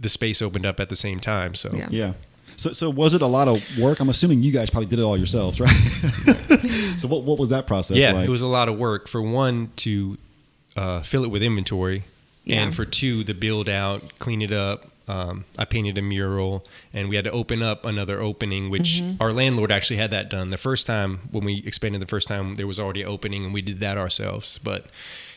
the 0.00 0.08
space 0.08 0.40
opened 0.42 0.66
up 0.66 0.80
at 0.80 0.88
the 0.88 0.96
same 0.96 1.20
time. 1.20 1.54
So 1.54 1.70
Yeah. 1.74 1.88
Yeah. 1.90 2.12
So, 2.56 2.72
so 2.72 2.90
was 2.90 3.14
it 3.14 3.22
a 3.22 3.26
lot 3.26 3.48
of 3.48 3.78
work? 3.78 3.98
I'm 4.00 4.08
assuming 4.10 4.42
you 4.42 4.52
guys 4.52 4.68
probably 4.70 4.86
did 4.86 4.98
it 4.98 5.02
all 5.02 5.16
yourselves, 5.16 5.58
right? 5.60 5.70
so, 6.98 7.08
what, 7.08 7.22
what 7.22 7.38
was 7.38 7.48
that 7.50 7.66
process 7.66 7.96
yeah, 7.96 8.12
like? 8.12 8.28
it 8.28 8.30
was 8.30 8.42
a 8.42 8.46
lot 8.46 8.68
of 8.68 8.78
work. 8.78 9.08
For 9.08 9.22
one, 9.22 9.70
to 9.76 10.18
uh, 10.76 11.00
fill 11.00 11.24
it 11.24 11.30
with 11.30 11.42
inventory, 11.42 12.04
Yeah. 12.44 12.62
and 12.62 12.74
for 12.74 12.84
two, 12.84 13.24
the 13.24 13.32
build 13.34 13.68
out, 13.70 14.18
clean 14.18 14.42
it 14.42 14.52
up, 14.52 14.90
Um, 15.08 15.44
I 15.58 15.64
painted 15.64 15.98
a 15.98 16.02
mural, 16.02 16.64
and 16.92 17.08
we 17.08 17.16
had 17.16 17.24
to 17.24 17.30
open 17.32 17.62
up 17.62 17.84
another 17.84 18.20
opening, 18.20 18.70
which 18.70 19.02
our 19.20 19.32
landlord 19.32 19.72
actually 19.72 19.96
had 19.96 20.10
that 20.12 20.28
done. 20.30 20.50
The 20.50 20.56
first 20.56 20.86
time 20.86 21.20
when 21.30 21.44
we 21.44 21.62
expanded, 21.66 22.00
the 22.00 22.06
first 22.06 22.28
time 22.28 22.54
there 22.54 22.66
was 22.66 22.78
already 22.78 23.02
an 23.02 23.08
opening, 23.08 23.44
and 23.44 23.52
we 23.52 23.62
did 23.62 23.80
that 23.80 23.98
ourselves. 23.98 24.58
But 24.62 24.86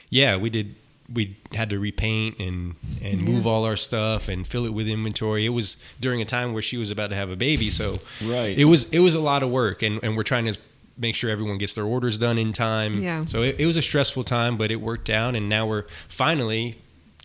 yeah, 0.10 0.38
we 0.38 0.49
did. 0.49 0.75
We 1.13 1.36
had 1.54 1.69
to 1.69 1.78
repaint 1.80 2.39
and 2.39 2.75
and 3.01 3.23
move 3.23 3.45
all 3.45 3.63
our 3.63 3.78
stuff 3.78 4.28
and 4.28 4.47
fill 4.47 4.65
it 4.65 4.73
with 4.73 4.88
inventory. 4.88 5.45
It 5.45 5.49
was 5.49 5.78
during 5.99 6.19
a 6.21 6.25
time 6.25 6.54
where 6.54 6.63
she 6.63 6.78
was 6.78 6.89
about 6.89 7.12
to 7.12 7.15
have 7.15 7.30
a 7.30 7.36
baby, 7.36 7.69
so 7.69 7.99
Right. 8.23 8.58
It 8.58 8.65
was 8.65 8.91
it 8.91 8.99
was 8.99 9.13
a 9.13 9.19
lot 9.19 9.43
of 9.43 9.51
work, 9.51 9.84
and 9.84 10.04
and 10.04 10.15
we're 10.17 10.23
trying 10.23 10.45
to 10.45 10.58
make 10.97 11.13
sure 11.13 11.30
everyone 11.30 11.58
gets 11.58 11.73
their 11.73 11.84
orders 11.86 12.17
done 12.17 12.38
in 12.38 12.54
time. 12.54 12.93
Yeah. 13.01 13.23
So 13.25 13.43
it, 13.43 13.60
it 13.60 13.65
was 13.65 13.78
a 13.78 13.82
stressful 13.82 14.23
time, 14.23 14.58
but 14.58 14.71
it 14.71 14.78
worked 14.78 15.10
out, 15.10 15.36
and 15.36 15.49
now 15.49 15.67
we're 15.67 15.86
finally 16.08 16.75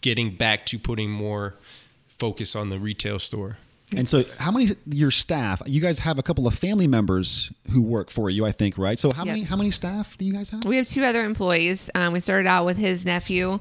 getting 0.02 0.34
back 0.34 0.66
to 0.66 0.78
putting 0.78 1.10
more 1.10 1.54
focus 2.20 2.54
on 2.54 2.68
the 2.68 2.78
retail 2.78 3.18
store. 3.18 3.56
And 3.96 4.08
so, 4.08 4.22
how 4.38 4.52
many 4.52 4.68
your 4.88 5.10
staff? 5.10 5.60
You 5.66 5.80
guys 5.80 5.98
have 5.98 6.16
a 6.16 6.22
couple 6.22 6.46
of 6.46 6.54
family 6.54 6.86
members 6.86 7.52
who 7.72 7.82
work 7.82 8.08
for 8.08 8.30
you, 8.30 8.46
I 8.46 8.52
think, 8.52 8.78
right? 8.78 8.96
So, 8.96 9.10
how 9.12 9.24
Yep. 9.24 9.34
many 9.34 9.42
how 9.42 9.56
many 9.56 9.72
staff 9.72 10.16
do 10.16 10.24
you 10.24 10.32
guys 10.32 10.50
have? 10.50 10.64
We 10.64 10.76
have 10.76 10.86
two 10.86 11.02
other 11.02 11.24
employees. 11.24 11.90
Um, 11.96 12.12
we 12.12 12.20
started 12.20 12.46
out 12.46 12.64
with 12.64 12.76
his 12.76 13.04
nephew, 13.04 13.58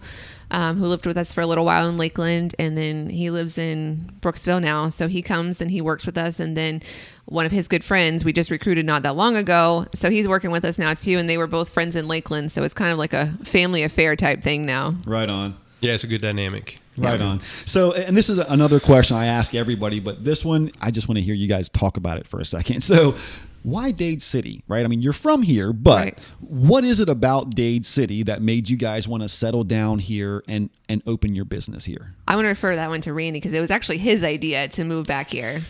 um, 0.52 0.78
who 0.78 0.86
lived 0.86 1.08
with 1.08 1.17
us 1.17 1.34
for 1.34 1.41
a 1.41 1.48
little 1.48 1.65
while 1.65 1.89
in 1.89 1.98
Lakeland, 1.98 2.54
and 2.60 2.78
then 2.78 3.10
he 3.10 3.32
lives 3.32 3.58
in 3.58 4.12
Brooksville 4.22 4.62
now. 4.62 4.89
So 4.89 5.08
he 5.08 5.24
comes 5.24 5.62
and 5.62 5.72
he 5.72 5.82
works 5.82 6.06
with 6.06 6.15
us. 6.15 6.39
And 6.39 6.56
then 6.56 6.84
one 7.26 7.48
of 7.48 7.52
his 7.52 7.67
good 7.67 7.84
friends 7.84 8.24
we 8.24 8.32
just 8.32 8.52
recruited 8.52 8.86
not 8.86 9.02
that 9.02 9.15
long 9.15 9.36
ago, 9.36 9.88
so 9.95 10.12
he's 10.12 10.28
working 10.28 10.52
with 10.52 10.63
us 10.63 10.78
now 10.78 10.93
too. 10.93 11.17
And 11.17 11.28
they 11.28 11.39
were 11.39 11.48
both 11.48 11.69
friends 11.72 11.95
in 11.95 12.08
Lakeland, 12.08 12.52
so 12.52 12.62
it's 12.62 12.76
kind 12.76 12.91
of 12.91 13.00
like 13.00 13.13
a 13.13 13.34
family 13.45 13.82
affair 13.82 14.15
type 14.15 14.43
thing 14.43 14.63
now. 14.63 14.93
Right 15.08 15.28
on. 15.30 15.56
Yeah, 15.82 15.93
it's 15.95 16.04
a 16.04 16.08
good 16.08 16.22
dynamic. 16.22 16.78
Right 17.00 17.22
on. 17.22 17.40
So, 17.66 17.94
and 17.94 18.16
this 18.16 18.30
is 18.30 18.38
another 18.38 18.80
question 18.80 19.18
I 19.18 19.26
ask 19.28 19.54
everybody, 19.56 20.00
but 20.00 20.24
this 20.24 20.44
one, 20.46 20.72
I 20.82 20.92
just 20.92 21.08
want 21.08 21.18
to 21.18 21.24
hear 21.24 21.34
you 21.36 21.48
guys 21.48 21.70
talk 21.70 21.98
about 21.98 22.18
it 22.18 22.28
for 22.28 22.40
a 22.40 22.46
second. 22.46 22.82
So, 22.90 23.16
why 23.62 23.92
Dade 23.92 24.22
City, 24.22 24.64
right? 24.70 24.86
I 24.86 24.88
mean, 24.88 25.02
you're 25.02 25.12
from 25.14 25.42
here, 25.42 25.74
but 25.74 26.00
Right. 26.00 26.20
what 26.40 26.86
is 26.86 27.00
it 27.02 27.10
about 27.10 27.50
Dade 27.56 27.86
City 27.86 28.24
that 28.24 28.42
made 28.42 28.70
you 28.70 28.78
guys 28.78 29.06
want 29.08 29.22
to 29.24 29.28
settle 29.30 29.64
down 29.66 30.00
here 30.00 30.44
and 30.48 30.70
and 30.88 31.04
open 31.06 31.36
your 31.36 31.44
business 31.46 31.84
here? 31.86 32.16
I 32.28 32.36
want 32.36 32.46
to 32.46 32.50
refer 32.50 32.76
that 32.78 32.90
one 32.90 33.02
to 33.02 33.14
Randy 33.14 33.40
because 33.40 33.54
it 33.54 33.60
was 33.60 33.70
actually 33.70 33.98
his 33.98 34.24
idea 34.24 34.70
to 34.70 34.84
move 34.86 35.08
back 35.08 35.30
here. 35.30 35.62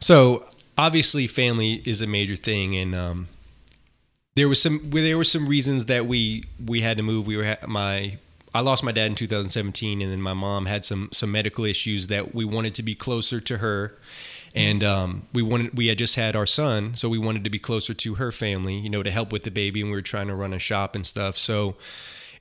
So 0.00 0.48
obviously, 0.78 1.26
family 1.26 1.82
is 1.84 2.00
a 2.00 2.06
major 2.06 2.36
thing, 2.36 2.76
and 2.76 2.94
um, 2.94 3.26
there 4.36 4.48
was 4.48 4.62
some 4.62 4.90
well, 4.90 5.02
there 5.02 5.18
were 5.18 5.24
some 5.24 5.48
reasons 5.48 5.86
that 5.86 6.06
we 6.06 6.44
we 6.64 6.80
had 6.82 6.96
to 6.98 7.02
move. 7.02 7.26
We 7.26 7.36
were 7.36 7.44
ha- 7.46 7.66
my 7.66 8.18
I 8.54 8.60
lost 8.60 8.84
my 8.84 8.92
dad 8.92 9.06
in 9.06 9.14
2017, 9.16 10.00
and 10.00 10.12
then 10.12 10.22
my 10.22 10.32
mom 10.34 10.66
had 10.66 10.84
some 10.84 11.08
some 11.12 11.32
medical 11.32 11.64
issues 11.64 12.06
that 12.06 12.34
we 12.34 12.44
wanted 12.44 12.74
to 12.76 12.82
be 12.82 12.94
closer 12.94 13.40
to 13.40 13.58
her, 13.58 13.98
and 14.54 14.84
um, 14.84 15.26
we 15.32 15.42
wanted 15.42 15.76
we 15.76 15.88
had 15.88 15.98
just 15.98 16.14
had 16.14 16.36
our 16.36 16.46
son, 16.46 16.94
so 16.94 17.08
we 17.08 17.18
wanted 17.18 17.42
to 17.44 17.50
be 17.50 17.58
closer 17.58 17.92
to 17.94 18.14
her 18.14 18.30
family, 18.30 18.76
you 18.78 18.88
know, 18.88 19.02
to 19.02 19.10
help 19.10 19.32
with 19.32 19.42
the 19.42 19.50
baby, 19.50 19.80
and 19.80 19.90
we 19.90 19.96
were 19.96 20.02
trying 20.02 20.28
to 20.28 20.34
run 20.34 20.52
a 20.52 20.58
shop 20.60 20.94
and 20.94 21.04
stuff. 21.06 21.36
So 21.36 21.74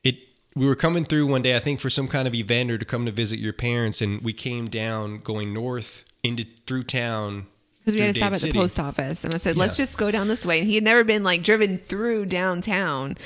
it 0.04 0.18
we 0.56 0.68
were 0.68 0.76
coming 0.76 1.04
through 1.04 1.26
one 1.26 1.42
day, 1.42 1.56
I 1.56 1.60
think, 1.60 1.80
for 1.80 1.90
some 1.90 2.08
kind 2.08 2.28
of 2.28 2.36
event 2.36 2.70
or 2.70 2.78
to 2.78 2.86
come 2.86 3.06
to 3.08 3.12
visit 3.12 3.40
your 3.40 3.54
parents, 3.54 4.00
and 4.00 4.22
we 4.22 4.34
came 4.34 4.68
down 4.70 5.18
going 5.20 5.52
north 5.54 6.06
into 6.22 6.46
through 6.68 6.84
town. 6.84 7.48
Because 7.80 7.96
we 7.96 8.02
had 8.02 8.14
to 8.14 8.20
stop 8.20 8.34
at 8.34 8.40
the 8.40 8.54
post 8.54 8.80
office. 8.80 9.26
And 9.26 9.34
I 9.36 9.38
said, 9.38 9.58
let's 9.58 9.78
Yeah. 9.78 9.84
just 9.84 9.98
go 9.98 10.10
down 10.10 10.30
this 10.30 10.46
way. 10.46 10.60
And 10.60 10.68
he 10.70 10.76
had 10.76 10.86
never 10.86 11.04
been 11.04 11.22
like 11.22 11.44
driven 11.44 11.80
through 11.80 12.28
downtown. 12.28 13.18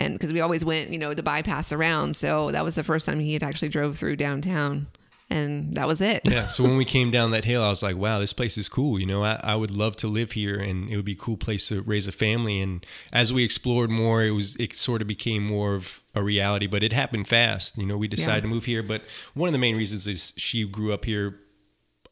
And 0.00 0.14
because 0.14 0.32
we 0.32 0.40
always 0.40 0.64
went, 0.64 0.90
you 0.90 0.98
know, 0.98 1.12
the 1.14 1.22
bypass 1.22 1.72
around. 1.72 2.16
So 2.16 2.50
that 2.50 2.64
was 2.64 2.74
the 2.74 2.82
first 2.82 3.04
time 3.06 3.20
he 3.20 3.34
had 3.34 3.42
actually 3.42 3.68
drove 3.68 3.98
through 3.98 4.16
downtown. 4.16 4.86
And 5.32 5.74
that 5.74 5.86
was 5.86 6.00
it. 6.00 6.22
yeah. 6.24 6.48
So 6.48 6.64
when 6.64 6.76
we 6.76 6.84
came 6.96 7.12
down 7.12 7.30
that 7.30 7.44
hill, 7.44 7.62
I 7.62 7.68
was 7.68 7.84
like, 7.84 7.96
wow, 7.96 8.18
this 8.18 8.32
place 8.32 8.58
is 8.58 8.68
cool. 8.68 8.98
You 8.98 9.06
know, 9.06 9.22
I, 9.22 9.38
I 9.44 9.54
would 9.54 9.70
love 9.70 9.94
to 9.96 10.08
live 10.08 10.32
here 10.32 10.58
and 10.58 10.88
it 10.90 10.96
would 10.96 11.04
be 11.04 11.12
a 11.12 11.16
cool 11.16 11.36
place 11.36 11.68
to 11.68 11.82
raise 11.82 12.08
a 12.08 12.12
family. 12.12 12.60
And 12.60 12.84
as 13.12 13.32
we 13.32 13.44
explored 13.44 13.90
more, 13.90 14.24
it 14.24 14.32
was, 14.32 14.56
it 14.56 14.74
sort 14.76 15.02
of 15.02 15.06
became 15.06 15.46
more 15.46 15.74
of 15.74 16.00
a 16.16 16.22
reality, 16.22 16.66
but 16.66 16.82
it 16.82 16.92
happened 16.92 17.28
fast. 17.28 17.78
You 17.78 17.86
know, 17.86 17.96
we 17.96 18.08
decided 18.08 18.44
Yeah. 18.44 18.48
to 18.48 18.54
move 18.54 18.64
here. 18.64 18.82
But 18.82 19.02
one 19.34 19.48
of 19.48 19.52
the 19.52 19.58
main 19.58 19.76
reasons 19.76 20.08
is 20.08 20.32
she 20.36 20.66
grew 20.66 20.92
up 20.92 21.04
here. 21.04 21.38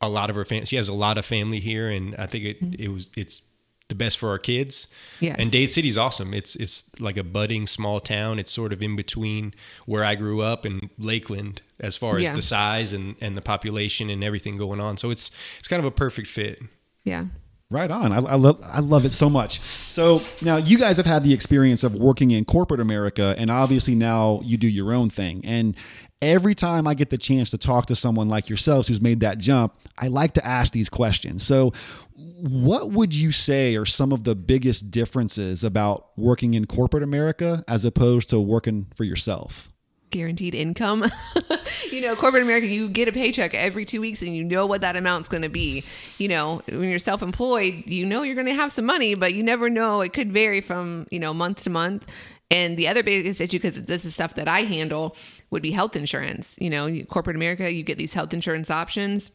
A 0.00 0.08
lot 0.08 0.30
of 0.30 0.36
her 0.36 0.44
family, 0.44 0.66
she 0.66 0.76
has 0.76 0.86
a 0.86 0.92
lot 0.92 1.18
of 1.18 1.26
family 1.26 1.58
here. 1.58 1.88
And 1.88 2.14
I 2.16 2.26
think 2.26 2.44
it, 2.44 2.62
mm-hmm. 2.62 2.80
it 2.80 2.92
was, 2.92 3.10
it's, 3.16 3.40
the 3.88 3.94
best 3.94 4.18
for 4.18 4.28
our 4.28 4.38
kids. 4.38 4.86
Yes. 5.20 5.36
And 5.38 5.50
Dade 5.50 5.70
City's 5.70 5.96
awesome. 5.96 6.34
It's 6.34 6.54
it's 6.56 6.90
like 7.00 7.16
a 7.16 7.24
budding 7.24 7.66
small 7.66 8.00
town. 8.00 8.38
It's 8.38 8.50
sort 8.52 8.72
of 8.72 8.82
in 8.82 8.96
between 8.96 9.54
where 9.86 10.04
I 10.04 10.14
grew 10.14 10.42
up 10.42 10.64
and 10.64 10.90
Lakeland 10.98 11.62
as 11.80 11.96
far 11.96 12.16
as 12.16 12.24
Yeah. 12.24 12.34
the 12.34 12.42
size 12.42 12.92
and, 12.92 13.16
and 13.20 13.36
the 13.36 13.40
population 13.42 14.10
and 14.10 14.22
everything 14.22 14.56
going 14.56 14.80
on. 14.80 14.96
So 14.98 15.10
it's 15.10 15.30
it's 15.58 15.68
kind 15.68 15.80
of 15.80 15.86
a 15.86 15.90
perfect 15.90 16.28
fit. 16.28 16.60
Yeah. 17.04 17.24
Right 17.70 17.90
on. 17.90 18.12
I, 18.12 18.16
I 18.16 18.34
love 18.36 18.62
I 18.64 18.80
love 18.80 19.04
it 19.04 19.12
so 19.12 19.28
much. 19.28 19.60
So 19.60 20.22
now 20.42 20.56
you 20.56 20.78
guys 20.78 20.96
have 20.96 21.04
had 21.06 21.22
the 21.22 21.34
experience 21.34 21.84
of 21.84 21.94
working 21.94 22.30
in 22.30 22.44
corporate 22.46 22.80
America, 22.80 23.34
and 23.36 23.50
obviously 23.50 23.94
now 23.94 24.40
you 24.42 24.56
do 24.56 24.66
your 24.68 24.92
own 24.94 25.10
thing. 25.10 25.42
And 25.44 25.76
every 26.20 26.54
time 26.54 26.86
I 26.86 26.94
get 26.94 27.10
the 27.10 27.18
chance 27.18 27.50
to 27.52 27.58
talk 27.58 27.86
to 27.86 27.96
someone 27.96 28.28
like 28.28 28.48
yourselves 28.48 28.88
who's 28.88 29.00
made 29.00 29.20
that 29.20 29.38
jump, 29.38 29.74
I 29.98 30.08
like 30.08 30.32
to 30.34 30.46
ask 30.46 30.72
these 30.72 30.88
questions. 30.88 31.42
So, 31.42 31.72
what 32.14 32.90
would 32.90 33.14
you 33.14 33.30
say 33.32 33.76
are 33.76 33.86
some 33.86 34.12
of 34.12 34.24
the 34.24 34.34
biggest 34.34 34.90
differences 34.90 35.62
about 35.62 36.08
working 36.16 36.54
in 36.54 36.66
corporate 36.66 37.02
America 37.02 37.64
as 37.68 37.84
opposed 37.84 38.30
to 38.30 38.40
working 38.40 38.86
for 38.96 39.04
yourself? 39.04 39.70
Guaranteed 40.10 40.54
income. 40.54 41.04
you 41.92 42.00
know, 42.00 42.16
corporate 42.16 42.42
America, 42.42 42.66
you 42.66 42.88
get 42.88 43.08
a 43.08 43.12
paycheck 43.12 43.54
every 43.54 43.84
two 43.84 44.00
weeks 44.00 44.22
and 44.22 44.34
you 44.34 44.42
know 44.42 44.66
what 44.66 44.80
that 44.80 44.96
amount's 44.96 45.28
going 45.28 45.42
to 45.42 45.48
be. 45.48 45.84
You 46.18 46.28
know, 46.28 46.62
when 46.68 46.88
you're 46.88 46.98
self 46.98 47.22
employed, 47.22 47.84
you 47.86 48.06
know 48.06 48.22
you're 48.22 48.34
going 48.34 48.46
to 48.46 48.54
have 48.54 48.72
some 48.72 48.86
money, 48.86 49.14
but 49.14 49.34
you 49.34 49.42
never 49.42 49.68
know. 49.68 50.00
It 50.00 50.12
could 50.12 50.32
vary 50.32 50.60
from, 50.60 51.06
you 51.10 51.18
know, 51.18 51.34
month 51.34 51.64
to 51.64 51.70
month. 51.70 52.10
And 52.50 52.76
the 52.76 52.88
other 52.88 53.02
biggest 53.02 53.40
issue, 53.40 53.58
because 53.58 53.82
this 53.84 54.04
is 54.06 54.14
stuff 54.14 54.34
that 54.36 54.48
I 54.48 54.60
handle, 54.62 55.14
would 55.50 55.62
be 55.62 55.70
health 55.70 55.96
insurance. 55.96 56.56
You 56.60 56.70
know, 56.70 57.02
corporate 57.04 57.36
America, 57.36 57.72
you 57.72 57.82
get 57.82 57.98
these 57.98 58.14
health 58.14 58.32
insurance 58.34 58.70
options, 58.70 59.32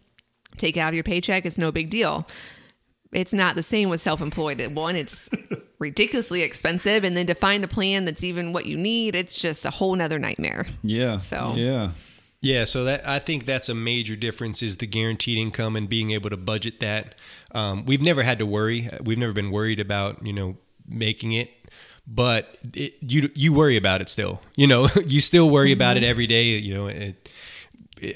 take 0.57 0.77
it 0.77 0.79
out 0.79 0.89
of 0.89 0.93
your 0.95 1.03
paycheck, 1.03 1.45
it's 1.45 1.57
no 1.57 1.71
big 1.71 1.89
deal. 1.89 2.27
It's 3.11 3.33
not 3.33 3.55
the 3.55 3.63
same 3.63 3.89
with 3.89 4.01
self 4.01 4.21
employed. 4.21 4.59
One, 4.75 4.95
it's 4.95 5.29
ridiculously 5.79 6.41
expensive. 6.41 7.03
And 7.03 7.15
then 7.15 7.27
to 7.27 7.35
find 7.35 7.63
a 7.63 7.67
plan 7.67 8.05
that's 8.05 8.23
even 8.23 8.53
what 8.53 8.65
you 8.65 8.75
need, 8.77 9.15
it's 9.15 9.35
just 9.35 9.65
a 9.65 9.69
whole 9.69 9.95
nother 9.95 10.17
nightmare. 10.19 10.65
Yeah. 10.81 11.19
So- 11.19 11.53
yeah. 11.55 11.91
Yeah, 12.41 12.65
so 12.65 12.83
that 12.83 13.07
I 13.07 13.19
think 13.19 13.45
that's 13.45 13.69
a 13.69 13.73
major 13.73 14.17
difference 14.17 14.61
is 14.61 14.75
the 14.75 14.85
guaranteed 14.85 15.37
income 15.37 15.77
and 15.77 15.87
being 15.87 16.11
able 16.11 16.29
to 16.29 16.35
budget 16.35 16.81
that. 16.81 17.15
Um, 17.53 17.85
we've 17.85 18.01
never 18.01 18.21
had 18.21 18.37
to 18.39 18.45
worry. 18.45 18.89
We've 19.01 19.17
never 19.17 19.31
been 19.31 19.49
worried 19.49 19.79
about 19.79 20.25
you 20.25 20.33
know 20.33 20.57
making 20.85 21.31
it, 21.31 21.51
but 22.07 22.57
it, 22.73 22.95
you 23.01 23.29
you 23.35 23.53
worry 23.53 23.77
about 23.77 24.01
it 24.01 24.09
still. 24.09 24.41
You 24.55 24.67
know, 24.67 24.87
you 25.07 25.21
still 25.21 25.49
worry 25.49 25.71
about 25.71 25.97
it 25.97 26.03
every 26.03 26.27
day. 26.27 26.57
You 26.57 26.73
know, 26.73 26.87
it, 26.87 27.29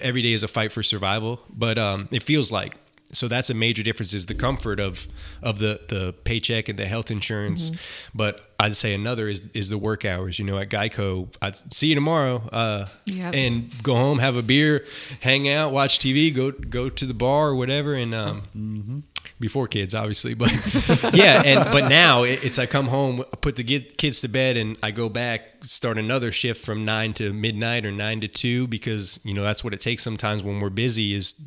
every 0.02 0.22
day 0.22 0.34
is 0.34 0.44
a 0.44 0.48
fight 0.48 0.72
for 0.72 0.84
survival. 0.84 1.40
But 1.50 1.78
um, 1.78 2.08
it 2.12 2.24
feels 2.24 2.52
like 2.52 2.76
so 3.14 3.30
that's 3.30 3.50
a 3.50 3.54
major 3.54 3.84
difference 3.84 4.14
is 4.14 4.26
the 4.26 4.36
comfort 4.36 4.82
of 4.82 5.08
of 5.42 5.60
the 5.60 5.80
the 5.88 6.14
paycheck 6.26 6.68
and 6.68 6.78
the 6.78 6.86
health 6.86 7.10
insurance. 7.10 7.72
But 8.14 8.42
I'd 8.60 8.76
say 8.76 8.94
another 8.94 9.30
is 9.30 9.50
is 9.54 9.70
the 9.70 9.78
work 9.78 10.04
hours. 10.04 10.38
You 10.40 10.44
know, 10.46 10.58
at 10.58 10.70
Geico, 10.70 11.34
I'd 11.42 11.56
see 11.74 11.88
you 11.88 11.96
tomorrow. 11.96 12.42
Uh, 12.52 12.88
Yep. 13.06 13.34
and 13.36 13.84
go 13.84 13.96
home, 13.96 14.20
have 14.20 14.36
a 14.36 14.42
beer, 14.44 14.84
hang 15.22 15.48
out, 15.48 15.72
watch 15.72 16.00
TV, 16.00 16.36
go 16.36 16.52
go 16.52 16.90
to 16.90 17.06
the 17.06 17.14
bar 17.14 17.48
or 17.48 17.56
whatever, 17.56 17.94
and 17.94 18.14
um, 18.14 19.04
before 19.40 19.68
kids, 19.68 19.94
obviously, 19.94 20.34
but 20.34 20.52
yeah, 21.14 21.42
and 21.46 21.64
but 21.72 21.90
now 21.90 22.24
it, 22.24 22.44
it's 22.44 22.58
I 22.58 22.66
come 22.66 22.88
home, 22.88 23.24
put 23.42 23.56
the 23.56 23.64
kids 23.64 24.22
to 24.22 24.28
bed, 24.28 24.58
and 24.58 24.78
I 24.82 24.92
go 24.92 25.10
back, 25.10 25.64
start 25.64 25.98
another 25.98 26.32
shift 26.32 26.66
from 26.66 26.86
nine 26.86 27.14
to 27.16 27.34
midnight 27.34 27.86
or 27.86 27.92
nine 27.92 28.22
to 28.22 28.28
two 28.28 28.68
because 28.68 29.20
you 29.24 29.34
know 29.34 29.44
that's 29.44 29.64
what 29.64 29.74
it 29.74 29.80
takes 29.80 30.04
sometimes 30.04 30.44
when 30.44 30.60
we're 30.60 30.70
busy 30.70 31.14
is 31.14 31.40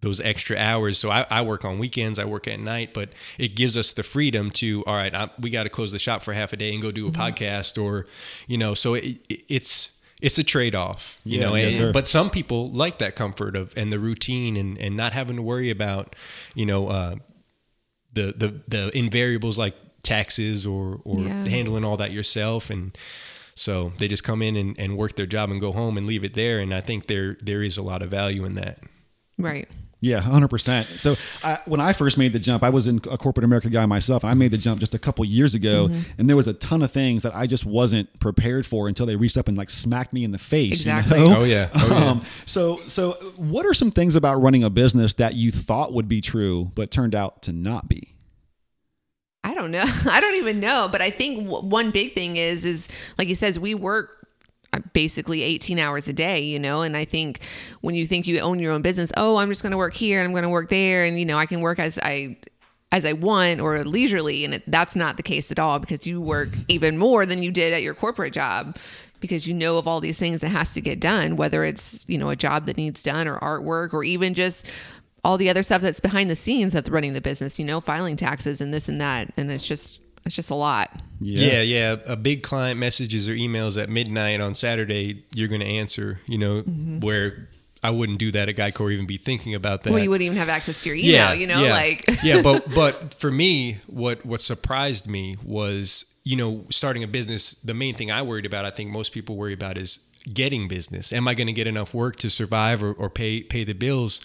those 0.00 0.20
extra 0.20 0.56
hours. 0.56 0.98
So 0.98 1.10
I, 1.10 1.26
I 1.30 1.42
work 1.42 1.64
on 1.64 1.78
weekends, 1.78 2.18
I 2.18 2.24
work 2.24 2.46
at 2.46 2.60
night, 2.60 2.94
but 2.94 3.10
it 3.36 3.56
gives 3.56 3.76
us 3.76 3.92
the 3.92 4.02
freedom 4.02 4.50
to, 4.52 4.84
all 4.86 4.94
right, 4.94 5.14
I, 5.14 5.30
we 5.40 5.50
got 5.50 5.64
to 5.64 5.68
close 5.68 5.92
the 5.92 5.98
shop 5.98 6.22
for 6.22 6.32
half 6.32 6.52
a 6.52 6.56
day 6.56 6.72
and 6.72 6.80
go 6.80 6.92
do 6.92 7.08
a 7.08 7.10
mm-hmm. 7.10 7.20
podcast 7.20 7.82
or, 7.82 8.06
you 8.46 8.58
know, 8.58 8.74
so 8.74 8.94
it, 8.94 9.04
it, 9.28 9.44
it's, 9.48 9.97
it's 10.20 10.38
a 10.38 10.42
trade 10.44 10.74
off, 10.74 11.20
you 11.24 11.38
Yeah, 11.40 11.46
know, 11.46 11.54
yes, 11.54 11.78
and- 11.78 11.92
but 11.92 12.08
some 12.08 12.28
people 12.30 12.70
like 12.72 12.98
that 12.98 13.14
comfort 13.16 13.54
of, 13.56 13.72
and 13.76 13.92
the 13.92 13.98
routine 13.98 14.56
and, 14.56 14.76
and 14.78 14.96
not 14.96 15.12
having 15.12 15.36
to 15.36 15.42
worry 15.42 15.70
about, 15.70 16.16
you 16.54 16.66
know, 16.66 16.88
uh, 16.88 17.14
the, 18.12 18.32
the, 18.36 18.60
the 18.66 18.90
invariables 18.94 19.56
like 19.58 19.76
taxes 20.02 20.66
or, 20.66 21.00
or 21.04 21.20
Yeah. 21.20 21.48
handling 21.48 21.84
all 21.84 21.96
that 21.98 22.10
yourself. 22.12 22.70
And, 22.70 22.96
so 23.54 23.92
they 23.98 24.06
just 24.06 24.22
come 24.22 24.40
in 24.40 24.54
and, 24.54 24.78
and 24.78 24.96
work 24.96 25.16
their 25.16 25.26
job 25.26 25.50
and 25.50 25.60
go 25.60 25.72
home 25.72 25.98
and 25.98 26.06
leave 26.06 26.22
it 26.22 26.34
there. 26.34 26.60
And 26.60 26.72
I 26.72 26.80
think 26.80 27.08
there 27.08 27.36
there 27.42 27.60
is 27.60 27.76
a 27.76 27.82
lot 27.82 28.02
of 28.02 28.08
value 28.10 28.44
in 28.44 28.54
that. 28.54 28.78
Right. 29.36 29.68
Yeah, 30.00 30.20
hundred 30.20 30.46
percent. 30.48 30.86
So 30.86 31.16
I, 31.42 31.58
when 31.66 31.80
I 31.80 31.92
first 31.92 32.18
made 32.18 32.32
the 32.32 32.38
jump, 32.38 32.62
I 32.62 32.70
was 32.70 32.86
in 32.86 32.98
a 33.10 33.18
corporate 33.18 33.42
America 33.42 33.68
guy 33.68 33.84
myself. 33.84 34.24
I 34.24 34.32
made 34.34 34.52
the 34.52 34.56
jump 34.58 34.78
just 34.78 34.94
a 34.94 34.98
couple 34.98 35.24
years 35.24 35.56
ago, 35.56 35.88
Mm-hmm. 35.88 36.20
and 36.20 36.28
there 36.28 36.36
was 36.36 36.46
a 36.46 36.54
ton 36.54 36.82
of 36.82 36.92
things 36.92 37.24
that 37.24 37.34
I 37.34 37.48
just 37.48 37.66
wasn't 37.66 38.20
prepared 38.20 38.64
for 38.64 38.86
until 38.86 39.06
they 39.06 39.16
reached 39.16 39.36
up 39.36 39.48
and 39.48 39.58
like 39.58 39.70
smacked 39.70 40.12
me 40.12 40.22
in 40.22 40.30
the 40.30 40.38
face. 40.38 40.86
you 40.86 40.92
Exactly. 40.92 41.18
know? 41.18 41.38
Oh, 41.40 41.44
yeah. 41.44 41.68
Oh, 41.74 41.88
yeah. 41.90 42.10
Um, 42.10 42.22
so 42.46 42.76
so 42.86 43.12
what 43.36 43.66
are 43.66 43.74
some 43.74 43.90
things 43.90 44.14
about 44.14 44.40
running 44.40 44.62
a 44.62 44.70
business 44.70 45.14
that 45.14 45.34
you 45.34 45.50
thought 45.50 45.92
would 45.92 46.06
be 46.08 46.20
true 46.20 46.70
but 46.76 46.92
turned 46.92 47.14
out 47.16 47.42
to 47.42 47.52
not 47.52 47.88
be? 47.88 48.14
I 49.44 49.54
don't 49.54 49.70
know. 49.70 49.84
I 50.10 50.20
don't 50.20 50.36
even 50.36 50.60
know. 50.60 50.88
But 50.90 51.00
I 51.02 51.10
think 51.10 51.44
w- 51.48 51.66
one 51.66 51.90
big 51.90 52.14
thing 52.14 52.36
is, 52.36 52.64
is 52.64 52.88
like 53.18 53.28
he 53.28 53.34
says, 53.34 53.58
we 53.58 53.74
work 53.74 54.17
basically 54.92 55.42
18 55.42 55.78
hours 55.78 56.08
a 56.08 56.12
day, 56.12 56.40
you 56.40 56.58
know? 56.58 56.82
And 56.82 56.96
I 56.96 57.04
think 57.04 57.42
when 57.80 57.94
you 57.94 58.06
think 58.06 58.26
you 58.26 58.38
own 58.40 58.58
your 58.58 58.72
own 58.72 58.82
business, 58.82 59.12
oh, 59.16 59.36
I'm 59.36 59.48
just 59.48 59.62
going 59.62 59.72
to 59.72 59.78
work 59.78 59.94
here 59.94 60.20
and 60.20 60.26
I'm 60.26 60.32
going 60.32 60.42
to 60.42 60.48
work 60.48 60.68
there. 60.68 61.04
And, 61.04 61.18
you 61.18 61.26
know, 61.26 61.38
I 61.38 61.46
can 61.46 61.60
work 61.60 61.78
as 61.78 61.98
I, 62.02 62.36
as 62.92 63.04
I 63.04 63.12
want 63.12 63.60
or 63.60 63.82
leisurely. 63.84 64.44
And 64.44 64.54
it, 64.54 64.62
that's 64.66 64.96
not 64.96 65.16
the 65.16 65.22
case 65.22 65.50
at 65.50 65.58
all 65.58 65.78
because 65.78 66.06
you 66.06 66.20
work 66.20 66.48
even 66.68 66.98
more 66.98 67.26
than 67.26 67.42
you 67.42 67.50
did 67.50 67.72
at 67.72 67.82
your 67.82 67.94
corporate 67.94 68.32
job 68.32 68.76
because 69.20 69.46
you 69.46 69.54
know 69.54 69.78
of 69.78 69.86
all 69.86 70.00
these 70.00 70.18
things 70.18 70.40
that 70.42 70.48
has 70.48 70.72
to 70.74 70.80
get 70.80 71.00
done, 71.00 71.36
whether 71.36 71.64
it's, 71.64 72.08
you 72.08 72.18
know, 72.18 72.30
a 72.30 72.36
job 72.36 72.66
that 72.66 72.76
needs 72.76 73.02
done 73.02 73.26
or 73.26 73.38
artwork 73.40 73.92
or 73.92 74.04
even 74.04 74.34
just 74.34 74.66
all 75.24 75.36
the 75.36 75.50
other 75.50 75.62
stuff 75.62 75.82
that's 75.82 76.00
behind 76.00 76.30
the 76.30 76.36
scenes 76.36 76.72
that's 76.72 76.88
running 76.88 77.12
the 77.12 77.20
business, 77.20 77.58
you 77.58 77.64
know, 77.64 77.80
filing 77.80 78.16
taxes 78.16 78.60
and 78.60 78.72
this 78.72 78.88
and 78.88 79.00
that. 79.00 79.32
And 79.36 79.50
it's 79.50 79.66
just, 79.66 80.00
it's 80.28 80.36
just 80.36 80.50
a 80.50 80.54
lot. 80.54 80.90
Yeah. 81.20 81.62
yeah, 81.62 81.96
A 82.06 82.16
big 82.16 82.42
client 82.42 82.78
messages 82.78 83.28
or 83.28 83.32
emails 83.32 83.82
at 83.82 83.88
midnight 83.88 84.40
on 84.40 84.54
Saturday, 84.54 85.24
you're 85.34 85.48
going 85.48 85.62
to 85.62 85.66
answer, 85.66 86.20
you 86.26 86.36
know, 86.36 86.62
mm-hmm. 86.62 87.00
where 87.00 87.48
I 87.82 87.90
wouldn't 87.90 88.18
do 88.18 88.30
that 88.32 88.48
at 88.50 88.56
Geico 88.56 88.82
or 88.82 88.90
even 88.90 89.06
be 89.06 89.16
thinking 89.16 89.54
about 89.54 89.82
that. 89.82 89.90
Well, 89.90 90.02
you 90.02 90.10
wouldn't 90.10 90.26
even 90.26 90.36
have 90.36 90.50
access 90.50 90.82
to 90.82 90.90
your 90.90 90.96
email, 90.96 91.34
you 91.34 91.46
know, 91.46 91.64
yeah. 91.64 91.72
like 91.72 92.04
yeah, 92.22 92.42
but 92.42 92.66
but 92.74 93.14
for 93.14 93.30
me, 93.30 93.78
what 93.86 94.24
what 94.26 94.42
surprised 94.42 95.08
me 95.08 95.36
was 95.42 96.04
you 96.24 96.36
know 96.36 96.66
starting 96.70 97.02
a 97.02 97.08
business. 97.08 97.52
The 97.52 97.74
main 97.74 97.94
thing 97.94 98.10
I 98.10 98.20
worried 98.20 98.46
about, 98.46 98.66
I 98.66 98.70
think 98.70 98.90
most 98.90 99.12
people 99.12 99.36
worry 99.36 99.54
about, 99.54 99.78
is 99.78 100.00
getting 100.32 100.68
business. 100.68 101.10
Am 101.12 101.26
I 101.26 101.34
going 101.34 101.46
to 101.46 101.52
get 101.54 101.66
enough 101.66 101.94
work 101.94 102.16
to 102.16 102.28
survive 102.28 102.82
or, 102.82 102.92
or 102.92 103.08
pay 103.08 103.42
pay 103.42 103.64
the 103.64 103.72
bills? 103.72 104.20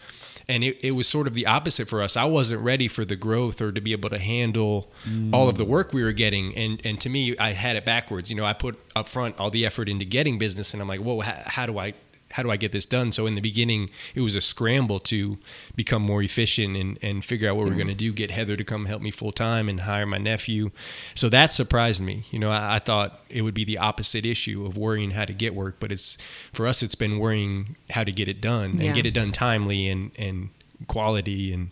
And 0.47 0.63
it, 0.63 0.77
it 0.83 0.91
was 0.91 1.07
sort 1.07 1.27
of 1.27 1.33
the 1.33 1.45
opposite 1.45 1.87
for 1.87 2.01
us. 2.01 2.17
I 2.17 2.25
wasn't 2.25 2.61
ready 2.61 2.87
for 2.87 3.05
the 3.05 3.15
growth 3.15 3.61
or 3.61 3.71
to 3.71 3.81
be 3.81 3.91
able 3.93 4.09
to 4.09 4.19
handle 4.19 4.91
all 5.33 5.49
of 5.49 5.57
the 5.57 5.65
work 5.65 5.93
we 5.93 6.03
were 6.03 6.11
getting. 6.11 6.55
And 6.55 6.81
and 6.85 6.99
to 7.01 7.09
me, 7.09 7.37
I 7.37 7.53
had 7.53 7.75
it 7.75 7.85
backwards. 7.85 8.29
You 8.29 8.35
know, 8.35 8.45
I 8.45 8.53
put 8.53 8.79
up 8.95 9.07
front 9.07 9.39
all 9.39 9.49
the 9.49 9.65
effort 9.65 9.87
into 9.89 10.05
getting 10.05 10.37
business, 10.37 10.73
and 10.73 10.81
I'm 10.81 10.87
like, 10.87 10.99
whoa, 10.99 11.21
how, 11.21 11.41
how 11.45 11.65
do 11.65 11.79
I 11.79 11.93
how 12.33 12.43
do 12.43 12.49
I 12.51 12.57
get 12.57 12.71
this 12.71 12.85
done? 12.85 13.11
So 13.11 13.27
in 13.27 13.35
the 13.35 13.41
beginning, 13.41 13.89
it 14.15 14.21
was 14.21 14.35
a 14.35 14.41
scramble 14.41 14.99
to 15.01 15.37
become 15.75 16.01
more 16.01 16.21
efficient 16.23 16.75
and, 16.75 16.97
and 17.01 17.23
figure 17.23 17.49
out 17.49 17.55
what 17.55 17.65
we're 17.65 17.69
mm-hmm. 17.69 17.77
going 17.77 17.87
to 17.89 17.93
do. 17.95 18.11
Get 18.11 18.31
Heather 18.31 18.55
to 18.55 18.63
come 18.63 18.85
help 18.85 19.01
me 19.01 19.11
full 19.11 19.31
time 19.31 19.69
and 19.69 19.81
hire 19.81 20.05
my 20.07 20.17
nephew. 20.17 20.71
So 21.13 21.29
that 21.29 21.53
surprised 21.53 22.01
me. 22.01 22.25
You 22.31 22.39
know, 22.39 22.51
I, 22.51 22.75
I 22.75 22.79
thought 22.79 23.21
it 23.29 23.43
would 23.43 23.53
be 23.53 23.63
the 23.63 23.77
opposite 23.77 24.25
issue 24.25 24.65
of 24.65 24.75
worrying 24.75 25.11
how 25.11 25.25
to 25.25 25.33
get 25.33 25.53
work, 25.53 25.77
but 25.79 25.91
it's 25.91 26.17
for 26.51 26.65
us. 26.65 26.81
It's 26.81 26.95
been 26.95 27.19
worrying 27.19 27.75
how 27.91 28.03
to 28.03 28.11
get 28.11 28.27
it 28.27 28.41
done 28.41 28.71
and 28.71 28.83
Yeah. 28.83 28.93
get 28.93 29.05
it 29.05 29.13
done 29.13 29.31
timely 29.31 29.87
and 29.87 30.11
and 30.17 30.49
quality 30.87 31.53
and 31.53 31.69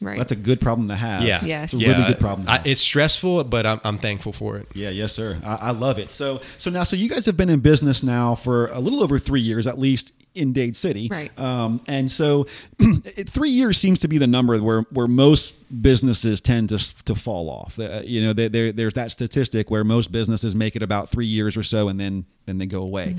right. 0.00 0.18
That's 0.18 0.32
a 0.32 0.36
good 0.36 0.60
problem 0.60 0.88
to 0.88 0.96
have. 0.96 1.22
yeah, 1.22 1.44
Yes. 1.44 1.72
it's 1.72 1.82
a 1.82 1.84
yeah. 1.84 1.92
really 1.92 2.04
good 2.12 2.20
problem. 2.20 2.46
To 2.46 2.52
I, 2.52 2.62
it's 2.64 2.80
stressful, 2.80 3.44
but 3.44 3.66
I'm 3.66 3.80
I'm 3.84 3.98
thankful 3.98 4.32
for 4.32 4.56
it. 4.56 4.68
Yeah, 4.74 4.90
yes, 4.90 5.12
sir. 5.12 5.38
I, 5.44 5.54
I 5.56 5.70
love 5.72 5.98
it. 5.98 6.10
So, 6.10 6.40
so 6.58 6.70
now, 6.70 6.84
so 6.84 6.96
you 6.96 7.08
guys 7.08 7.26
have 7.26 7.36
been 7.36 7.50
in 7.50 7.60
business 7.60 8.02
now 8.02 8.34
for 8.34 8.68
a 8.68 8.80
little 8.80 9.02
over 9.02 9.18
three 9.18 9.40
years, 9.40 9.66
at 9.66 9.78
least 9.78 10.12
in 10.34 10.52
Dade 10.52 10.76
City, 10.76 11.08
Right. 11.10 11.36
Um, 11.38 11.80
and 11.88 12.10
so, 12.10 12.44
three 12.78 13.50
years 13.50 13.78
seems 13.78 14.00
to 14.00 14.08
be 14.08 14.18
the 14.18 14.26
number 14.26 14.56
where 14.62 14.82
where 14.90 15.08
most 15.08 15.82
businesses 15.82 16.40
tend 16.40 16.68
to 16.70 17.04
to 17.04 17.14
fall 17.14 17.48
off. 17.50 17.78
Uh, 17.78 18.02
you 18.04 18.22
know, 18.22 18.32
there 18.32 18.48
there- 18.48 18.72
there's 18.72 18.94
that 18.94 19.10
statistic 19.12 19.70
where 19.70 19.82
most 19.84 20.12
businesses 20.12 20.54
make 20.54 20.76
it 20.76 20.82
about 20.82 21.08
three 21.10 21.26
years 21.26 21.56
or 21.56 21.62
so, 21.62 21.88
and 21.88 21.98
then 21.98 22.24
then 22.46 22.58
they 22.58 22.66
go 22.66 22.82
away. 22.82 23.16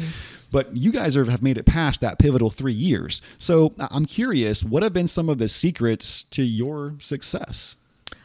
But 0.51 0.75
you 0.75 0.91
guys 0.91 1.15
are, 1.15 1.29
have 1.29 1.41
made 1.41 1.57
it 1.57 1.65
past 1.65 2.01
that 2.01 2.19
pivotal 2.19 2.49
three 2.49 2.73
years. 2.73 3.21
So, 3.37 3.73
I- 3.79 3.87
I'm 3.91 4.05
curious, 4.05 4.63
what 4.63 4.83
have 4.83 4.93
been 4.93 5.07
some 5.07 5.29
of 5.29 5.37
the 5.37 5.47
secrets 5.47 6.23
to 6.23 6.43
your 6.43 6.95
success? 6.99 7.75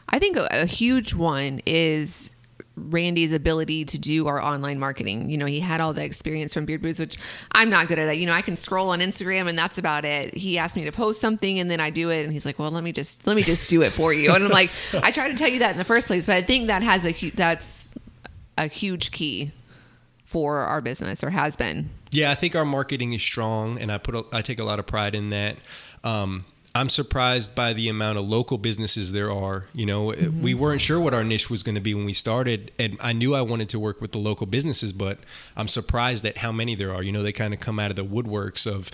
I 0.09 0.19
think 0.19 0.37
a, 0.37 0.47
a 0.51 0.65
huge 0.65 1.13
one 1.13 1.59
is 1.65 2.33
Randy's 2.77 3.33
ability 3.33 3.85
to 3.85 3.97
do 3.97 4.27
our 4.27 4.41
online 4.41 4.79
marketing. 4.79 5.29
You 5.29 5.37
know, 5.37 5.45
he 5.45 5.59
had 5.59 5.81
all 5.81 5.93
the 5.93 6.03
experience 6.03 6.53
from 6.53 6.65
Beard 6.65 6.81
Booze, 6.81 6.99
which 6.99 7.17
I'm 7.51 7.69
not 7.69 7.87
good 7.87 7.97
at. 7.97 8.07
It. 8.07 8.19
You 8.19 8.27
know, 8.27 8.33
I 8.33 8.41
can 8.41 8.55
scroll 8.55 8.89
on 8.89 8.99
Instagram 8.99 9.49
and 9.49 9.57
that's 9.57 9.77
about 9.77 10.05
it. 10.05 10.35
He 10.35 10.57
asked 10.57 10.75
me 10.75 10.85
to 10.85 10.91
post 10.91 11.19
something 11.19 11.59
and 11.59 11.69
then 11.69 11.79
I 11.79 11.89
do 11.89 12.09
it, 12.11 12.23
and 12.23 12.31
he's 12.31 12.45
like, 12.45 12.59
"Well, 12.59 12.71
let 12.71 12.83
me 12.83 12.91
just 12.91 13.25
let 13.25 13.35
me 13.35 13.41
just 13.41 13.67
do 13.69 13.81
it 13.81 13.91
for 13.91 14.13
you." 14.13 14.33
And 14.33 14.45
I'm 14.45 14.51
like, 14.51 14.69
I 14.93 15.11
try 15.11 15.29
to 15.29 15.35
tell 15.35 15.49
you 15.49 15.59
that 15.59 15.71
in 15.71 15.77
the 15.77 15.83
first 15.83 16.07
place, 16.07 16.25
but 16.25 16.35
I 16.35 16.41
think 16.41 16.67
that 16.67 16.83
has 16.83 17.05
a 17.05 17.11
hu- 17.11 17.31
that's 17.31 17.95
a 18.57 18.67
huge 18.67 19.11
key 19.11 19.51
for 20.25 20.59
our 20.59 20.81
business 20.81 21.23
or 21.23 21.29
has 21.31 21.55
been. 21.55 21.89
Yeah, 22.11 22.31
I 22.31 22.35
think 22.35 22.55
our 22.55 22.65
marketing 22.65 23.13
is 23.13 23.21
strong, 23.21 23.79
and 23.79 23.91
I 23.91 23.97
put 23.97 24.15
a, 24.15 24.25
I 24.31 24.41
take 24.41 24.59
a 24.59 24.63
lot 24.63 24.79
of 24.79 24.85
pride 24.85 25.15
in 25.15 25.31
that. 25.31 25.57
Um, 26.03 26.45
I'm 26.77 26.89
surprised 26.89 27.55
by 27.55 27.73
the 27.73 27.89
amount 27.89 28.19
of 28.19 28.27
local 28.27 28.57
businesses 28.57 29.11
there 29.11 29.31
are. 29.31 29.65
You 29.73 29.85
know, 29.85 30.07
mm-hmm. 30.07 30.41
we 30.41 30.53
weren't 30.53 30.81
sure 30.81 30.99
what 30.99 31.13
our 31.13 31.23
niche 31.23 31.49
was 31.49 31.63
going 31.63 31.75
to 31.75 31.81
be 31.81 31.93
when 31.93 32.05
we 32.05 32.13
started, 32.13 32.71
and 32.77 32.97
I 33.01 33.13
knew 33.13 33.33
I 33.33 33.41
wanted 33.41 33.69
to 33.69 33.79
work 33.79 33.99
with 33.99 34.11
the 34.11 34.19
local 34.19 34.45
businesses, 34.45 34.93
but 34.93 35.17
I'm 35.55 35.67
surprised 35.67 36.25
at 36.25 36.37
how 36.37 36.51
many 36.51 36.75
there 36.75 36.93
are. 36.93 37.01
You 37.01 37.11
know, 37.11 37.23
they 37.23 37.31
kind 37.31 37.53
of 37.53 37.59
come 37.59 37.79
out 37.79 37.89
of 37.89 37.95
the 37.95 38.05
woodworks 38.05 38.67
of 38.67 38.91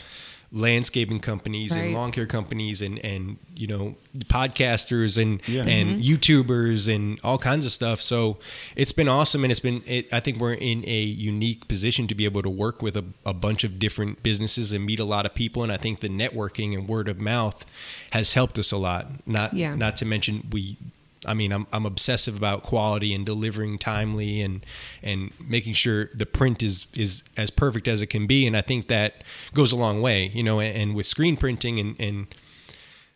landscaping 0.55 1.19
companies 1.19 1.75
and 1.75 1.93
lawn 1.95 2.11
care 2.11 2.27
companies 2.27 2.81
and 2.83 3.03
and 3.03 3.37
you 3.55 3.65
know 3.65 3.95
podcasters 4.25 5.19
and 5.19 5.41
Yeah. 5.47 5.63
and 5.63 5.99
mm-hmm. 5.99 6.01
YouTubers 6.01 6.93
and 6.93 7.19
all 7.23 7.39
kinds 7.39 7.65
of 7.65 7.71
stuff. 7.71 7.99
So 8.01 8.37
it's 8.75 8.91
been 8.91 9.07
awesome, 9.09 9.43
and 9.43 9.51
it's 9.51 9.59
been. 9.59 9.81
It, 9.87 10.13
I 10.13 10.19
think 10.19 10.37
we're 10.39 10.53
in 10.53 10.83
a 10.87 11.01
unique 11.01 11.67
position 11.67 12.07
to 12.07 12.15
be 12.15 12.25
able 12.25 12.43
to 12.43 12.49
work 12.49 12.81
with 12.83 12.95
a, 12.95 13.03
a 13.25 13.33
bunch 13.33 13.63
of 13.63 13.79
different 13.79 14.21
businesses 14.21 14.71
and 14.71 14.85
meet 14.85 14.99
a 14.99 15.05
lot 15.05 15.25
of 15.25 15.33
people. 15.33 15.63
And 15.63 15.71
I 15.71 15.77
think 15.77 16.01
the 16.01 16.09
networking 16.09 16.73
and 16.77 16.87
word 16.87 17.07
of 17.07 17.19
mouth 17.19 17.65
has 18.11 18.33
helped 18.33 18.59
us 18.59 18.71
a 18.71 18.77
lot. 18.77 19.07
Not 19.25 19.53
Yeah. 19.55 19.75
not 19.75 19.97
to 19.97 20.05
mention 20.05 20.47
we. 20.51 20.77
I 21.26 21.34
mean, 21.34 21.51
I'm, 21.51 21.67
I'm 21.71 21.86
obsessive 21.86 22.38
about 22.38 22.63
quality 22.63 23.13
and 23.13 23.26
delivering 23.26 23.78
timely 23.78 24.41
and 24.41 24.65
and 25.01 25.32
making 25.39 25.74
sure 25.74 26.09
the 26.13 26.26
print 26.26 26.63
is 26.63 26.88
is 26.97 27.24
as 27.38 27.49
perfect 27.49 27.88
as 27.88 28.01
it 28.01 28.07
can 28.07 28.28
be. 28.28 28.47
And 28.47 28.55
I 28.55 28.61
think 28.61 28.88
that 28.88 29.24
goes 29.53 29.71
a 29.71 29.76
long 29.76 30.01
way, 30.01 30.28
you 30.34 30.43
know. 30.43 30.59
And, 30.59 30.76
and 30.76 30.95
with 30.95 31.05
screen 31.05 31.38
printing 31.38 31.80
and, 31.80 31.95
and 31.99 32.28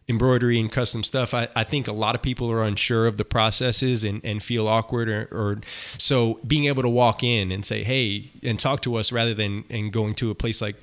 embroidery 0.09 0.57
and 0.57 0.71
custom 0.71 1.03
stuff 1.03 1.33
I, 1.33 1.49
I 1.53 1.65
think 1.65 1.85
a 1.85 1.91
lot 1.91 2.15
of 2.15 2.21
people 2.21 2.49
are 2.49 2.63
unsure 2.63 3.07
of 3.07 3.17
the 3.17 3.25
processes 3.25 4.05
and, 4.05 4.23
and 4.23 4.41
feel 4.41 4.65
awkward 4.65 5.09
or, 5.09 5.27
or 5.31 5.59
so 5.97 6.39
being 6.47 6.63
able 6.65 6.81
to 6.81 6.89
walk 6.89 7.23
in 7.23 7.51
and 7.51 7.65
say 7.65 7.83
hey 7.83 8.31
and 8.41 8.57
talk 8.57 8.81
to 8.83 8.95
us 8.95 9.11
rather 9.11 9.33
than 9.33 9.65
and 9.69 9.91
going 9.91 10.13
to 10.13 10.31
a 10.31 10.35
place 10.35 10.61
like 10.61 10.77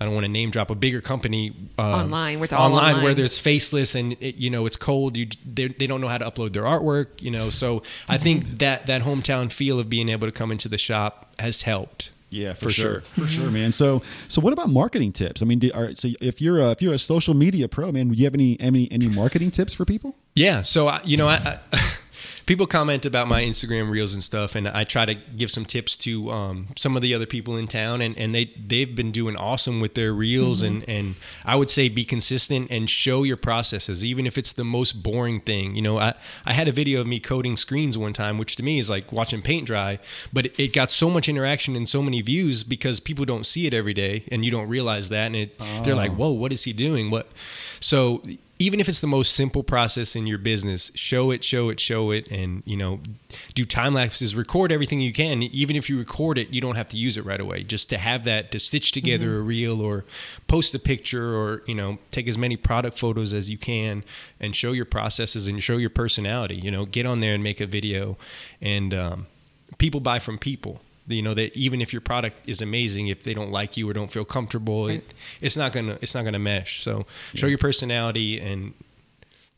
I 0.00 0.04
don't 0.06 0.14
want 0.14 0.24
to 0.24 0.28
name 0.32 0.50
drop 0.50 0.70
a 0.70 0.74
bigger 0.74 1.00
company 1.02 1.52
um, 1.78 1.84
Online, 1.84 2.38
where 2.38 2.44
it's 2.44 2.54
online, 2.54 3.02
where 3.02 3.12
there's 3.12 3.38
faceless 3.38 3.94
and 3.94 4.16
it, 4.20 4.36
you 4.36 4.48
know 4.48 4.64
it's 4.66 4.76
cold. 4.78 5.16
You 5.16 5.26
they, 5.44 5.68
they 5.68 5.86
don't 5.86 6.00
know 6.00 6.08
how 6.08 6.18
to 6.18 6.24
upload 6.24 6.54
their 6.54 6.62
artwork. 6.62 7.20
You 7.20 7.30
know, 7.30 7.50
so 7.50 7.82
I 8.08 8.14
Mm-hmm. 8.14 8.22
think 8.24 8.58
that 8.60 8.86
that 8.86 9.02
hometown 9.02 9.52
feel 9.52 9.78
of 9.78 9.88
being 9.90 10.08
able 10.08 10.26
to 10.26 10.32
come 10.32 10.50
into 10.50 10.68
the 10.68 10.78
shop 10.78 11.34
has 11.38 11.62
helped. 11.62 12.10
Yeah, 12.32 12.52
for, 12.52 12.66
For 12.66 12.70
sure, 12.70 12.92
sure. 12.92 13.24
for 13.24 13.26
sure, 13.26 13.50
man. 13.50 13.72
So, 13.72 14.02
so 14.28 14.40
what 14.40 14.52
about 14.52 14.68
marketing 14.70 15.10
tips? 15.12 15.42
I 15.42 15.46
mean, 15.46 15.58
do, 15.58 15.72
are, 15.74 15.92
so 15.96 16.10
if 16.20 16.40
you're 16.40 16.60
a, 16.60 16.70
if 16.70 16.80
you're 16.80 16.94
a 16.94 16.98
social 16.98 17.34
media 17.34 17.66
pro, 17.66 17.90
man, 17.90 18.08
do 18.08 18.14
you 18.14 18.22
have 18.24 18.34
any 18.34 18.56
any 18.60 18.86
any 18.92 19.08
marketing 19.08 19.50
tips 19.50 19.74
for 19.74 19.84
people? 19.84 20.14
Yeah. 20.36 20.62
So 20.62 20.86
I, 20.86 21.00
you 21.04 21.16
know, 21.16 21.26
I, 21.26 21.58
I 21.72 21.80
people 22.46 22.66
comment 22.66 23.04
about 23.06 23.28
my 23.28 23.42
Instagram 23.42 23.90
reels 23.90 24.12
and 24.12 24.22
stuff, 24.22 24.54
and 24.54 24.68
I 24.68 24.84
try 24.84 25.04
to 25.04 25.14
give 25.14 25.50
some 25.50 25.64
tips 25.64 25.96
to 25.98 26.30
um, 26.30 26.68
some 26.76 26.96
of 26.96 27.02
the 27.02 27.14
other 27.14 27.26
people 27.26 27.56
in 27.56 27.66
town, 27.66 28.00
and, 28.00 28.16
and 28.18 28.34
they 28.34 28.52
they've 28.66 28.94
been 28.94 29.12
doing 29.12 29.36
awesome 29.36 29.80
with 29.80 29.94
their 29.94 30.12
reels, 30.12 30.62
and 30.62 30.88
and 30.88 31.16
I 31.44 31.56
would 31.56 31.70
say 31.70 31.88
be 31.88 32.04
consistent 32.04 32.70
and 32.70 32.88
show 32.88 33.22
your 33.22 33.36
processes, 33.36 34.04
even 34.04 34.26
if 34.26 34.38
it's 34.38 34.52
the 34.52 34.64
most 34.64 35.02
boring 35.02 35.40
thing. 35.40 35.76
You 35.76 35.82
know, 35.82 35.98
I 35.98 36.14
I 36.44 36.52
had 36.52 36.68
a 36.68 36.72
video 36.72 37.00
of 37.00 37.06
me 37.06 37.20
coating 37.20 37.56
screens 37.56 37.96
one 37.96 38.12
time, 38.12 38.38
which 38.38 38.56
to 38.56 38.62
me 38.62 38.78
is 38.78 38.90
like 38.90 39.12
watching 39.12 39.42
paint 39.42 39.66
dry, 39.66 39.98
but 40.32 40.46
it, 40.46 40.60
it 40.60 40.72
got 40.72 40.90
so 40.90 41.10
much 41.10 41.28
interaction 41.28 41.76
and 41.76 41.88
so 41.88 42.02
many 42.02 42.20
views 42.22 42.64
because 42.64 43.00
people 43.00 43.24
don't 43.24 43.46
see 43.46 43.66
it 43.66 43.74
every 43.74 43.94
day, 43.94 44.24
and 44.30 44.44
you 44.44 44.50
don't 44.50 44.68
realize 44.68 45.08
that, 45.08 45.26
and 45.26 45.36
it, 45.36 45.58
they're 45.84 45.94
like, 45.94 46.12
whoa, 46.12 46.30
what 46.30 46.52
is 46.52 46.64
he 46.64 46.72
doing? 46.72 47.10
What? 47.10 47.28
So 47.80 48.22
even 48.60 48.78
if 48.78 48.90
it's 48.90 49.00
the 49.00 49.06
most 49.06 49.34
simple 49.34 49.62
process 49.62 50.14
in 50.14 50.26
your 50.26 50.36
business, 50.36 50.92
show 50.94 51.30
it, 51.30 51.42
show 51.42 51.70
it, 51.70 51.80
show 51.80 52.10
it, 52.10 52.30
and 52.30 52.62
you 52.66 52.76
know, 52.76 53.00
do 53.54 53.64
time 53.64 53.94
lapses, 53.94 54.36
record 54.36 54.70
everything 54.70 55.00
you 55.00 55.14
can. 55.14 55.42
Even 55.42 55.76
if 55.76 55.88
you 55.88 55.98
record 55.98 56.36
it, 56.36 56.52
you 56.52 56.60
don't 56.60 56.76
have 56.76 56.90
to 56.90 56.98
use 56.98 57.16
it 57.16 57.24
right 57.24 57.40
away. 57.40 57.62
Just 57.64 57.88
to 57.88 57.96
have 57.96 58.24
that 58.24 58.52
to 58.52 58.60
stitch 58.60 58.92
together 58.92 59.38
a 59.38 59.40
reel 59.40 59.80
or 59.80 60.04
post 60.46 60.74
a 60.74 60.78
picture 60.78 61.34
or 61.34 61.62
you 61.66 61.74
know, 61.74 61.98
take 62.10 62.28
as 62.28 62.36
many 62.36 62.54
product 62.54 62.98
photos 62.98 63.32
as 63.32 63.48
you 63.48 63.56
can 63.56 64.04
and 64.38 64.54
show 64.54 64.72
your 64.72 64.84
processes 64.84 65.48
and 65.48 65.62
show 65.62 65.78
your 65.78 65.90
personality. 65.90 66.56
You 66.56 66.70
know, 66.70 66.84
get 66.84 67.06
on 67.06 67.20
there 67.20 67.34
and 67.34 67.42
make 67.42 67.62
a 67.62 67.66
video, 67.66 68.18
and 68.60 68.92
um, 68.92 69.26
people 69.78 70.00
buy 70.00 70.18
from 70.18 70.36
people. 70.36 70.82
You 71.06 71.22
know 71.22 71.34
that 71.34 71.56
even 71.56 71.80
if 71.80 71.92
your 71.92 72.02
product 72.02 72.48
is 72.48 72.60
amazing, 72.62 73.08
if 73.08 73.22
they 73.22 73.34
don't 73.34 73.50
like 73.50 73.76
you 73.76 73.88
or 73.88 73.92
don't 73.92 74.12
feel 74.12 74.24
comfortable, 74.24 74.88
it, 74.88 75.14
it's 75.40 75.56
not 75.56 75.72
gonna 75.72 75.98
it's 76.00 76.14
not 76.14 76.24
gonna 76.24 76.38
mesh. 76.38 76.82
So 76.82 77.06
show 77.34 77.46
your 77.46 77.58
personality, 77.58 78.38
and 78.40 78.74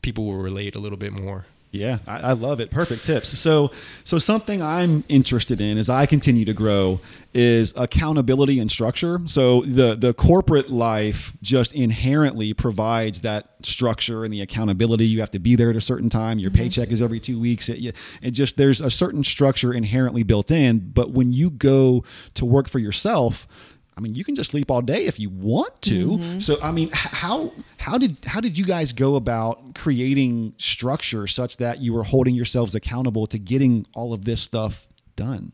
people 0.01 0.25
will 0.25 0.37
relate 0.37 0.75
a 0.75 0.79
little 0.79 0.97
bit 0.97 1.11
more. 1.13 1.45
Yeah, 1.73 1.97
I, 2.05 2.19
I, 2.19 2.31
love 2.33 2.59
it. 2.59 2.69
Perfect 2.69 3.03
tips. 3.03 3.37
So, 3.39 3.71
so 4.03 4.19
something 4.19 4.61
I'm 4.61 5.03
interested 5.09 5.59
in 5.59 5.79
as 5.79 5.89
I 5.89 6.05
continue 6.05 6.45
to 6.45 6.53
grow 6.53 6.99
is 7.33 7.73
accountability 7.75 8.59
and 8.59 8.69
structure. 8.69 9.19
So 9.25 9.61
the 9.61 9.95
the 9.95 10.13
corporate 10.13 10.69
life 10.69 11.33
just 11.41 11.73
inherently 11.73 12.53
provides 12.53 13.21
that 13.21 13.49
structure 13.63 14.23
and 14.23 14.31
the 14.31 14.41
accountability. 14.41 15.07
You 15.07 15.21
have 15.21 15.31
to 15.31 15.39
be 15.39 15.55
there 15.55 15.71
at 15.71 15.75
a 15.75 15.81
certain 15.81 16.09
time. 16.09 16.37
Your 16.37 16.51
mm-hmm. 16.51 16.61
paycheck 16.61 16.89
is 16.89 17.01
every 17.01 17.19
two 17.19 17.39
weeks. 17.39 17.67
It, 17.69 17.95
it 18.21 18.31
just 18.31 18.55
there's 18.55 18.79
a 18.79 18.91
certain 18.91 19.23
structure 19.23 19.73
inherently 19.73 20.21
built 20.21 20.51
in. 20.51 20.77
But 20.77 21.09
when 21.09 21.33
you 21.33 21.49
go 21.49 22.03
to 22.35 22.45
work 22.45 22.69
for 22.69 22.77
yourself, 22.77 23.47
I 23.95 24.01
mean, 24.01 24.15
you 24.15 24.23
can 24.23 24.35
just 24.35 24.51
sleep 24.51 24.71
all 24.71 24.81
day 24.81 25.05
if 25.05 25.19
you 25.19 25.29
want 25.29 25.81
to. 25.83 26.17
Mm-hmm. 26.17 26.39
So, 26.39 26.57
I 26.61 26.71
mean, 26.71 26.89
how 26.93 27.51
how 27.77 27.97
did 27.97 28.17
how 28.25 28.39
did 28.39 28.57
you 28.57 28.65
guys 28.65 28.91
go 28.91 29.15
about 29.15 29.75
creating 29.75 30.53
structure 30.57 31.27
such 31.27 31.57
that 31.57 31.81
you 31.81 31.93
were 31.93 32.03
holding 32.03 32.35
yourselves 32.35 32.75
accountable 32.75 33.27
to 33.27 33.37
getting 33.37 33.85
all 33.93 34.13
of 34.13 34.25
this 34.25 34.41
stuff 34.41 34.87
done? 35.15 35.51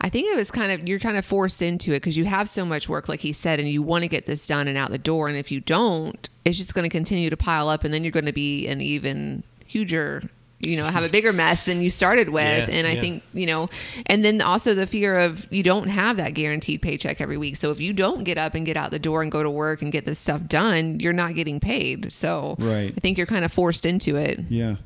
I 0.00 0.10
think 0.10 0.30
it 0.30 0.36
was 0.36 0.50
kind 0.50 0.70
of 0.70 0.86
you're 0.88 0.98
kind 0.98 1.16
of 1.16 1.24
forced 1.24 1.62
into 1.62 1.92
it 1.92 1.96
because 1.96 2.16
you 2.16 2.26
have 2.26 2.48
so 2.48 2.64
much 2.64 2.88
work, 2.88 3.08
like 3.08 3.20
he 3.20 3.32
said, 3.32 3.58
and 3.58 3.68
you 3.68 3.82
want 3.82 4.02
to 4.02 4.08
get 4.08 4.26
this 4.26 4.46
done 4.46 4.68
and 4.68 4.78
out 4.78 4.90
the 4.90 4.98
door. 4.98 5.28
And 5.28 5.36
if 5.36 5.50
you 5.50 5.60
don't, 5.60 6.28
it's 6.44 6.58
just 6.58 6.74
going 6.74 6.84
to 6.84 6.90
continue 6.90 7.30
to 7.30 7.36
pile 7.36 7.68
up, 7.68 7.84
and 7.84 7.92
then 7.92 8.04
you're 8.04 8.12
going 8.12 8.26
to 8.26 8.32
be 8.32 8.68
an 8.68 8.80
even 8.80 9.42
huger 9.66 10.22
you 10.64 10.76
know 10.76 10.84
have 10.84 11.04
a 11.04 11.08
bigger 11.08 11.32
mess 11.32 11.64
than 11.64 11.80
you 11.80 11.90
started 11.90 12.28
with. 12.28 12.68
Yeah, 12.68 12.74
and 12.74 12.86
i 12.86 12.92
yeah. 12.92 13.00
think 13.00 13.22
you 13.32 13.46
know 13.46 13.68
and 14.06 14.24
then 14.24 14.40
also 14.40 14.74
the 14.74 14.86
fear 14.86 15.18
of 15.18 15.46
you 15.52 15.62
don't 15.62 15.88
have 15.88 16.16
that 16.16 16.34
guaranteed 16.34 16.82
paycheck 16.82 17.20
every 17.20 17.36
week. 17.36 17.56
So 17.56 17.70
if 17.70 17.80
you 17.80 17.92
don't 17.92 18.24
get 18.24 18.38
up 18.38 18.54
and 18.54 18.66
get 18.66 18.76
out 18.76 18.90
the 18.90 18.98
door 18.98 19.22
and 19.22 19.30
go 19.30 19.42
to 19.42 19.50
work 19.50 19.82
and 19.82 19.92
get 19.92 20.04
this 20.04 20.18
stuff 20.18 20.46
done 20.46 21.00
you're 21.00 21.12
not 21.12 21.34
getting 21.34 21.60
paid. 21.60 22.12
So 22.12 22.56
right. 22.58 22.92
I 22.96 23.00
think 23.00 23.18
you're 23.18 23.26
kind 23.26 23.44
of 23.44 23.52
forced 23.52 23.86
into 23.86 24.16
it. 24.16 24.40
Yeah. 24.48 24.76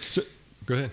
So 0.00 0.22
go 0.66 0.74
ahead 0.74 0.90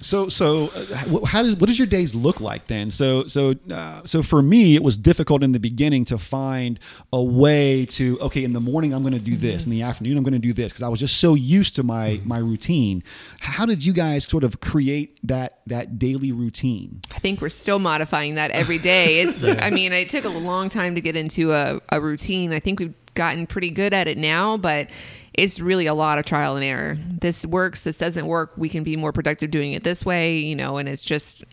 so, 0.00 0.28
so 0.28 0.70
uh, 0.74 1.24
how 1.24 1.42
does 1.42 1.56
what 1.56 1.66
does 1.66 1.78
your 1.78 1.86
days 1.86 2.14
look 2.14 2.40
like 2.40 2.66
then? 2.66 2.90
So, 2.90 3.26
so, 3.26 3.54
uh, 3.72 4.02
so 4.04 4.22
for 4.22 4.42
me, 4.42 4.74
it 4.74 4.82
was 4.82 4.98
difficult 4.98 5.42
in 5.42 5.52
the 5.52 5.60
beginning 5.60 6.04
to 6.06 6.18
find 6.18 6.78
a 7.12 7.22
way 7.22 7.86
to 7.86 8.18
okay. 8.20 8.44
In 8.44 8.52
the 8.52 8.60
morning, 8.60 8.94
I'm 8.94 9.02
going 9.02 9.14
to 9.14 9.20
do 9.20 9.32
mm-hmm. 9.32 9.40
this. 9.40 9.66
In 9.66 9.70
the 9.70 9.82
afternoon, 9.82 10.16
I'm 10.16 10.22
going 10.22 10.32
to 10.34 10.38
do 10.38 10.52
this 10.52 10.72
because 10.72 10.82
I 10.82 10.88
was 10.88 11.00
just 11.00 11.18
so 11.18 11.34
used 11.34 11.76
to 11.76 11.82
my 11.82 12.10
mm-hmm. 12.10 12.28
my 12.28 12.38
routine. 12.38 13.02
How 13.40 13.66
did 13.66 13.84
you 13.84 13.92
guys 13.92 14.24
sort 14.24 14.44
of 14.44 14.60
create 14.60 15.18
that 15.26 15.60
that 15.66 15.98
daily 15.98 16.32
routine? 16.32 17.00
I 17.14 17.18
think 17.18 17.40
we're 17.40 17.48
still 17.48 17.78
modifying 17.78 18.36
that 18.36 18.50
every 18.50 18.78
day. 18.78 19.06
It's. 19.26 19.42
yeah. 19.42 19.58
I 19.62 19.70
mean, 19.70 19.92
it 19.92 20.08
took 20.08 20.24
a 20.24 20.28
long 20.28 20.68
time 20.68 20.94
to 20.94 21.00
get 21.00 21.16
into 21.16 21.52
a, 21.52 21.80
a 21.90 22.00
routine. 22.00 22.52
I 22.52 22.58
think 22.58 22.80
we've 22.80 22.94
gotten 23.14 23.46
pretty 23.46 23.70
good 23.70 23.92
at 23.92 24.06
it 24.06 24.16
now, 24.16 24.56
but 24.56 24.88
it's 25.36 25.60
really 25.60 25.86
a 25.86 25.94
lot 25.94 26.18
of 26.18 26.24
trial 26.24 26.56
and 26.56 26.64
error. 26.64 26.98
This 27.00 27.44
works, 27.44 27.84
this 27.84 27.98
doesn't 27.98 28.26
work. 28.26 28.52
We 28.56 28.68
can 28.68 28.84
be 28.84 28.96
more 28.96 29.12
productive 29.12 29.50
doing 29.50 29.72
it 29.72 29.84
this 29.84 30.04
way, 30.04 30.38
you 30.38 30.56
know, 30.56 30.78
and 30.78 30.88
it's 30.88 31.02
just 31.02 31.44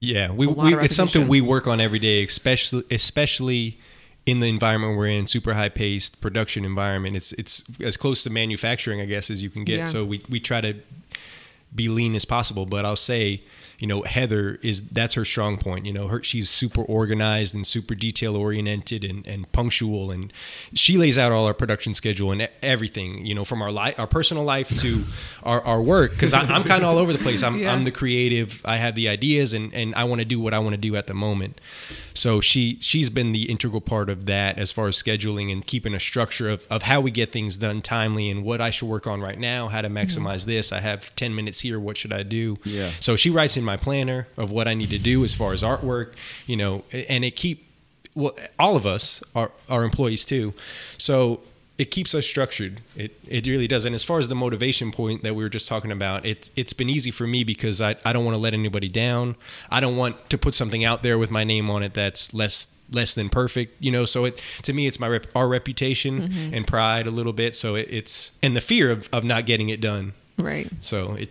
yeah, 0.00 0.30
we, 0.30 0.46
we 0.46 0.74
it's 0.76 0.94
something 0.94 1.26
we 1.26 1.40
work 1.40 1.66
on 1.66 1.80
every 1.80 1.98
day, 1.98 2.22
especially 2.22 2.84
especially 2.90 3.78
in 4.26 4.40
the 4.40 4.46
environment 4.46 4.96
we're 4.96 5.06
in, 5.06 5.26
super 5.26 5.54
high 5.54 5.68
paced 5.68 6.20
production 6.20 6.64
environment. 6.64 7.16
It's 7.16 7.32
it's 7.32 7.64
as 7.80 7.96
close 7.96 8.22
to 8.24 8.30
manufacturing, 8.30 9.00
I 9.00 9.06
guess, 9.06 9.30
as 9.30 9.42
you 9.42 9.50
can 9.50 9.64
get. 9.64 9.78
Yeah. 9.78 9.86
So 9.86 10.04
we 10.04 10.22
we 10.28 10.38
try 10.38 10.60
to 10.60 10.74
be 11.74 11.88
lean 11.88 12.14
as 12.14 12.24
possible. 12.24 12.66
But 12.66 12.84
I'll 12.84 12.94
say 12.94 13.42
you 13.78 13.86
know 13.86 14.02
Heather 14.02 14.58
is 14.62 14.82
that's 14.88 15.14
her 15.14 15.24
strong 15.24 15.58
point. 15.58 15.86
You 15.86 15.92
know, 15.92 16.08
her 16.08 16.22
she's 16.22 16.48
super 16.48 16.82
organized 16.82 17.54
and 17.54 17.66
super 17.66 17.94
detail 17.94 18.36
oriented 18.36 19.04
and, 19.04 19.26
and 19.26 19.50
punctual, 19.52 20.10
and 20.10 20.32
she 20.74 20.96
lays 20.96 21.18
out 21.18 21.32
all 21.32 21.46
our 21.46 21.54
production 21.54 21.94
schedule 21.94 22.32
and 22.32 22.48
everything. 22.62 23.26
You 23.26 23.34
know, 23.34 23.44
from 23.44 23.62
our 23.62 23.70
life, 23.70 23.98
our 23.98 24.06
personal 24.06 24.44
life 24.44 24.68
to 24.80 25.04
our, 25.42 25.60
our 25.62 25.82
work. 25.82 26.12
Because 26.12 26.32
I'm 26.32 26.64
kind 26.64 26.82
of 26.82 26.88
all 26.88 26.98
over 26.98 27.12
the 27.12 27.18
place. 27.18 27.42
I'm 27.42 27.58
yeah. 27.58 27.72
I'm 27.72 27.84
the 27.84 27.92
creative. 27.92 28.62
I 28.64 28.76
have 28.76 28.94
the 28.94 29.08
ideas, 29.08 29.52
and 29.52 29.72
and 29.74 29.94
I 29.94 30.04
want 30.04 30.20
to 30.20 30.24
do 30.26 30.40
what 30.40 30.54
I 30.54 30.58
want 30.58 30.72
to 30.72 30.80
do 30.80 30.96
at 30.96 31.06
the 31.06 31.14
moment. 31.14 31.60
So 32.16 32.40
she 32.40 32.78
she's 32.80 33.10
been 33.10 33.32
the 33.32 33.50
integral 33.50 33.80
part 33.80 34.10
of 34.10 34.26
that 34.26 34.58
as 34.58 34.72
far 34.72 34.88
as 34.88 35.00
scheduling 35.00 35.52
and 35.52 35.64
keeping 35.64 35.94
a 35.94 36.00
structure 36.00 36.48
of, 36.48 36.66
of 36.70 36.82
how 36.82 37.00
we 37.00 37.10
get 37.10 37.32
things 37.32 37.58
done 37.58 37.82
timely 37.82 38.30
and 38.30 38.44
what 38.44 38.60
I 38.60 38.70
should 38.70 38.88
work 38.88 39.06
on 39.06 39.20
right 39.20 39.38
now, 39.38 39.68
how 39.68 39.82
to 39.82 39.88
maximize 39.88 40.40
mm-hmm. 40.40 40.50
this. 40.50 40.72
I 40.72 40.80
have 40.80 41.14
ten 41.14 41.34
minutes 41.34 41.60
here. 41.60 41.78
What 41.78 41.96
should 41.96 42.12
I 42.12 42.22
do? 42.22 42.56
Yeah. 42.64 42.88
So 43.00 43.16
she 43.16 43.30
writes 43.30 43.56
in 43.56 43.64
my 43.64 43.76
planner 43.76 44.28
of 44.36 44.50
what 44.50 44.66
I 44.66 44.74
need 44.74 44.90
to 44.90 44.98
do 44.98 45.24
as 45.24 45.34
far 45.34 45.52
as 45.52 45.62
artwork, 45.62 46.14
you 46.46 46.56
know, 46.56 46.84
and 46.92 47.24
it 47.24 47.36
keep 47.36 47.66
well 48.14 48.34
all 48.58 48.76
of 48.76 48.86
us 48.86 49.22
are 49.34 49.52
are 49.68 49.84
employees 49.84 50.24
too. 50.24 50.54
So 50.98 51.40
it 51.78 51.90
keeps 51.90 52.14
us 52.14 52.26
structured. 52.26 52.80
It 52.94 53.18
it 53.26 53.46
really 53.46 53.68
does. 53.68 53.84
And 53.84 53.94
as 53.94 54.02
far 54.02 54.18
as 54.18 54.28
the 54.28 54.34
motivation 54.34 54.90
point 54.90 55.22
that 55.22 55.34
we 55.34 55.42
were 55.42 55.50
just 55.50 55.68
talking 55.68 55.92
about, 55.92 56.24
it 56.24 56.50
it's 56.56 56.72
been 56.72 56.88
easy 56.88 57.10
for 57.10 57.26
me 57.26 57.44
because 57.44 57.80
I, 57.80 57.96
I 58.04 58.12
don't 58.12 58.24
want 58.24 58.34
to 58.34 58.40
let 58.40 58.54
anybody 58.54 58.88
down. 58.88 59.36
I 59.70 59.80
don't 59.80 59.96
want 59.96 60.30
to 60.30 60.38
put 60.38 60.54
something 60.54 60.84
out 60.84 61.02
there 61.02 61.18
with 61.18 61.30
my 61.30 61.44
name 61.44 61.70
on 61.70 61.82
it 61.82 61.92
that's 61.92 62.32
less 62.32 62.74
less 62.90 63.14
than 63.14 63.28
perfect, 63.28 63.82
you 63.82 63.90
know. 63.90 64.06
So 64.06 64.24
it 64.24 64.38
to 64.62 64.72
me 64.72 64.86
it's 64.86 64.98
my 64.98 65.08
rep, 65.08 65.26
our 65.34 65.48
reputation 65.48 66.28
mm-hmm. 66.28 66.54
and 66.54 66.66
pride 66.66 67.06
a 67.06 67.10
little 67.10 67.34
bit. 67.34 67.54
So 67.54 67.74
it, 67.74 67.88
it's 67.90 68.32
and 68.42 68.56
the 68.56 68.60
fear 68.62 68.90
of, 68.90 69.08
of 69.12 69.24
not 69.24 69.44
getting 69.44 69.68
it 69.68 69.80
done. 69.80 70.14
Right. 70.38 70.68
So 70.80 71.14
it 71.14 71.30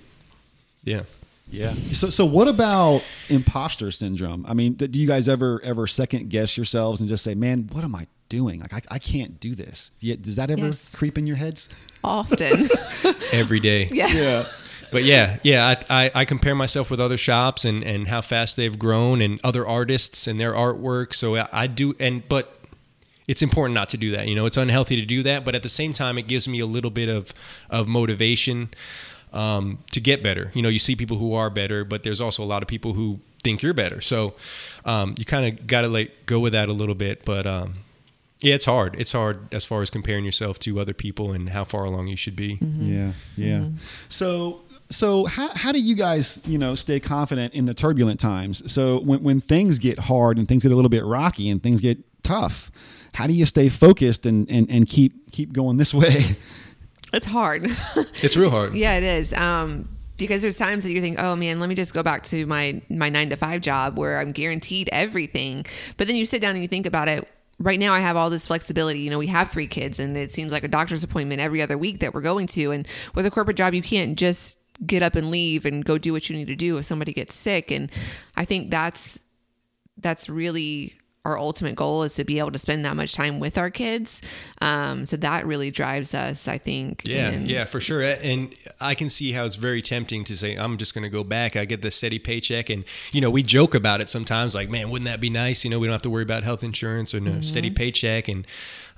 yeah. 0.83 1.03
Yeah. 1.49 1.73
So, 1.73 2.09
so 2.09 2.25
what 2.25 2.47
about 2.47 3.03
imposter 3.29 3.91
syndrome? 3.91 4.45
I 4.47 4.53
mean, 4.53 4.73
do 4.73 4.99
you 4.99 5.07
guys 5.07 5.29
ever 5.29 5.61
ever 5.63 5.87
second 5.87 6.29
guess 6.29 6.57
yourselves 6.57 7.01
and 7.01 7.07
just 7.07 7.23
say, 7.23 7.35
"Man, 7.35 7.69
what 7.71 7.83
am 7.83 7.95
I 7.95 8.07
doing? 8.29 8.59
Like, 8.59 8.73
I, 8.73 8.81
I 8.91 8.99
can't 8.99 9.39
do 9.39 9.55
this." 9.55 9.91
Yeah, 9.99 10.15
does 10.19 10.35
that 10.35 10.51
ever 10.51 10.67
yes. 10.67 10.95
creep 10.95 11.17
in 11.17 11.27
your 11.27 11.37
heads? 11.37 11.99
Often. 12.03 12.69
Every 13.33 13.59
day. 13.59 13.89
Yeah. 13.95 14.07
Yeah. 14.07 14.43
But 14.91 15.03
yeah, 15.03 15.39
yeah, 15.43 15.75
I, 15.89 16.05
I, 16.05 16.11
I, 16.15 16.25
compare 16.25 16.53
myself 16.55 16.91
with 16.91 17.01
other 17.01 17.17
shops 17.17 17.65
and, 17.65 17.83
and 17.83 18.07
how 18.07 18.21
fast 18.21 18.55
they've 18.55 18.77
grown 18.77 19.19
and 19.21 19.39
other 19.43 19.67
artists 19.67 20.27
and 20.27 20.39
their 20.39 20.53
artwork. 20.53 21.13
So 21.13 21.35
I, 21.35 21.47
I 21.51 21.67
do, 21.67 21.95
and 21.99 22.27
but 22.29 22.59
it's 23.27 23.41
important 23.41 23.73
not 23.73 23.89
to 23.89 23.97
do 23.97 24.11
that. 24.11 24.27
You 24.27 24.35
know, 24.35 24.45
it's 24.45 24.57
unhealthy 24.57 24.95
to 24.95 25.05
do 25.05 25.23
that, 25.23 25.43
but 25.43 25.55
at 25.55 25.63
the 25.63 25.69
same 25.69 25.91
time, 25.91 26.17
it 26.17 26.27
gives 26.27 26.47
me 26.47 26.59
a 26.59 26.65
little 26.65 26.91
bit 26.91 27.09
of 27.09 27.33
of 27.69 27.87
motivation 27.87 28.69
um, 29.33 29.79
to 29.91 29.99
get 29.99 30.23
better. 30.23 30.51
You 30.53 30.61
know, 30.61 30.69
you 30.69 30.79
see 30.79 30.95
people 30.95 31.17
who 31.17 31.33
are 31.33 31.49
better, 31.49 31.83
but 31.83 32.03
there's 32.03 32.21
also 32.21 32.43
a 32.43 32.45
lot 32.45 32.61
of 32.61 32.67
people 32.67 32.93
who 32.93 33.19
think 33.43 33.61
you're 33.61 33.73
better. 33.73 34.01
So 34.01 34.33
um, 34.85 35.15
you 35.17 35.25
kind 35.25 35.45
of 35.45 35.67
got 35.67 35.81
to 35.81 35.87
like 35.87 36.25
go 36.25 36.39
with 36.39 36.53
that 36.53 36.69
a 36.69 36.73
little 36.73 36.95
bit. 36.95 37.25
But 37.25 37.45
um, 37.45 37.75
yeah, 38.41 38.55
it's 38.55 38.65
hard. 38.65 38.95
It's 38.99 39.11
hard 39.11 39.53
as 39.53 39.65
far 39.65 39.81
as 39.81 39.89
comparing 39.89 40.25
yourself 40.25 40.59
to 40.59 40.79
other 40.79 40.93
people 40.93 41.31
and 41.31 41.49
how 41.49 41.63
far 41.63 41.85
along 41.85 42.07
you 42.07 42.15
should 42.15 42.35
be. 42.35 42.57
Mm-hmm. 42.57 42.93
Yeah, 42.93 43.11
yeah. 43.35 43.57
Mm-hmm. 43.59 43.77
So 44.09 44.61
so 44.89 45.25
how, 45.25 45.49
how 45.55 45.71
do 45.71 45.81
you 45.81 45.95
guys 45.95 46.41
you 46.45 46.57
know 46.57 46.75
stay 46.75 46.99
confident 46.99 47.53
in 47.55 47.65
the 47.65 47.73
turbulent 47.73 48.19
times 48.19 48.71
so 48.71 48.99
when, 48.99 49.23
when 49.23 49.41
things 49.41 49.79
get 49.79 49.97
hard 49.97 50.37
and 50.37 50.47
things 50.47 50.61
get 50.61 50.71
a 50.71 50.75
little 50.75 50.89
bit 50.89 51.03
rocky 51.03 51.49
and 51.49 51.63
things 51.63 51.81
get 51.81 51.97
tough 52.21 52.69
how 53.15 53.25
do 53.25 53.33
you 53.33 53.47
stay 53.47 53.67
focused 53.67 54.27
and, 54.27 54.47
and, 54.47 54.69
and 54.69 54.87
keep 54.87 55.31
keep 55.31 55.51
going 55.53 55.77
this 55.77 55.91
way 55.93 56.35
It's 57.15 57.27
hard. 57.27 57.65
it's 57.95 58.35
real 58.35 58.49
hard. 58.49 58.73
yeah, 58.75 58.97
it 58.97 59.03
is. 59.03 59.31
Um, 59.33 59.87
because 60.17 60.41
there's 60.41 60.57
times 60.57 60.83
that 60.83 60.91
you 60.91 61.01
think, 61.01 61.21
oh 61.21 61.35
man, 61.35 61.59
let 61.59 61.69
me 61.69 61.75
just 61.75 61.93
go 61.93 62.03
back 62.03 62.23
to 62.23 62.45
my 62.45 62.81
my 62.89 63.09
nine 63.09 63.29
to 63.29 63.37
five 63.37 63.61
job 63.61 63.97
where 63.97 64.19
I'm 64.19 64.31
guaranteed 64.31 64.89
everything. 64.91 65.65
But 65.97 66.07
then 66.07 66.15
you 66.15 66.25
sit 66.25 66.41
down 66.41 66.51
and 66.55 66.61
you 66.61 66.67
think 66.67 66.85
about 66.85 67.07
it. 67.07 67.27
Right 67.57 67.79
now, 67.79 67.93
I 67.93 67.99
have 67.99 68.17
all 68.17 68.29
this 68.29 68.47
flexibility. 68.47 68.99
You 68.99 69.09
know, 69.09 69.17
we 69.17 69.27
have 69.27 69.49
three 69.49 69.67
kids, 69.67 69.99
and 69.99 70.17
it 70.17 70.31
seems 70.31 70.51
like 70.51 70.63
a 70.63 70.67
doctor's 70.67 71.03
appointment 71.03 71.39
every 71.39 71.61
other 71.61 71.77
week 71.77 71.99
that 71.99 72.13
we're 72.13 72.21
going 72.21 72.47
to. 72.47 72.71
And 72.71 72.87
with 73.13 73.25
a 73.25 73.31
corporate 73.31 73.57
job, 73.57 73.73
you 73.73 73.81
can't 73.81 74.17
just 74.17 74.59
get 74.85 75.01
up 75.01 75.15
and 75.15 75.31
leave 75.31 75.65
and 75.65 75.85
go 75.85 75.97
do 75.97 76.11
what 76.11 76.29
you 76.29 76.35
need 76.35 76.47
to 76.47 76.55
do 76.55 76.77
if 76.77 76.85
somebody 76.85 77.13
gets 77.13 77.35
sick. 77.35 77.71
And 77.71 77.89
I 78.35 78.43
think 78.43 78.71
that's 78.71 79.23
that's 79.97 80.29
really 80.29 80.95
our 81.25 81.37
ultimate 81.37 81.75
goal 81.75 82.03
is 82.03 82.13
to 82.15 82.23
be 82.23 82.37
able 82.39 82.51
to 82.51 82.59
spend 82.59 82.85
that 82.85 82.95
much 82.95 83.13
time 83.13 83.39
with 83.39 83.57
our 83.57 83.71
kids. 83.71 84.21
Um, 84.61 85.05
so 85.05 85.17
that 85.17 85.45
really 85.45 85.71
drives 85.71 86.13
us, 86.13 86.47
I 86.47 86.59
think. 86.59 87.01
Yeah, 87.05 87.31
and, 87.31 87.49
yeah, 87.49 87.65
for 87.65 87.79
sure. 87.79 88.01
And 88.01 88.53
I 88.79 88.93
can 88.93 89.09
see 89.09 89.31
how 89.31 89.45
it's 89.45 89.55
very 89.55 89.81
tempting 89.81 90.23
to 90.25 90.37
say, 90.37 90.55
I'm 90.55 90.77
just 90.77 90.93
going 90.93 91.03
to 91.03 91.09
go 91.09 91.23
back. 91.23 91.55
I 91.55 91.65
get 91.65 91.81
the 91.81 91.89
steady 91.89 92.19
paycheck. 92.19 92.69
And, 92.69 92.85
you 93.11 93.21
know, 93.21 93.31
we 93.31 93.41
joke 93.41 93.73
about 93.73 94.01
it 94.01 94.07
sometimes 94.07 94.53
like, 94.53 94.69
man, 94.69 94.91
wouldn't 94.91 95.09
that 95.09 95.19
be 95.19 95.31
nice? 95.31 95.63
You 95.63 95.71
know, 95.71 95.79
we 95.79 95.87
don't 95.87 95.93
have 95.93 96.03
to 96.03 96.09
worry 96.11 96.23
about 96.23 96.43
health 96.43 96.63
insurance 96.63 97.13
or 97.13 97.17
a 97.17 97.21
mm-hmm. 97.21 97.41
steady 97.41 97.71
paycheck 97.71 98.27
and 98.27 98.45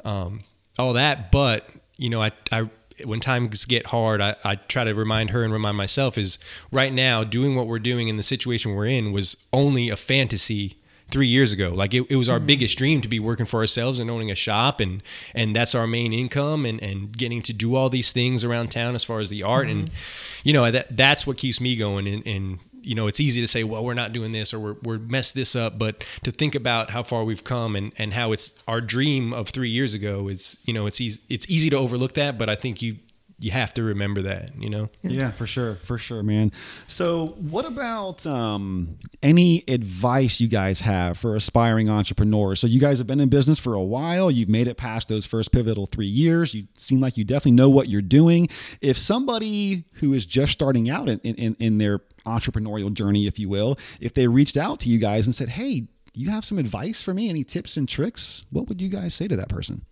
um, 0.03 0.43
all 0.77 0.91
that. 0.93 1.31
But, 1.31 1.69
you 1.95 2.09
know, 2.09 2.21
I, 2.21 2.31
I, 2.51 2.69
when 3.05 3.21
times 3.21 3.63
get 3.65 3.87
hard, 3.87 4.19
I, 4.19 4.35
I 4.43 4.55
try 4.55 4.83
to 4.83 4.93
remind 4.93 5.29
her 5.29 5.43
and 5.43 5.53
remind 5.53 5.77
myself 5.77 6.17
is 6.17 6.39
right 6.71 6.91
now 6.91 7.23
doing 7.23 7.55
what 7.55 7.67
we're 7.67 7.79
doing 7.79 8.09
in 8.09 8.17
the 8.17 8.23
situation 8.23 8.73
we're 8.73 8.87
in 8.87 9.13
was 9.13 9.37
only 9.53 9.89
a 9.89 9.95
fantasy 9.95 10.77
three 11.09 11.27
years 11.27 11.51
ago. 11.51 11.69
Like 11.73 11.93
it, 11.93 12.09
it 12.09 12.15
was 12.15 12.29
our 12.29 12.39
mm. 12.39 12.45
biggest 12.45 12.77
dream 12.77 13.01
to 13.01 13.07
be 13.07 13.19
working 13.19 13.45
for 13.45 13.59
ourselves 13.59 13.99
and 13.99 14.09
owning 14.09 14.31
a 14.31 14.35
shop 14.35 14.79
and 14.79 15.01
and 15.33 15.55
that's 15.55 15.75
our 15.75 15.87
main 15.87 16.13
income 16.13 16.65
and 16.65 16.81
and 16.81 17.15
getting 17.15 17.41
to 17.43 17.53
do 17.53 17.75
all 17.75 17.89
these 17.89 18.11
things 18.11 18.43
around 18.43 18.71
town 18.71 18.95
as 18.95 19.03
far 19.03 19.19
as 19.19 19.29
the 19.29 19.43
art. 19.43 19.67
And 19.67 19.85
mm-hmm. 19.85 20.47
you 20.47 20.53
know 20.53 20.69
that 20.71 20.95
that's 20.95 21.25
what 21.25 21.37
keeps 21.37 21.61
me 21.61 21.75
going. 21.75 22.07
And, 22.07 22.25
and 22.27 22.59
you 22.87 22.95
know 22.95 23.07
it's 23.07 23.19
easy 23.19 23.41
to 23.41 23.47
say 23.47 23.63
well 23.63 23.83
we're 23.83 23.93
not 23.93 24.13
doing 24.13 24.31
this 24.31 24.53
or 24.53 24.59
we're, 24.59 24.75
we're 24.81 24.97
messed 24.97 25.35
this 25.35 25.55
up 25.55 25.77
but 25.77 26.05
to 26.23 26.31
think 26.31 26.55
about 26.55 26.91
how 26.91 27.03
far 27.03 27.25
we've 27.25 27.43
come 27.43 27.75
and 27.75 27.91
and 27.97 28.13
how 28.13 28.31
it's 28.31 28.63
our 28.67 28.79
dream 28.79 29.33
of 29.33 29.49
three 29.49 29.69
years 29.69 29.93
ago 29.93 30.29
it's 30.29 30.57
you 30.63 30.73
know 30.73 30.85
it's 30.85 31.01
easy 31.01 31.19
it's 31.27 31.47
easy 31.49 31.69
to 31.69 31.75
overlook 31.75 32.13
that 32.13 32.37
but 32.37 32.49
i 32.49 32.55
think 32.55 32.81
you 32.81 32.97
you 33.39 33.51
have 33.51 33.73
to 33.75 33.83
remember 33.83 34.23
that 34.23 34.51
you 34.59 34.69
know 34.69 34.89
Yeah, 35.03 35.31
for 35.31 35.45
sure, 35.45 35.75
for 35.83 35.97
sure, 35.97 36.23
man. 36.23 36.51
So, 36.87 37.27
what 37.39 37.65
about 37.65 38.25
um, 38.25 38.97
any 39.21 39.63
advice 39.67 40.41
you 40.41 40.47
guys 40.47 40.81
have 40.81 41.17
for 41.17 41.35
aspiring 41.35 41.89
entrepreneurs? 41.89 42.59
So, 42.59 42.67
you 42.67 42.79
guys 42.79 42.97
have 42.97 43.07
been 43.07 43.19
in 43.19 43.29
business 43.29 43.59
for 43.59 43.73
a 43.73 43.81
while. 43.81 44.31
You've 44.31 44.49
made 44.49 44.67
it 44.67 44.75
past 44.77 45.07
those 45.07 45.25
first 45.25 45.51
pivotal 45.51 45.85
three 45.85 46.07
years. 46.07 46.53
You 46.53 46.67
seem 46.77 46.99
like 46.99 47.17
you 47.17 47.23
definitely 47.23 47.51
know 47.53 47.69
what 47.69 47.89
you're 47.89 48.01
doing. 48.01 48.49
If 48.81 48.97
somebody 48.97 49.83
who 49.93 50.13
is 50.13 50.25
just 50.25 50.51
starting 50.53 50.89
out 50.89 51.07
in, 51.07 51.19
in, 51.19 51.55
in 51.59 51.77
their 51.77 51.99
entrepreneurial 52.25 52.91
journey, 52.93 53.27
if 53.27 53.37
you 53.39 53.49
will, 53.49 53.77
if 53.99 54.13
they 54.13 54.27
reached 54.27 54.57
out 54.57 54.79
to 54.81 54.89
you 54.89 54.97
guys 54.97 55.27
and 55.27 55.35
said, 55.35 55.49
"Hey," 55.49 55.87
you 56.15 56.31
have 56.31 56.43
some 56.43 56.57
advice 56.57 57.01
for 57.03 57.13
me? 57.13 57.29
Any 57.29 57.43
tips 57.43 57.77
and 57.77 57.87
tricks? 57.87 58.45
What 58.49 58.67
would 58.67 58.81
you 58.81 58.89
guys 58.89 59.13
say 59.13 59.27
to 59.27 59.35
that 59.35 59.49
person? 59.49 59.85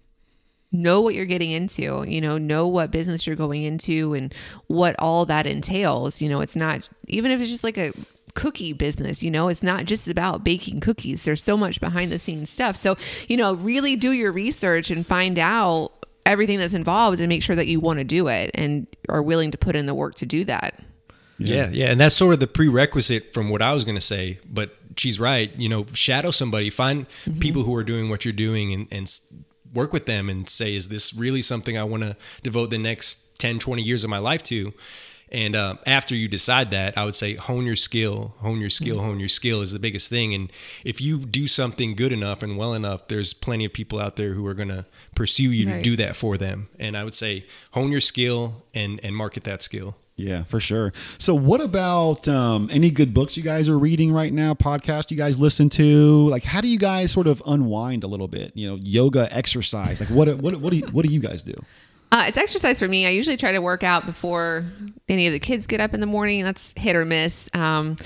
Know 0.75 1.01
what 1.01 1.15
you're 1.15 1.25
getting 1.25 1.51
into 1.51 2.03
you 2.07 2.21
know 2.21 2.37
know 2.37 2.67
what 2.67 2.91
business 2.91 3.25
you're 3.25 3.35
going 3.35 3.63
into 3.63 4.13
and 4.13 4.33
what 4.67 4.95
all 4.99 5.25
that 5.25 5.45
entails 5.47 6.21
you 6.21 6.29
know 6.29 6.41
it's 6.41 6.55
not 6.55 6.87
even 7.07 7.31
if 7.31 7.39
it's 7.41 7.49
just 7.49 7.63
like 7.63 7.77
a 7.77 7.91
cookie 8.33 8.73
business 8.73 9.23
you 9.23 9.31
know 9.31 9.47
it's 9.47 9.63
not 9.63 9.85
just 9.85 10.07
about 10.09 10.43
baking 10.43 10.79
cookies 10.81 11.23
there's 11.23 11.41
so 11.41 11.55
much 11.55 11.79
behind 11.79 12.11
the 12.11 12.19
scenes 12.19 12.49
stuff 12.49 12.75
so 12.75 12.95
you 13.29 13.37
know 13.37 13.53
really 13.55 13.95
do 13.95 14.11
your 14.11 14.31
research 14.31 14.91
and 14.91 15.07
find 15.07 15.39
out 15.39 15.91
everything 16.25 16.59
that's 16.59 16.73
involved 16.73 17.19
and 17.21 17.29
make 17.29 17.41
sure 17.41 17.55
that 17.55 17.67
you 17.67 17.79
want 17.79 17.97
to 17.99 18.03
do 18.03 18.27
it 18.27 18.51
and 18.53 18.87
are 19.07 19.21
willing 19.23 19.51
to 19.51 19.57
put 19.57 19.75
in 19.75 19.85
the 19.85 19.93
work 19.93 20.15
to 20.15 20.25
do 20.25 20.43
that 20.43 20.83
Yeah. 21.37 21.69
yeah, 21.71 21.91
and 21.91 21.99
that's 21.99 22.15
sort 22.15 22.33
of 22.33 22.39
the 22.39 22.47
prerequisite 22.47 23.33
from 23.33 23.49
what 23.49 23.61
I 23.61 23.73
was 23.73 23.83
going 23.83 23.95
to 23.95 24.01
say. 24.01 24.39
But 24.49 24.73
she's 24.95 25.19
right. 25.19 25.51
You 25.57 25.67
know, 25.67 25.85
shadow 25.93 26.31
somebody, 26.31 26.69
find 26.69 27.09
mm-hmm. 27.09 27.39
people 27.39 27.63
who 27.63 27.75
are 27.75 27.83
doing 27.83 28.09
what 28.09 28.23
you're 28.23 28.31
doing, 28.33 28.71
and, 28.73 28.87
and 28.89 29.03
s- 29.03 29.19
work 29.75 29.93
with 29.93 30.07
them 30.07 30.29
and 30.29 30.49
say, 30.49 30.73
is 30.73 30.87
this 30.87 31.13
really 31.13 31.43
something 31.43 31.77
I 31.77 31.83
want 31.83 32.03
to 32.03 32.17
devote 32.41 32.71
the 32.71 32.79
next 32.79 33.39
10, 33.39 33.59
20 33.59 33.83
years 33.83 34.03
of 34.03 34.09
my 34.09 34.17
life 34.17 34.41
to? 34.43 34.73
And 35.31 35.55
uh, 35.55 35.75
after 35.85 36.15
you 36.15 36.27
decide 36.27 36.71
that, 36.71 36.97
I 36.97 37.03
would 37.03 37.15
say 37.15 37.33
hone 37.33 37.65
your 37.65 37.75
skill, 37.75 38.35
hone 38.39 38.61
your 38.61 38.69
skill, 38.69 38.99
hone 38.99 39.19
your 39.19 39.27
skill 39.27 39.61
is 39.61 39.71
the 39.71 39.79
biggest 39.79 40.09
thing. 40.09 40.33
And 40.33 40.51
if 40.83 41.01
you 41.01 41.19
do 41.19 41.47
something 41.47 41.95
good 41.95 42.11
enough 42.11 42.43
and 42.43 42.57
well 42.57 42.73
enough, 42.73 43.07
there's 43.07 43.33
plenty 43.33 43.65
of 43.65 43.73
people 43.73 43.99
out 43.99 44.15
there 44.15 44.33
who 44.33 44.45
are 44.47 44.53
going 44.53 44.69
to 44.69 44.85
pursue 45.15 45.51
you 45.51 45.65
to 45.65 45.81
do 45.81 45.95
that 45.97 46.15
for 46.15 46.37
them. 46.37 46.69
And 46.79 46.95
I 46.95 47.03
would 47.03 47.15
say 47.15 47.45
hone 47.71 47.91
your 47.91 48.01
skill 48.01 48.63
and 48.73 48.99
and 49.03 49.15
market 49.15 49.43
that 49.45 49.61
skill. 49.63 49.95
Yeah, 50.17 50.43
for 50.43 50.61
sure. 50.61 50.93
So, 51.17 51.35
what 51.35 51.59
about 51.59 52.27
um, 52.29 52.69
any 52.71 52.89
good 52.89 53.13
books 53.13 53.35
you 53.35 53.43
guys 53.43 53.67
are 53.67 53.77
reading 53.77 54.13
right 54.13 54.31
now? 54.31 54.53
Podcast 54.53 55.11
you 55.11 55.17
guys 55.17 55.37
listen 55.39 55.67
to? 55.71 56.29
Like, 56.29 56.43
how 56.43 56.61
do 56.61 56.69
you 56.69 56.79
guys 56.79 57.11
sort 57.11 57.27
of 57.27 57.43
unwind 57.45 58.05
a 58.05 58.07
little 58.07 58.29
bit? 58.29 58.53
You 58.55 58.69
know, 58.69 58.79
yoga, 58.81 59.27
exercise. 59.35 59.99
Like, 59.99 60.09
what 60.09 60.29
what 60.37 60.55
what 60.55 60.71
do 60.71 60.77
you, 60.77 60.87
what 60.87 61.05
do 61.05 61.11
you 61.11 61.19
guys 61.19 61.43
do? 61.43 61.53
Uh, 62.11 62.25
it's 62.27 62.37
exercise 62.37 62.79
for 62.79 62.87
me. 62.87 63.05
I 63.05 63.09
usually 63.09 63.35
try 63.35 63.51
to 63.51 63.59
work 63.59 63.83
out 63.83 64.05
before 64.05 64.63
any 65.09 65.27
of 65.27 65.33
the 65.33 65.39
kids 65.39 65.67
get 65.67 65.81
up 65.81 65.93
in 65.93 65.99
the 65.99 66.05
morning. 66.05 66.43
That's 66.43 66.73
hit 66.77 66.95
or 66.95 67.03
miss. 67.03 67.49
Um, 67.53 67.97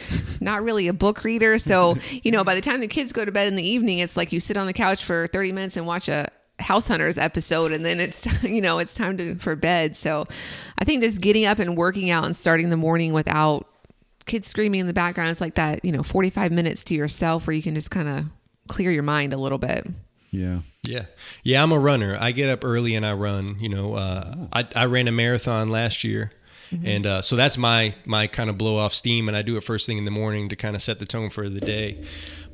not 0.42 0.64
really 0.64 0.88
a 0.88 0.94
book 0.94 1.24
reader. 1.24 1.60
So, 1.60 1.96
you 2.24 2.32
know, 2.32 2.44
by 2.44 2.56
the 2.56 2.62
time 2.62 2.80
the 2.80 2.88
kids 2.88 3.14
go 3.14 3.24
to 3.24 3.32
bed 3.32 3.48
in 3.48 3.56
the 3.56 3.68
evening, 3.68 4.00
it's 4.00 4.18
like 4.18 4.32
you 4.32 4.40
sit 4.40 4.58
on 4.58 4.66
the 4.66 4.74
couch 4.74 5.04
for 5.04 5.28
30 5.28 5.52
minutes 5.52 5.78
and 5.78 5.86
watch 5.86 6.10
a 6.10 6.28
House 6.60 6.88
Hunters 6.88 7.18
episode, 7.18 7.72
and 7.72 7.86
then 7.86 8.00
it's, 8.00 8.44
you 8.44 8.62
know, 8.62 8.80
it's 8.80 8.96
time 8.96 9.18
to, 9.18 9.36
for 9.36 9.56
bed. 9.56 9.96
So 9.96 10.26
I 10.78 10.86
think 10.86 11.04
just 11.04 11.22
getting 11.22 11.46
up 11.46 11.60
and 11.60 11.78
working 11.78 12.10
out 12.10 12.26
and 12.26 12.36
starting 12.36 12.70
the 12.70 12.78
morning 12.78 13.14
without 13.14 13.68
kids 14.26 14.48
screaming 14.48 14.82
in 14.82 14.88
the 14.88 14.94
background, 14.94 15.32
it's 15.32 15.42
like 15.42 15.56
that, 15.56 15.84
you 15.84 15.92
know, 15.92 16.04
45 16.04 16.52
minutes 16.52 16.84
to 16.86 16.96
yourself 16.96 17.48
where 17.48 17.56
you 17.56 17.64
can 17.64 17.74
just 17.74 17.92
kind 17.92 18.08
of 18.08 18.26
clear 18.68 18.92
your 18.92 19.04
mind 19.04 19.34
a 19.34 19.38
little 19.38 19.58
bit. 19.58 19.88
Yeah. 20.32 20.60
Yeah, 20.84 21.06
yeah. 21.44 21.62
I'm 21.62 21.72
a 21.72 21.78
runner. 21.80 22.18
I 22.20 22.32
get 22.32 22.50
up 22.50 22.64
early 22.64 22.96
and 22.96 23.06
I 23.06 23.14
run. 23.14 23.60
You 23.60 23.70
know, 23.70 23.96
uh, 23.96 24.48
I 24.54 24.68
I 24.76 24.86
ran 24.86 25.08
a 25.08 25.12
marathon 25.12 25.68
last 25.68 26.04
year, 26.04 26.32
and 26.84 27.06
uh, 27.06 27.22
so 27.22 27.36
that's 27.36 27.58
my 27.58 27.94
my 28.06 28.28
kind 28.28 28.50
of 28.50 28.58
blow 28.58 28.78
off 28.78 28.94
steam, 28.94 29.28
and 29.28 29.36
I 29.36 29.42
do 29.42 29.58
it 29.58 29.64
first 29.64 29.86
thing 29.86 29.98
in 29.98 30.06
the 30.06 30.12
morning 30.12 30.50
to 30.50 30.56
kind 30.56 30.76
of 30.76 30.82
set 30.82 31.00
the 31.00 31.06
tone 31.06 31.30
for 31.30 31.50
the 31.50 31.60
day. 31.60 32.04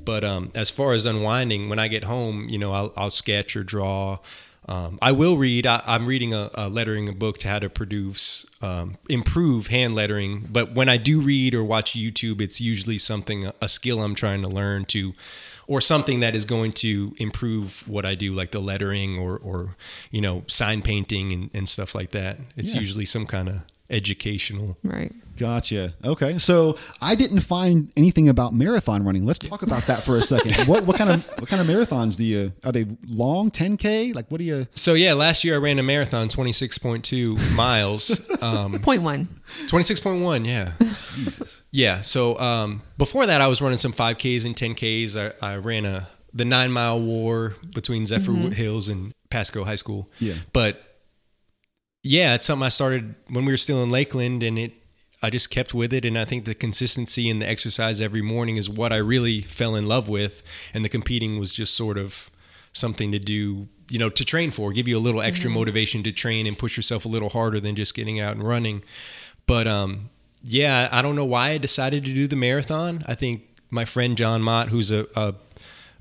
But 0.06 0.24
um, 0.24 0.51
as 0.56 0.70
far 0.70 0.93
as 0.93 1.06
unwinding, 1.06 1.68
when 1.70 1.80
I 1.80 1.88
get 1.88 2.03
home, 2.06 2.47
you 2.49 2.58
know, 2.58 2.72
I'll, 2.72 2.93
I'll 2.95 3.10
sketch 3.10 3.56
or 3.56 3.64
draw. 3.64 4.20
Um, 4.68 4.97
I 4.99 5.12
will 5.12 5.38
read. 5.38 5.68
I, 5.68 5.84
I'm 5.86 6.08
reading 6.08 6.34
a, 6.34 6.49
a 6.56 6.70
lettering 6.70 7.14
book 7.20 7.38
to 7.39 7.47
how 7.47 7.60
to 7.60 7.70
produce, 7.70 8.47
um, 8.64 8.97
improve 9.10 9.68
hand 9.68 9.93
lettering. 9.93 10.47
But 10.51 10.74
when 10.74 10.89
I 10.89 10.97
do 10.97 11.22
read 11.22 11.53
or 11.53 11.64
watch 11.64 11.93
YouTube, 11.93 12.41
it's 12.41 12.60
usually 12.60 12.97
something 12.97 13.51
a 13.62 13.70
skill 13.70 14.01
I'm 14.01 14.16
trying 14.16 14.41
to 14.41 14.49
learn 14.49 14.86
to, 14.86 15.14
or 15.68 15.82
something 15.82 16.20
that 16.22 16.36
is 16.36 16.45
going 16.45 16.72
to 16.74 17.14
improve 17.18 17.84
what 17.88 18.08
I 18.08 18.16
do, 18.16 18.34
like 18.34 18.51
the 18.51 18.60
lettering 18.60 19.20
or 19.20 19.38
or 19.38 19.76
you 20.10 20.22
know 20.22 20.43
sign 20.47 20.82
painting 20.82 21.32
and, 21.32 21.49
and 21.53 21.70
stuff 21.70 21.93
like 21.93 22.10
that. 22.12 22.39
It's 22.56 22.74
Yeah. 22.74 22.80
usually 22.82 23.06
some 23.06 23.28
kind 23.28 23.49
of 23.49 23.56
educational. 23.89 24.77
Right. 24.83 25.11
Gotcha. 25.38 25.93
Okay. 26.03 26.38
So 26.38 26.77
I 27.01 27.15
didn't 27.15 27.41
find 27.41 27.91
anything 27.97 28.29
about 28.29 28.53
marathon 28.53 29.03
running. 29.03 29.25
Let's 29.25 29.39
talk 29.39 29.63
about 29.63 29.83
that 29.83 30.01
for 30.01 30.15
a 30.17 30.21
second. 30.21 30.55
what 30.67 30.86
what 30.86 30.95
kind 30.95 31.09
of 31.09 31.25
what 31.39 31.49
kind 31.49 31.61
of 31.61 31.67
marathons 31.67 32.15
do 32.17 32.23
you 32.23 32.53
are 32.63 32.71
they 32.71 32.86
long 33.05 33.51
10K? 33.51 34.15
Like 34.15 34.31
what 34.31 34.38
do 34.38 34.45
you 34.45 34.67
So 34.75 34.93
yeah, 34.93 35.13
last 35.13 35.43
year 35.43 35.55
I 35.55 35.57
ran 35.57 35.77
a 35.77 35.83
marathon, 35.83 36.29
26.2 36.29 37.55
miles. 37.55 38.41
Um, 38.41 38.79
Point 38.79 39.03
one. 39.03 39.27
26.1, 39.67 40.47
yeah. 40.47 40.71
Yeah. 41.71 42.01
So 42.01 42.39
um, 42.39 42.81
before 42.97 43.25
that, 43.25 43.41
I 43.41 43.47
was 43.47 43.61
running 43.61 43.77
some 43.77 43.93
5Ks 43.93 44.45
and 44.45 44.55
10Ks. 44.55 45.33
I, 45.41 45.53
I 45.53 45.57
ran 45.57 45.86
a 45.86 46.07
the 46.33 46.45
nine 46.45 46.71
mile 46.71 46.99
war 46.99 47.55
between 47.73 48.05
Zephyrhills 48.05 48.89
and 48.89 49.13
Pasco 49.29 49.63
High 49.63 49.75
School. 49.75 50.09
Yeah. 50.19 50.33
But 50.51 50.84
yeah, 52.06 52.36
it's 52.36 52.45
something 52.45 52.64
I 52.64 52.70
started 52.70 53.16
when 53.30 53.45
we 53.45 53.53
were 53.53 53.58
still 53.58 53.82
in 53.82 53.89
Lakeland, 53.89 54.43
and 54.43 54.60
it 54.60 54.74
I 55.24 55.32
just 55.32 55.49
kept 55.49 55.74
with 55.74 55.91
it. 55.91 56.06
And 56.06 56.20
I 56.20 56.24
think 56.24 56.45
the 56.45 56.53
consistency 56.53 57.32
and 57.32 57.41
the 57.41 57.49
exercise 57.49 57.99
every 57.99 58.22
morning 58.22 58.58
is 58.58 58.70
what 58.70 58.93
I 58.93 58.97
really 58.97 59.41
fell 59.41 59.76
in 59.76 59.88
love 59.88 60.08
with, 60.08 60.43
and 60.74 60.86
the 60.86 60.89
competing 60.89 61.39
was 61.39 61.51
just 61.51 61.76
sort 61.76 61.97
of 61.97 62.30
something 62.74 63.12
to 63.12 63.18
do. 63.18 63.68
You 63.88 63.99
know, 63.99 64.10
to 64.10 64.26
train 64.26 64.49
for, 64.49 64.72
give 64.72 64.88
you 64.88 64.97
a 64.97 64.99
little 64.99 65.22
extra 65.22 65.49
motivation 65.49 66.01
to 66.03 66.12
train 66.12 66.47
and 66.47 66.58
push 66.58 66.76
yourself 66.76 67.06
a 67.06 67.08
little 67.08 67.30
harder 67.30 67.60
than 67.60 67.76
just 67.76 67.93
getting 67.93 68.20
out 68.20 68.34
and 68.34 68.43
running. 68.43 68.84
But 69.45 69.68
um, 69.68 70.10
yeah, 70.43 70.89
I 70.91 71.03
don't 71.03 71.16
know 71.16 71.26
why 71.26 71.49
I 71.49 71.58
decided 71.60 72.03
to 72.03 72.14
do 72.14 72.28
the 72.28 72.36
marathon. 72.36 73.03
I 73.06 73.14
think 73.14 73.43
my 73.70 73.86
friend 73.86 74.18
John 74.18 74.41
Mott, 74.41 74.70
who's 74.70 74.89
a, 74.89 75.06
a, 75.16 75.36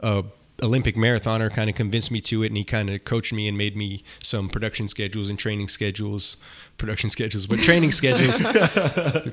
a 0.00 0.24
Olympic 0.62 0.94
marathoner, 0.96 1.52
kind 1.52 1.68
of 1.68 1.76
convinced 1.76 2.10
me 2.10 2.20
to 2.22 2.42
it, 2.42 2.46
and 2.46 2.56
he 2.56 2.64
kind 2.64 2.88
of 2.88 3.04
coached 3.04 3.32
me 3.32 3.48
and 3.48 3.58
made 3.58 3.76
me 3.76 4.04
some 4.22 4.48
production 4.48 4.86
schedules 4.88 5.28
and 5.28 5.38
training 5.38 5.68
schedules, 5.68 6.36
production 6.78 7.10
schedules, 7.10 7.46
but 7.46 7.58
training 7.58 7.90
schedules, 8.00 8.38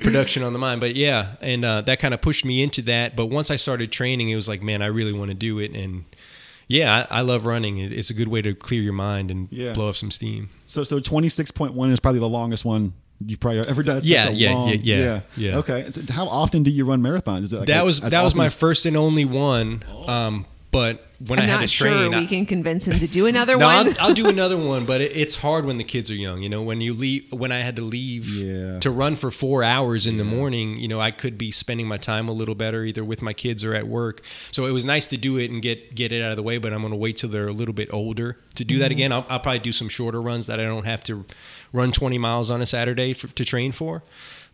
production 0.00 0.42
on 0.42 0.52
the 0.52 0.58
mind. 0.58 0.80
But 0.80 0.96
yeah, 0.96 1.36
and 1.40 1.64
uh, 1.64 1.80
that 1.82 1.98
kind 2.00 2.14
of 2.14 2.20
pushed 2.20 2.44
me 2.44 2.62
into 2.62 2.82
that. 2.82 3.16
But 3.16 3.26
once 3.26 3.50
I 3.50 3.56
started 3.56 3.92
training, 3.92 4.30
it 4.30 4.36
was 4.36 4.48
like, 4.48 4.62
man, 4.62 4.82
I 4.82 4.86
really 4.86 5.12
want 5.12 5.30
to 5.30 5.34
do 5.34 5.58
it, 5.58 5.74
and 5.74 6.04
yeah, 6.68 7.06
I, 7.10 7.18
I 7.18 7.20
love 7.20 7.46
running. 7.46 7.78
It- 7.78 7.92
It's 7.92 8.10
a 8.10 8.14
good 8.14 8.28
way 8.28 8.42
to 8.42 8.54
clear 8.54 8.82
your 8.82 8.92
mind 8.92 9.30
and 9.30 9.48
Yeah. 9.50 9.72
blow 9.74 9.88
off 9.88 9.96
some 9.96 10.10
steam. 10.10 10.50
So 10.66 10.84
so 10.84 10.98
26.1 11.00 11.92
is 11.92 12.00
probably 12.00 12.20
the 12.20 12.28
longest 12.28 12.64
one 12.64 12.94
you've 13.24 13.40
probably 13.40 13.60
ever 13.60 13.82
done. 13.82 13.96
That's 13.96 14.06
Yeah, 14.06 14.24
such 14.24 14.32
a 14.32 14.36
yeah, 14.36 14.54
long- 14.54 14.68
yeah, 14.70 14.76
yeah, 14.80 15.20
yeah. 15.36 15.56
Okay. 15.58 15.86
So 15.90 16.00
how 16.12 16.26
often 16.28 16.62
do 16.62 16.70
you 16.70 16.84
run 16.84 17.00
marathons? 17.02 17.42
Is 17.44 17.52
it 17.52 17.58
like 17.58 17.66
that 17.68 17.82
a- 17.82 17.84
was 17.84 18.00
that 18.00 18.22
was 18.22 18.34
my 18.34 18.46
as- 18.46 18.54
first 18.54 18.86
and 18.86 18.96
only 18.96 19.24
one. 19.24 19.82
Um, 20.06 20.46
but 20.70 21.06
when 21.26 21.38
I'm 21.38 21.44
I 21.44 21.48
had 21.48 21.60
not 21.60 21.68
to 21.68 21.74
train, 21.74 21.92
sure 22.10 22.14
I- 22.14 22.18
we 22.20 22.26
can 22.26 22.46
convince 22.46 22.86
him 22.86 22.98
to 22.98 23.06
do 23.06 23.26
another 23.26 23.56
no, 23.58 23.66
one. 23.66 23.88
I'll, 23.88 23.94
I'll 24.08 24.14
do 24.14 24.28
another 24.36 24.56
one, 24.56 24.84
but 24.84 25.00
it, 25.00 25.16
it's 25.16 25.36
hard 25.36 25.64
when 25.64 25.78
the 25.78 25.84
kids 25.84 26.10
are 26.10 26.14
young. 26.14 26.42
You 26.42 26.48
know, 26.48 26.62
when 26.62 26.80
you 26.80 26.94
leave, 26.94 27.32
when 27.32 27.52
I 27.52 27.58
had 27.58 27.76
to 27.76 27.82
leave 27.82 28.28
Yeah. 28.28 28.78
to 28.80 28.90
run 28.90 29.16
for 29.16 29.30
four 29.30 29.62
hours 29.62 30.06
in 30.06 30.16
the 30.16 30.24
morning, 30.24 30.76
you 30.78 30.88
know, 30.88 31.00
I 31.00 31.10
could 31.10 31.38
be 31.38 31.50
spending 31.50 31.86
my 31.86 31.96
time 31.96 32.28
a 32.28 32.32
little 32.32 32.54
better 32.54 32.84
either 32.84 33.04
with 33.04 33.22
my 33.22 33.32
kids 33.32 33.62
or 33.64 33.74
at 33.74 33.86
work. 33.86 34.20
So 34.50 34.66
it 34.66 34.72
was 34.72 34.84
nice 34.84 35.08
to 35.08 35.16
do 35.16 35.36
it 35.38 35.50
and 35.50 35.62
get 35.62 35.94
get 35.94 36.12
it 36.12 36.22
out 36.22 36.30
of 36.30 36.36
the 36.36 36.42
way. 36.42 36.58
But 36.58 36.72
I'm 36.72 36.80
going 36.80 36.92
to 36.92 36.96
wait 36.98 37.16
till 37.18 37.30
they're 37.30 37.46
a 37.46 37.52
little 37.52 37.74
bit 37.74 37.88
older 37.92 38.38
to 38.54 38.64
do 38.64 38.78
that 38.78 38.86
Mm-hmm. 38.86 38.92
again. 38.92 39.12
I'll, 39.12 39.26
I'll 39.28 39.40
probably 39.40 39.58
do 39.60 39.72
some 39.72 39.88
shorter 39.88 40.20
runs 40.20 40.46
that 40.46 40.58
I 40.60 40.64
don't 40.64 40.86
have 40.86 41.02
to 41.04 41.24
run 41.72 41.92
20 41.92 42.18
miles 42.18 42.50
on 42.50 42.60
a 42.60 42.66
Saturday 42.66 43.12
for, 43.14 43.28
to 43.28 43.44
train 43.44 43.72
for. 43.72 44.02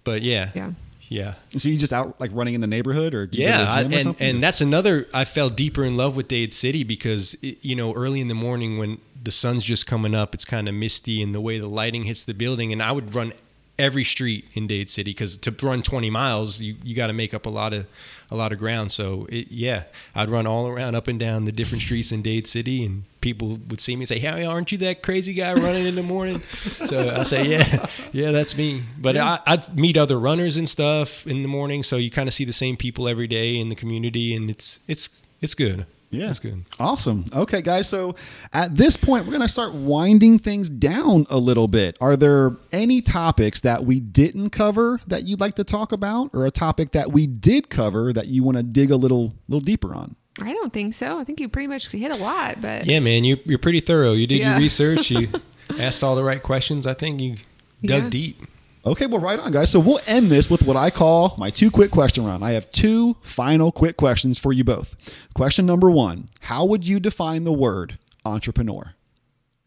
But 0.05 0.23
yeah, 0.23 0.51
Yeah. 0.55 0.73
Yeah. 1.09 1.35
So 1.51 1.69
you 1.69 1.79
just 1.79 1.93
out 1.93 2.21
like 2.21 2.31
running 2.35 2.55
in 2.55 2.61
the 2.61 2.67
neighborhood 2.67 3.15
or 3.15 3.27
do 3.27 3.39
you 3.39 3.47
go 3.47 3.53
to 3.53 3.59
Yeah, 3.59 3.65
the 3.65 3.71
I, 3.71 3.83
gym 3.83 3.93
or 3.93 4.11
and 4.11 4.23
and 4.23 4.43
that's 4.43 4.61
another. 4.61 5.07
I 5.15 5.25
fell 5.25 5.51
deeper 5.51 5.85
in 5.85 5.97
love 5.97 6.17
with 6.17 6.29
Dade 6.29 6.53
City 6.53 6.85
because 6.85 7.35
it, 7.43 7.59
you 7.63 7.75
know 7.75 7.93
early 7.95 8.21
in 8.21 8.29
the 8.29 8.35
morning 8.35 8.79
when 8.79 8.99
the 9.23 9.33
sun's 9.33 9.65
just 9.65 9.87
coming 9.87 10.15
up, 10.15 10.35
it's 10.35 10.45
kind 10.45 10.69
of 10.69 10.75
misty 10.75 11.21
and 11.23 11.35
the 11.35 11.41
way 11.41 11.59
the 11.59 11.67
lighting 11.69 12.05
hits 12.05 12.25
the 12.25 12.35
building, 12.35 12.73
and 12.73 12.83
I 12.83 12.93
would 12.93 13.15
run 13.15 13.33
every 13.79 14.05
street 14.05 14.45
in 14.55 14.67
Dade 14.67 14.89
City 14.89 15.11
because 15.11 15.37
to 15.39 15.51
run 15.63 15.83
20 15.83 16.11
miles, 16.11 16.61
you, 16.61 16.77
you 16.83 16.97
got 16.97 17.07
to 17.09 17.13
make 17.13 17.33
up 17.33 17.47
a 17.47 17.49
lot 17.49 17.73
of 17.73 17.87
a 18.31 18.37
lot 18.37 18.53
of 18.53 18.59
ground. 18.59 18.93
So 18.93 19.27
it, 19.31 19.51
yeah, 19.51 19.85
I'd 20.15 20.31
run 20.31 20.47
all 20.47 20.67
around 20.67 20.95
up 20.95 21.09
and 21.09 21.19
down 21.19 21.45
the 21.45 21.53
different 21.53 21.83
streets 21.83 22.13
in 22.13 22.23
Dade 22.23 22.47
City, 22.47 22.85
and 22.85 23.05
people 23.21 23.59
would 23.69 23.81
see 23.81 23.97
me 23.97 24.03
and 24.03 24.09
say, 24.09 24.19
"Hey, 24.19 24.45
aren't 24.45 24.73
you 24.73 24.79
that 24.79 25.03
crazy 25.03 25.35
guy 25.35 25.55
running 25.55 25.87
in 25.87 25.95
the 25.95 26.03
morning?" 26.03 26.41
so 26.41 27.15
I 27.17 27.23
say, 27.23 27.47
"Yeah, 27.47 27.87
yeah, 28.13 28.31
that's 28.31 28.57
me." 28.57 28.83
But 28.99 29.17
I, 29.17 29.41
I'd 29.47 29.77
meet 29.77 29.97
other 29.97 30.19
runners 30.19 30.57
and 30.57 30.69
stuff 30.69 31.27
in 31.27 31.43
the 31.43 31.49
morning, 31.49 31.83
so 31.83 31.97
you 31.97 32.11
kind 32.11 32.29
of 32.29 32.35
see 32.35 32.45
the 32.45 32.53
same 32.53 32.77
people 32.77 33.09
every 33.09 33.27
day 33.27 33.59
in 33.59 33.69
the 33.69 33.75
community, 33.75 34.35
and 34.35 34.51
it's 34.51 34.81
it's 34.87 35.09
it's 35.41 35.55
good. 35.55 35.87
Yeah. 36.11 36.27
That's 36.27 36.39
good. 36.39 36.65
Awesome. 36.81 37.25
Okay, 37.35 37.61
guys. 37.63 37.89
So 37.89 38.15
at 38.53 38.75
this 38.75 38.97
point, 38.97 39.25
we're 39.27 39.33
going 39.33 39.43
to 39.43 39.49
start 39.49 39.75
winding 39.75 40.39
things 40.39 40.71
down 40.71 41.27
a 41.29 41.37
little 41.39 41.69
bit. 41.69 41.99
Are 42.01 42.17
there 42.17 42.57
any 42.73 43.03
topics 43.03 43.61
that 43.61 43.85
we 43.85 44.01
didn't 44.01 44.51
cover 44.51 45.01
that 45.07 45.25
you'd 45.25 45.41
like 45.41 45.55
to 45.55 45.65
talk 45.65 45.93
about, 45.93 46.31
or 46.33 46.47
a 46.47 46.51
topic 46.51 46.93
that 46.93 47.13
we 47.13 47.27
did 47.27 47.69
cover 47.69 48.13
that 48.15 48.29
you 48.29 48.43
want 48.43 48.57
to 48.57 48.63
dig 48.63 48.91
a 48.91 48.97
little, 48.97 49.35
little 49.49 49.61
deeper 49.61 49.95
on? 49.95 50.17
I 50.41 50.53
don't 50.53 50.73
think 50.73 50.95
so. 50.95 51.19
I 51.19 51.25
think 51.25 51.41
you 51.41 51.49
pretty 51.49 51.67
much 51.67 51.89
hit 51.89 52.11
a 52.13 52.17
lot, 52.23 52.61
but 52.63 52.87
Yeah, 52.87 53.01
man, 53.01 53.25
you 53.25 53.39
you're 53.45 53.59
pretty 53.59 53.81
thorough. 53.81 54.13
You 54.13 54.27
did 54.27 54.39
Yeah. 54.39 54.53
your 54.53 54.61
research. 54.61 55.11
You 55.11 55.29
asked 55.79 56.03
all 56.05 56.15
the 56.17 56.23
right 56.25 56.43
questions. 56.43 56.87
I 56.87 56.95
think 56.95 57.21
you 57.21 57.37
dug 57.85 58.05
Yeah. 58.05 58.09
deep. 58.11 58.47
Okay, 58.87 59.07
well, 59.07 59.21
right 59.21 59.39
on, 59.39 59.53
guys. 59.53 59.71
So 59.71 59.81
we'll 59.81 60.01
end 60.07 60.29
this 60.29 60.49
with 60.49 60.65
what 60.65 60.77
I 60.77 60.91
call 60.91 61.35
my 61.37 61.51
two 61.51 61.71
quick 61.71 61.91
question 61.91 62.25
round. 62.25 62.45
I 62.45 62.53
have 62.53 62.71
two 62.73 63.15
final 63.21 63.71
quick 63.71 63.97
questions 63.97 64.39
for 64.39 64.53
you 64.53 64.65
both. 64.65 65.29
Question 65.35 65.67
number 65.67 65.91
one 65.91 66.27
How 66.41 66.65
would 66.65 66.87
you 66.87 67.01
define 67.01 67.45
the 67.45 67.53
word 67.53 67.99
entrepreneur? 68.25 68.95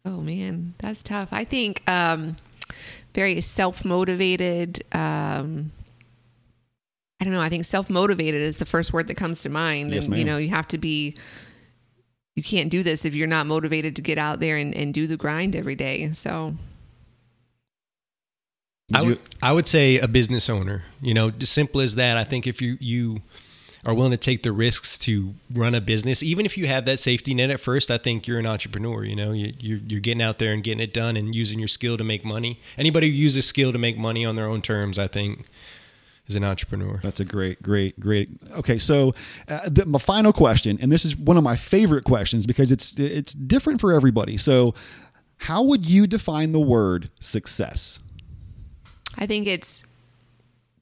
oh 0.04 0.20
man, 0.20 0.74
that's 0.78 1.02
tough. 1.02 1.28
I 1.32 1.44
think 1.44 1.88
um, 1.88 2.36
very 3.14 3.40
self 3.40 3.84
motivated. 3.84 4.82
Um, 4.92 5.70
I 7.20 7.24
don't 7.24 7.32
know. 7.34 7.40
I 7.40 7.48
think 7.48 7.64
self 7.64 7.88
motivated 7.88 8.42
is 8.42 8.56
the 8.56 8.66
first 8.66 8.92
word 8.92 9.06
that 9.08 9.14
comes 9.14 9.42
to 9.42 9.48
mind, 9.48 9.92
Yes, 9.92 10.06
and 10.06 10.16
you 10.16 10.24
know 10.24 10.38
you 10.38 10.48
have 10.48 10.66
to 10.68 10.78
be. 10.78 11.16
You 12.34 12.42
can't 12.42 12.70
do 12.70 12.82
this 12.82 13.04
if 13.04 13.14
you're 13.14 13.26
not 13.28 13.46
motivated 13.46 13.94
to 13.96 14.02
get 14.02 14.16
out 14.16 14.40
there 14.40 14.56
and, 14.56 14.74
and 14.74 14.94
do 14.94 15.06
the 15.06 15.18
grind 15.18 15.54
every 15.54 15.76
day. 15.76 16.12
So 16.14 16.54
I 18.94 19.02
Would 19.02 19.18
I 19.42 19.52
would 19.52 19.66
say 19.66 19.98
a 19.98 20.08
business 20.08 20.48
owner. 20.48 20.84
You 21.00 21.14
know, 21.14 21.30
just 21.30 21.52
simple 21.52 21.80
as 21.80 21.94
that. 21.96 22.16
I 22.16 22.24
think 22.24 22.46
if 22.46 22.60
you 22.60 22.76
you 22.80 23.22
are 23.84 23.94
willing 23.94 24.12
to 24.12 24.16
take 24.16 24.44
the 24.44 24.52
risks 24.52 24.96
to 25.00 25.34
run 25.52 25.74
a 25.74 25.80
business, 25.80 26.22
even 26.22 26.46
if 26.46 26.56
you 26.56 26.68
have 26.68 26.84
that 26.86 27.00
safety 27.00 27.34
net 27.34 27.50
at 27.50 27.58
first, 27.58 27.90
I 27.90 27.98
think 27.98 28.28
you're 28.28 28.38
an 28.38 28.46
entrepreneur. 28.46 29.04
You 29.04 29.16
know, 29.16 29.32
you, 29.32 29.52
you're 29.58 29.78
you're 29.78 30.00
getting 30.00 30.22
out 30.22 30.38
there 30.38 30.52
and 30.52 30.62
getting 30.62 30.80
it 30.80 30.92
done 30.92 31.16
and 31.16 31.34
using 31.34 31.58
your 31.58 31.68
skill 31.68 31.96
to 31.96 32.04
make 32.04 32.24
money. 32.24 32.60
Anybody 32.78 33.08
who 33.08 33.14
uses 33.14 33.46
skill 33.46 33.72
to 33.72 33.78
make 33.78 33.98
money 33.98 34.24
on 34.24 34.36
their 34.36 34.46
own 34.46 34.62
terms, 34.62 34.98
I 34.98 35.08
think, 35.08 35.46
is 36.26 36.36
an 36.36 36.44
entrepreneur. 36.44 37.00
That's 37.02 37.20
a 37.20 37.24
great, 37.24 37.62
great, 37.62 37.98
great. 37.98 38.28
Okay, 38.52 38.78
so 38.78 39.14
uh, 39.48 39.68
the, 39.68 39.86
my 39.86 39.98
final 39.98 40.32
question, 40.32 40.78
and 40.80 40.92
this 40.92 41.04
is 41.04 41.16
one 41.16 41.36
of 41.36 41.42
my 41.42 41.56
favorite 41.56 42.04
questions 42.04 42.46
because 42.46 42.70
it's 42.70 42.98
it's 42.98 43.32
different 43.32 43.80
for 43.80 43.92
everybody. 43.92 44.36
So, 44.36 44.74
how 45.38 45.62
would 45.64 45.88
you 45.88 46.06
define 46.06 46.52
the 46.52 46.60
word 46.60 47.10
success? 47.20 48.00
I 49.16 49.26
think 49.26 49.46
it's 49.46 49.84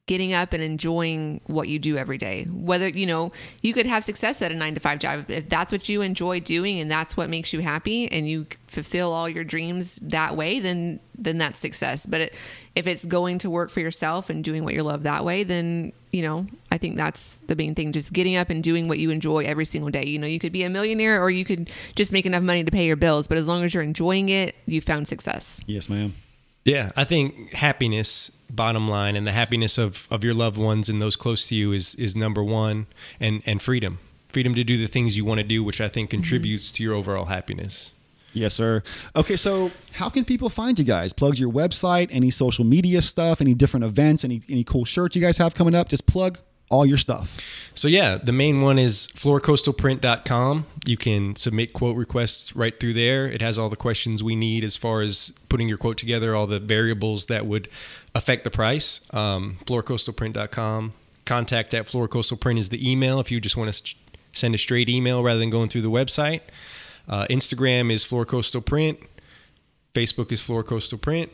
getting 0.07 0.33
up 0.33 0.51
and 0.51 0.61
enjoying 0.61 1.39
what 1.47 1.69
you 1.69 1.79
do 1.79 1.95
every 1.95 2.17
day. 2.17 2.43
Whether, 2.43 2.89
you 2.89 3.05
know, 3.05 3.31
you 3.61 3.73
could 3.73 3.85
have 3.85 4.03
success 4.03 4.41
at 4.41 4.51
a 4.51 4.55
nine 4.55 4.73
to 4.73 4.81
five 4.81 4.99
job. 4.99 5.29
If 5.29 5.47
that's 5.47 5.71
what 5.71 5.87
you 5.87 6.01
enjoy 6.01 6.41
doing 6.41 6.81
and 6.81 6.91
that's 6.91 7.15
what 7.15 7.29
makes 7.29 7.53
you 7.53 7.61
happy 7.61 8.11
and 8.11 8.27
you 8.27 8.47
fulfill 8.67 9.13
all 9.13 9.29
your 9.29 9.45
dreams 9.45 9.97
that 9.97 10.35
way, 10.35 10.59
then 10.59 10.99
then 11.17 11.37
that's 11.37 11.59
success. 11.59 12.05
But 12.05 12.21
it, 12.21 12.35
if 12.75 12.87
it's 12.87 13.05
going 13.05 13.37
to 13.39 13.49
work 13.49 13.69
for 13.69 13.79
yourself 13.79 14.29
and 14.29 14.43
doing 14.43 14.65
what 14.65 14.73
you 14.73 14.83
love 14.83 15.03
that 15.03 15.23
way, 15.23 15.43
then, 15.43 15.93
you 16.11 16.23
know, 16.23 16.47
I 16.71 16.77
think 16.77 16.97
that's 16.97 17.37
the 17.47 17.55
main 17.55 17.75
thing. 17.75 17.93
Just 17.93 18.11
getting 18.11 18.35
up 18.35 18.49
and 18.49 18.61
doing 18.63 18.89
what 18.89 18.97
you 18.97 19.11
enjoy 19.11 19.45
every 19.45 19.65
single 19.65 19.91
day. 19.91 20.05
You 20.05 20.19
know, 20.19 20.27
you 20.27 20.39
could 20.39 20.51
be 20.51 20.63
a 20.63 20.69
millionaire 20.69 21.21
or 21.21 21.29
you 21.29 21.45
could 21.45 21.69
just 21.95 22.11
make 22.11 22.25
enough 22.25 22.43
money 22.43 22.63
to 22.63 22.71
pay 22.71 22.87
your 22.87 22.95
bills. 22.95 23.29
But 23.29 23.37
as 23.37 23.47
long 23.47 23.63
as 23.63 23.73
you're 23.73 23.83
enjoying 23.83 24.29
it, 24.29 24.55
you 24.65 24.81
found 24.81 25.07
success. 25.07 25.61
Yes, 25.67 25.87
ma'am. 25.87 26.15
Yeah, 26.63 26.91
I 26.95 27.03
think 27.05 27.53
happiness, 27.53 28.31
bottom 28.49 28.87
line, 28.87 29.15
and 29.15 29.25
the 29.25 29.31
happiness 29.31 29.77
of, 29.77 30.07
of 30.11 30.23
your 30.23 30.33
loved 30.33 30.57
ones 30.57 30.89
and 30.89 31.01
those 31.01 31.15
close 31.15 31.47
to 31.47 31.55
you 31.55 31.71
is 31.71 31.95
is 31.95 32.15
number 32.15 32.43
one, 32.43 32.87
and 33.19 33.41
and 33.45 33.61
freedom, 33.61 33.99
freedom 34.27 34.53
to 34.55 34.63
do 34.63 34.77
the 34.77 34.87
things 34.87 35.17
you 35.17 35.25
want 35.25 35.39
to 35.39 35.43
do, 35.43 35.63
which 35.63 35.81
I 35.81 35.87
think 35.87 36.09
mm-hmm. 36.09 36.21
contributes 36.21 36.71
to 36.73 36.83
your 36.83 36.93
overall 36.93 37.25
happiness. 37.25 37.91
Yes, 38.33 38.53
sir. 38.53 38.81
Okay, 39.15 39.35
so 39.35 39.71
how 39.93 40.09
can 40.09 40.23
people 40.23 40.49
find 40.49 40.79
you 40.79 40.85
guys? 40.85 41.11
Plug 41.11 41.37
your 41.37 41.51
website, 41.51 42.07
any 42.11 42.29
social 42.29 42.63
media 42.63 43.01
stuff, 43.01 43.41
any 43.41 43.53
different 43.53 43.83
events, 43.83 44.23
any 44.23 44.41
any 44.47 44.63
cool 44.63 44.85
shirts 44.85 45.15
you 45.15 45.21
guys 45.21 45.37
have 45.37 45.55
coming 45.55 45.75
up. 45.75 45.89
Just 45.89 46.05
plug 46.05 46.37
all 46.71 46.85
your 46.85 46.97
stuff. 46.97 47.37
So 47.75 47.87
yeah, 47.87 48.15
the 48.15 48.31
main 48.31 48.61
one 48.61 48.79
is 48.79 49.07
floricoastalprint.com. 49.15 50.65
You 50.85 50.97
can 50.97 51.35
submit 51.35 51.73
quote 51.73 51.95
requests 51.95 52.55
right 52.55 52.77
through 52.77 52.93
there. 52.93 53.27
It 53.27 53.41
has 53.41 53.57
all 53.57 53.69
the 53.69 53.75
questions 53.75 54.23
we 54.23 54.35
need 54.35 54.63
as 54.63 54.75
far 54.75 55.01
as 55.01 55.33
putting 55.49 55.69
your 55.69 55.77
quote 55.77 55.97
together, 55.97 56.35
all 56.35 56.47
the 56.47 56.59
variables 56.59 57.27
that 57.27 57.45
would 57.45 57.67
affect 58.15 58.43
the 58.43 58.49
price. 58.49 59.01
Um, 59.13 59.57
floricoastalprint.com. 59.65 60.93
Contact 61.25 61.73
at 61.73 61.85
floricoastalprint 61.85 62.57
is 62.57 62.69
the 62.69 62.89
email 62.89 63.19
if 63.19 63.29
you 63.29 63.39
just 63.39 63.55
want 63.55 63.71
to 63.71 63.95
send 64.31 64.55
a 64.55 64.57
straight 64.57 64.89
email 64.89 65.21
rather 65.23 65.39
than 65.39 65.49
going 65.49 65.69
through 65.69 65.81
the 65.81 65.91
website. 65.91 66.41
Uh, 67.07 67.27
Instagram 67.29 67.91
is 67.91 68.03
floricoastalprint. 68.03 68.97
Facebook 69.93 70.31
is 70.31 70.41
floricoastalprint. 70.41 71.29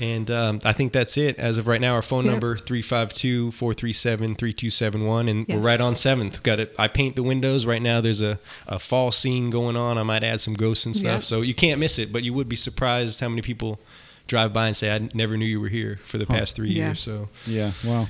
And 0.00 0.30
um, 0.30 0.60
I 0.64 0.72
think 0.72 0.92
that's 0.92 1.16
it. 1.18 1.38
As 1.38 1.58
of 1.58 1.66
right 1.66 1.80
now, 1.80 1.94
our 1.94 2.02
phone 2.02 2.24
Yep. 2.24 2.32
number 2.32 2.56
352-437-3271 2.56 5.30
and 5.30 5.46
we're 5.48 5.58
right 5.58 5.80
on 5.80 5.94
7th. 5.94 6.42
Got 6.42 6.60
it. 6.60 6.74
I 6.78 6.88
paint 6.88 7.16
the 7.16 7.22
windows 7.22 7.66
right 7.66 7.82
now. 7.82 8.00
There's 8.00 8.22
a, 8.22 8.38
a 8.66 8.78
fall 8.78 9.12
scene 9.12 9.50
going 9.50 9.76
on. 9.76 9.98
I 9.98 10.02
might 10.02 10.24
add 10.24 10.40
some 10.40 10.54
ghosts 10.54 10.86
and 10.86 10.96
stuff. 10.96 11.12
Yep. 11.16 11.22
So 11.24 11.40
you 11.42 11.54
can't 11.54 11.78
miss 11.80 11.98
it, 11.98 12.12
but 12.12 12.22
you 12.22 12.32
would 12.32 12.48
be 12.48 12.56
surprised 12.56 13.20
how 13.20 13.28
many 13.28 13.42
people 13.42 13.78
drive 14.26 14.52
by 14.52 14.66
and 14.68 14.76
say 14.76 14.94
I 14.94 15.08
never 15.14 15.36
knew 15.36 15.44
you 15.46 15.60
were 15.60 15.68
here 15.68 15.98
for 16.04 16.18
the 16.18 16.26
past 16.26 16.56
3 16.56 16.70
Yeah. 16.70 16.86
years. 16.88 17.00
So 17.00 17.28
Yeah. 17.46 17.72
Wow. 17.84 18.08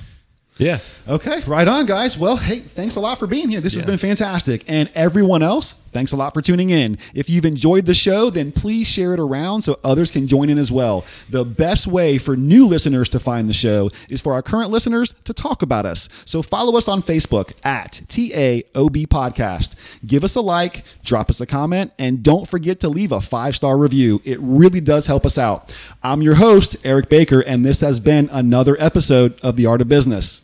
Yeah. 0.61 0.77
Okay, 1.07 1.41
right 1.47 1.67
on, 1.67 1.87
guys. 1.87 2.17
Well, 2.17 2.37
hey, 2.37 2.59
thanks 2.59 2.95
a 2.95 2.99
lot 2.99 3.17
for 3.17 3.25
being 3.25 3.49
here. 3.49 3.59
This 3.59 3.73
has 3.73 3.83
been 3.83 3.97
fantastic. 3.97 4.63
And 4.67 4.89
everyone 4.93 5.41
else, 5.41 5.73
thanks 5.73 6.11
a 6.11 6.15
lot 6.15 6.33
for 6.33 6.41
tuning 6.41 6.69
in. 6.69 6.99
If 7.15 7.29
you've 7.29 7.43
enjoyed 7.43 7.85
the 7.85 7.95
show, 7.95 8.29
then 8.29 8.51
please 8.51 8.87
share 8.87 9.13
it 9.13 9.19
around 9.19 9.63
so 9.63 9.79
others 9.83 10.11
can 10.11 10.27
join 10.27 10.49
in 10.49 10.59
as 10.59 10.71
well. 10.71 11.03
The 11.29 11.43
best 11.43 11.87
way 11.87 12.19
for 12.19 12.37
new 12.37 12.67
listeners 12.67 13.09
to 13.09 13.19
find 13.19 13.49
the 13.49 13.53
show 13.53 13.89
is 14.09 14.21
for 14.21 14.33
our 14.33 14.43
current 14.43 14.69
listeners 14.69 15.15
to 15.23 15.33
talk 15.33 15.63
about 15.63 15.87
us. 15.87 16.07
So 16.25 16.43
follow 16.43 16.77
us 16.77 16.87
on 16.87 17.01
Facebook 17.01 17.53
at 17.63 17.93
TAOB 18.07 19.07
Podcast. 19.07 19.75
Give 20.05 20.23
us 20.23 20.35
a 20.35 20.41
like, 20.41 20.83
drop 21.03 21.31
us 21.31 21.41
a 21.41 21.47
comment, 21.47 21.91
and 21.97 22.21
don't 22.21 22.47
forget 22.47 22.79
to 22.81 22.89
leave 22.89 23.11
a 23.11 23.21
five 23.21 23.55
star 23.55 23.75
review. 23.77 24.21
It 24.23 24.37
really 24.39 24.81
does 24.81 25.07
help 25.07 25.25
us 25.25 25.39
out. 25.39 25.75
I'm 26.03 26.21
your 26.21 26.35
host, 26.35 26.77
Eric 26.83 27.09
Baker, 27.09 27.39
and 27.41 27.65
this 27.65 27.81
has 27.81 27.99
been 27.99 28.29
another 28.31 28.77
episode 28.79 29.39
of 29.41 29.55
The 29.55 29.65
Art 29.65 29.81
of 29.81 29.89
Business. 29.89 30.43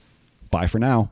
Bye 0.58 0.66
for 0.66 0.80
now. 0.80 1.12